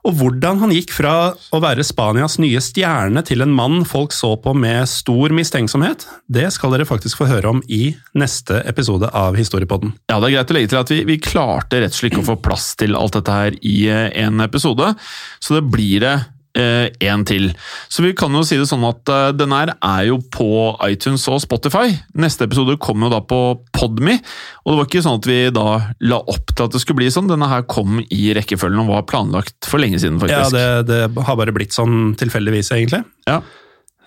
Og 0.08 0.14
hvordan 0.16 0.62
han 0.62 0.72
gikk 0.72 0.94
fra 0.96 1.12
å 1.52 1.58
være 1.60 1.84
Spanias 1.84 2.38
nye 2.40 2.60
stjerne 2.64 3.20
til 3.26 3.44
en 3.44 3.52
mann 3.52 3.82
folk 3.88 4.14
så 4.16 4.32
på 4.40 4.54
med 4.56 4.88
stor 4.88 5.34
mistenksomhet, 5.36 6.06
det 6.24 6.46
skal 6.56 6.72
dere 6.72 6.88
faktisk 6.88 7.20
få 7.20 7.28
høre 7.28 7.52
om 7.52 7.60
i 7.68 7.92
neste 8.16 8.62
episode 8.70 9.12
av 9.12 9.36
Historiepodden. 9.36 9.92
Ja, 10.08 10.18
Det 10.18 10.30
er 10.30 10.36
greit 10.38 10.50
å 10.50 10.56
legge 10.56 10.72
til 10.72 10.80
at 10.80 10.94
vi, 10.94 11.02
vi 11.04 11.20
klarte 11.20 11.84
rett 11.84 11.92
og 11.92 12.00
slett 12.00 12.14
ikke 12.14 12.24
å 12.24 12.30
få 12.32 12.38
plass 12.40 12.72
til 12.80 12.96
alt 12.96 13.20
dette 13.20 13.38
her 13.42 13.60
i 13.60 13.78
en 13.92 14.40
eh, 14.40 14.48
episode, 14.48 14.94
så 15.38 15.60
det 15.60 15.66
blir 15.68 16.00
det 16.02 16.16
eh, 16.58 17.20
til. 17.28 17.50
Så 17.88 18.02
vi 18.04 18.12
kan 18.16 18.34
jo 18.34 18.42
si 18.46 18.58
det 18.58 18.68
sånn 18.70 18.84
at 18.88 19.10
uh, 19.12 19.30
den 19.36 19.52
her 19.54 19.74
er 19.76 20.02
jo 20.08 20.18
på 20.32 20.76
iTunes 20.86 21.26
og 21.30 21.40
Spotify. 21.44 21.92
Neste 22.14 22.48
episode 22.48 22.78
kommer 22.82 23.08
jo 23.08 23.14
da 23.16 23.20
på 23.22 23.40
Podme, 23.76 24.18
og 24.64 24.72
det 24.72 24.78
var 24.78 24.88
ikke 24.88 25.04
sånn 25.04 25.20
at 25.20 25.30
vi 25.30 25.38
da 25.54 25.66
la 26.10 26.20
opp 26.20 26.54
til 26.54 26.66
at 26.66 26.74
det 26.74 26.82
skulle 26.82 27.02
bli 27.02 27.10
sånn. 27.12 27.30
Denne 27.30 27.50
her 27.50 27.66
kom 27.70 28.00
i 28.02 28.34
rekkefølgen 28.36 28.82
og 28.84 28.92
var 28.94 29.08
planlagt 29.10 29.68
for 29.68 29.82
lenge 29.82 30.00
siden, 30.02 30.20
faktisk. 30.22 30.56
Ja, 30.56 30.82
det, 30.82 30.90
det 30.90 31.26
har 31.26 31.40
bare 31.40 31.54
blitt 31.56 31.76
sånn 31.76 32.14
tilfeldigvis, 32.20 32.72
egentlig. 32.76 33.04
Ja. 33.30 33.40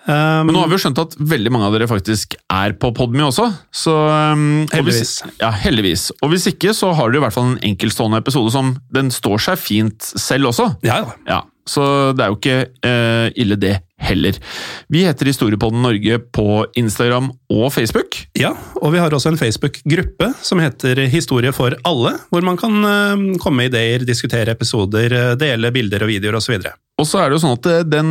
Um, 0.04 0.44
Men 0.44 0.52
nå 0.52 0.60
har 0.60 0.68
vi 0.68 0.76
jo 0.76 0.82
skjønt 0.82 0.98
at 1.00 1.14
veldig 1.16 1.50
mange 1.54 1.68
av 1.70 1.72
dere 1.72 1.88
faktisk 1.88 2.34
er 2.52 2.74
på 2.76 2.90
Podme 2.96 3.24
også. 3.24 3.46
Så, 3.72 3.94
um, 3.94 4.66
heldigvis. 4.68 5.00
Hvis, 5.00 5.38
ja, 5.40 5.48
heldigvis. 5.64 6.10
Og 6.20 6.34
hvis 6.34 6.44
ikke, 6.50 6.74
så 6.76 6.92
har 6.92 7.08
dere 7.08 7.22
i 7.22 7.24
hvert 7.24 7.36
fall 7.36 7.54
en 7.54 7.62
enkeltstående 7.70 8.20
episode 8.20 8.52
som 8.52 8.74
den 8.92 9.08
står 9.14 9.40
seg 9.46 9.60
fint 9.62 10.12
selv 10.12 10.52
også. 10.52 10.74
Ja, 10.84 11.00
ja. 11.24 11.40
Så 11.68 12.12
det 12.16 12.24
er 12.24 12.32
jo 12.32 12.38
ikke 12.38 12.58
uh, 12.84 13.28
ille, 13.40 13.56
det 13.56 13.78
heller. 14.04 14.36
Vi 14.92 15.04
heter 15.06 15.30
Historiepodden 15.30 15.80
Norge 15.84 16.18
på 16.36 16.64
Instagram 16.76 17.30
og 17.52 17.70
Facebook. 17.72 18.18
Ja, 18.36 18.52
og 18.82 18.92
vi 18.92 19.00
har 19.00 19.14
også 19.14 19.32
en 19.32 19.40
Facebook-gruppe 19.40 20.28
som 20.44 20.60
heter 20.60 21.06
Historie 21.08 21.54
for 21.56 21.76
alle, 21.88 22.16
hvor 22.28 22.44
man 22.44 22.60
kan 22.60 22.76
uh, 22.84 23.38
komme 23.40 23.62
med 23.62 23.72
ideer, 23.72 24.04
diskutere 24.04 24.52
episoder, 24.52 25.14
uh, 25.14 25.36
dele 25.40 25.72
bilder 25.72 26.04
og 26.04 26.12
videoer 26.12 26.36
osv. 26.40 26.58
Og 27.00 27.08
så 27.08 27.22
er 27.22 27.30
det 27.30 27.38
jo 27.38 27.42
sånn 27.42 27.56
at 27.56 27.88
den 27.90 28.10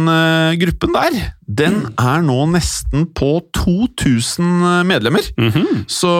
gruppen 0.59 0.91
der, 0.91 1.13
den 1.47 1.77
mm. 1.85 1.93
er 2.03 2.25
nå 2.25 2.39
nesten 2.51 3.05
på 3.15 3.37
2000 3.55 4.83
medlemmer. 4.89 5.23
Mm 5.39 5.51
-hmm. 5.51 5.85
Så 5.87 6.11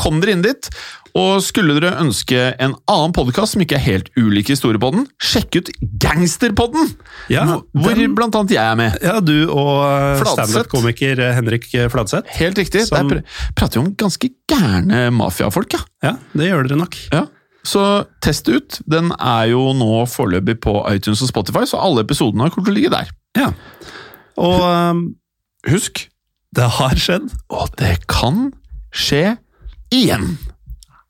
kom 0.00 0.22
dere 0.22 0.32
inn 0.32 0.46
dit. 0.46 0.70
Og 1.16 1.38
skulle 1.40 1.76
dere 1.78 1.94
ønske 2.02 2.50
en 2.60 2.74
annen 2.90 3.14
podkast 3.16 3.54
som 3.54 3.62
ikke 3.64 3.78
er 3.78 3.84
helt 3.86 4.08
ulik 4.18 4.50
Historiepodden, 4.52 5.06
sjekk 5.22 5.60
ut 5.60 5.70
Gangsterpodden! 6.02 6.90
Ja, 7.32 7.46
hvor 7.72 7.96
den, 7.96 8.12
blant 8.18 8.36
annet 8.36 8.52
jeg 8.52 8.60
er 8.60 8.76
med. 8.76 8.98
Ja, 9.00 9.14
Du 9.24 9.48
og 9.48 9.86
eh, 9.86 10.24
standup-komiker 10.28 11.22
eh, 11.24 11.32
Henrik 11.38 11.70
Fladseth. 11.72 12.28
Helt 12.36 12.60
riktig. 12.60 12.84
Som... 12.90 13.08
Der 13.08 13.22
prater 13.56 13.80
vi 13.80 13.86
om 13.86 13.94
ganske 13.96 14.28
gærne 14.50 15.06
mafiafolk, 15.16 15.78
ja. 15.78 15.80
Ja, 16.04 16.12
det 16.36 16.50
gjør 16.50 16.68
dere 16.68 16.80
nok. 16.82 16.98
Ja. 17.14 17.22
Så 17.66 17.84
test 18.22 18.50
ut. 18.52 18.80
Den 18.86 19.08
er 19.16 19.48
jo 19.50 19.70
nå 19.74 20.04
foreløpig 20.10 20.58
på 20.66 20.78
iTunes 20.92 21.24
og 21.24 21.32
Spotify, 21.32 21.64
så 21.66 21.80
alle 21.82 22.04
episodene 22.04 22.50
kommer 22.52 22.68
til 22.68 22.74
å 22.74 22.76
ligge 22.76 22.92
der. 22.92 23.14
Ja. 23.40 23.48
Og 24.36 24.60
um, 24.60 25.00
husk 25.70 26.04
Det 26.56 26.68
har 26.76 27.00
skjedd. 27.00 27.32
Og 27.52 27.72
det 27.80 27.98
kan 28.12 28.50
skje 28.92 29.38
igjen. 29.92 30.36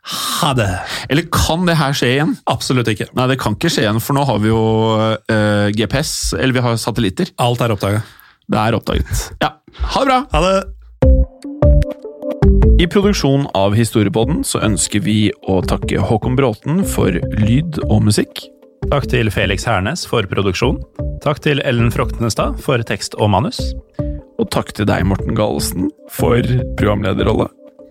Ha 0.07 0.53
det! 0.55 0.69
Eller 1.11 1.27
kan 1.35 1.67
det 1.67 1.79
her 1.81 1.95
skje 1.97 2.13
igjen? 2.15 2.37
Absolutt 2.51 2.89
ikke. 2.93 3.09
Nei, 3.19 3.27
det 3.33 3.41
kan 3.43 3.57
ikke 3.57 3.73
skje 3.73 3.87
igjen, 3.87 3.99
for 4.03 4.15
nå 4.15 4.23
har 4.29 4.39
vi 4.43 4.53
jo 4.53 4.63
eh, 5.33 5.69
GPS, 5.75 6.13
eller 6.39 6.55
vi 6.55 6.65
har 6.69 6.79
satellitter. 6.79 7.33
Alt 7.43 7.65
er 7.65 7.75
oppdaga. 7.75 8.05
Det 8.47 8.63
er 8.63 8.79
oppdaget. 8.79 9.25
Ja. 9.43 9.57
Ha 9.97 10.05
det 10.05 10.09
bra! 10.13 10.21
Ha 10.33 10.45
det! 10.47 10.57
I 12.77 12.87
produksjonen 12.93 13.49
av 13.57 13.75
Historiepodden 13.75 14.45
så 14.45 14.61
ønsker 14.63 15.03
vi 15.03 15.33
å 15.49 15.59
takke 15.65 16.03
Håkon 16.05 16.37
Bråten 16.39 16.85
for 16.87 17.17
lyd 17.41 17.81
og 17.89 18.05
musikk. 18.07 18.45
Takk 18.93 19.09
til 19.11 19.33
Felix 19.35 19.65
Hernes 19.67 20.05
for 20.07 20.29
produksjon. 20.31 20.79
Takk 21.25 21.41
til 21.43 21.63
Ellen 21.67 21.91
Froktenestad 21.91 22.61
for 22.63 22.85
tekst 22.87 23.17
og 23.19 23.33
manus. 23.33 23.59
Og 24.37 24.51
takk 24.53 24.75
til 24.77 24.87
deg, 24.87 25.07
Morten 25.09 25.35
Galesen, 25.35 25.89
for 26.13 26.45
programlederrolle. 26.79 27.49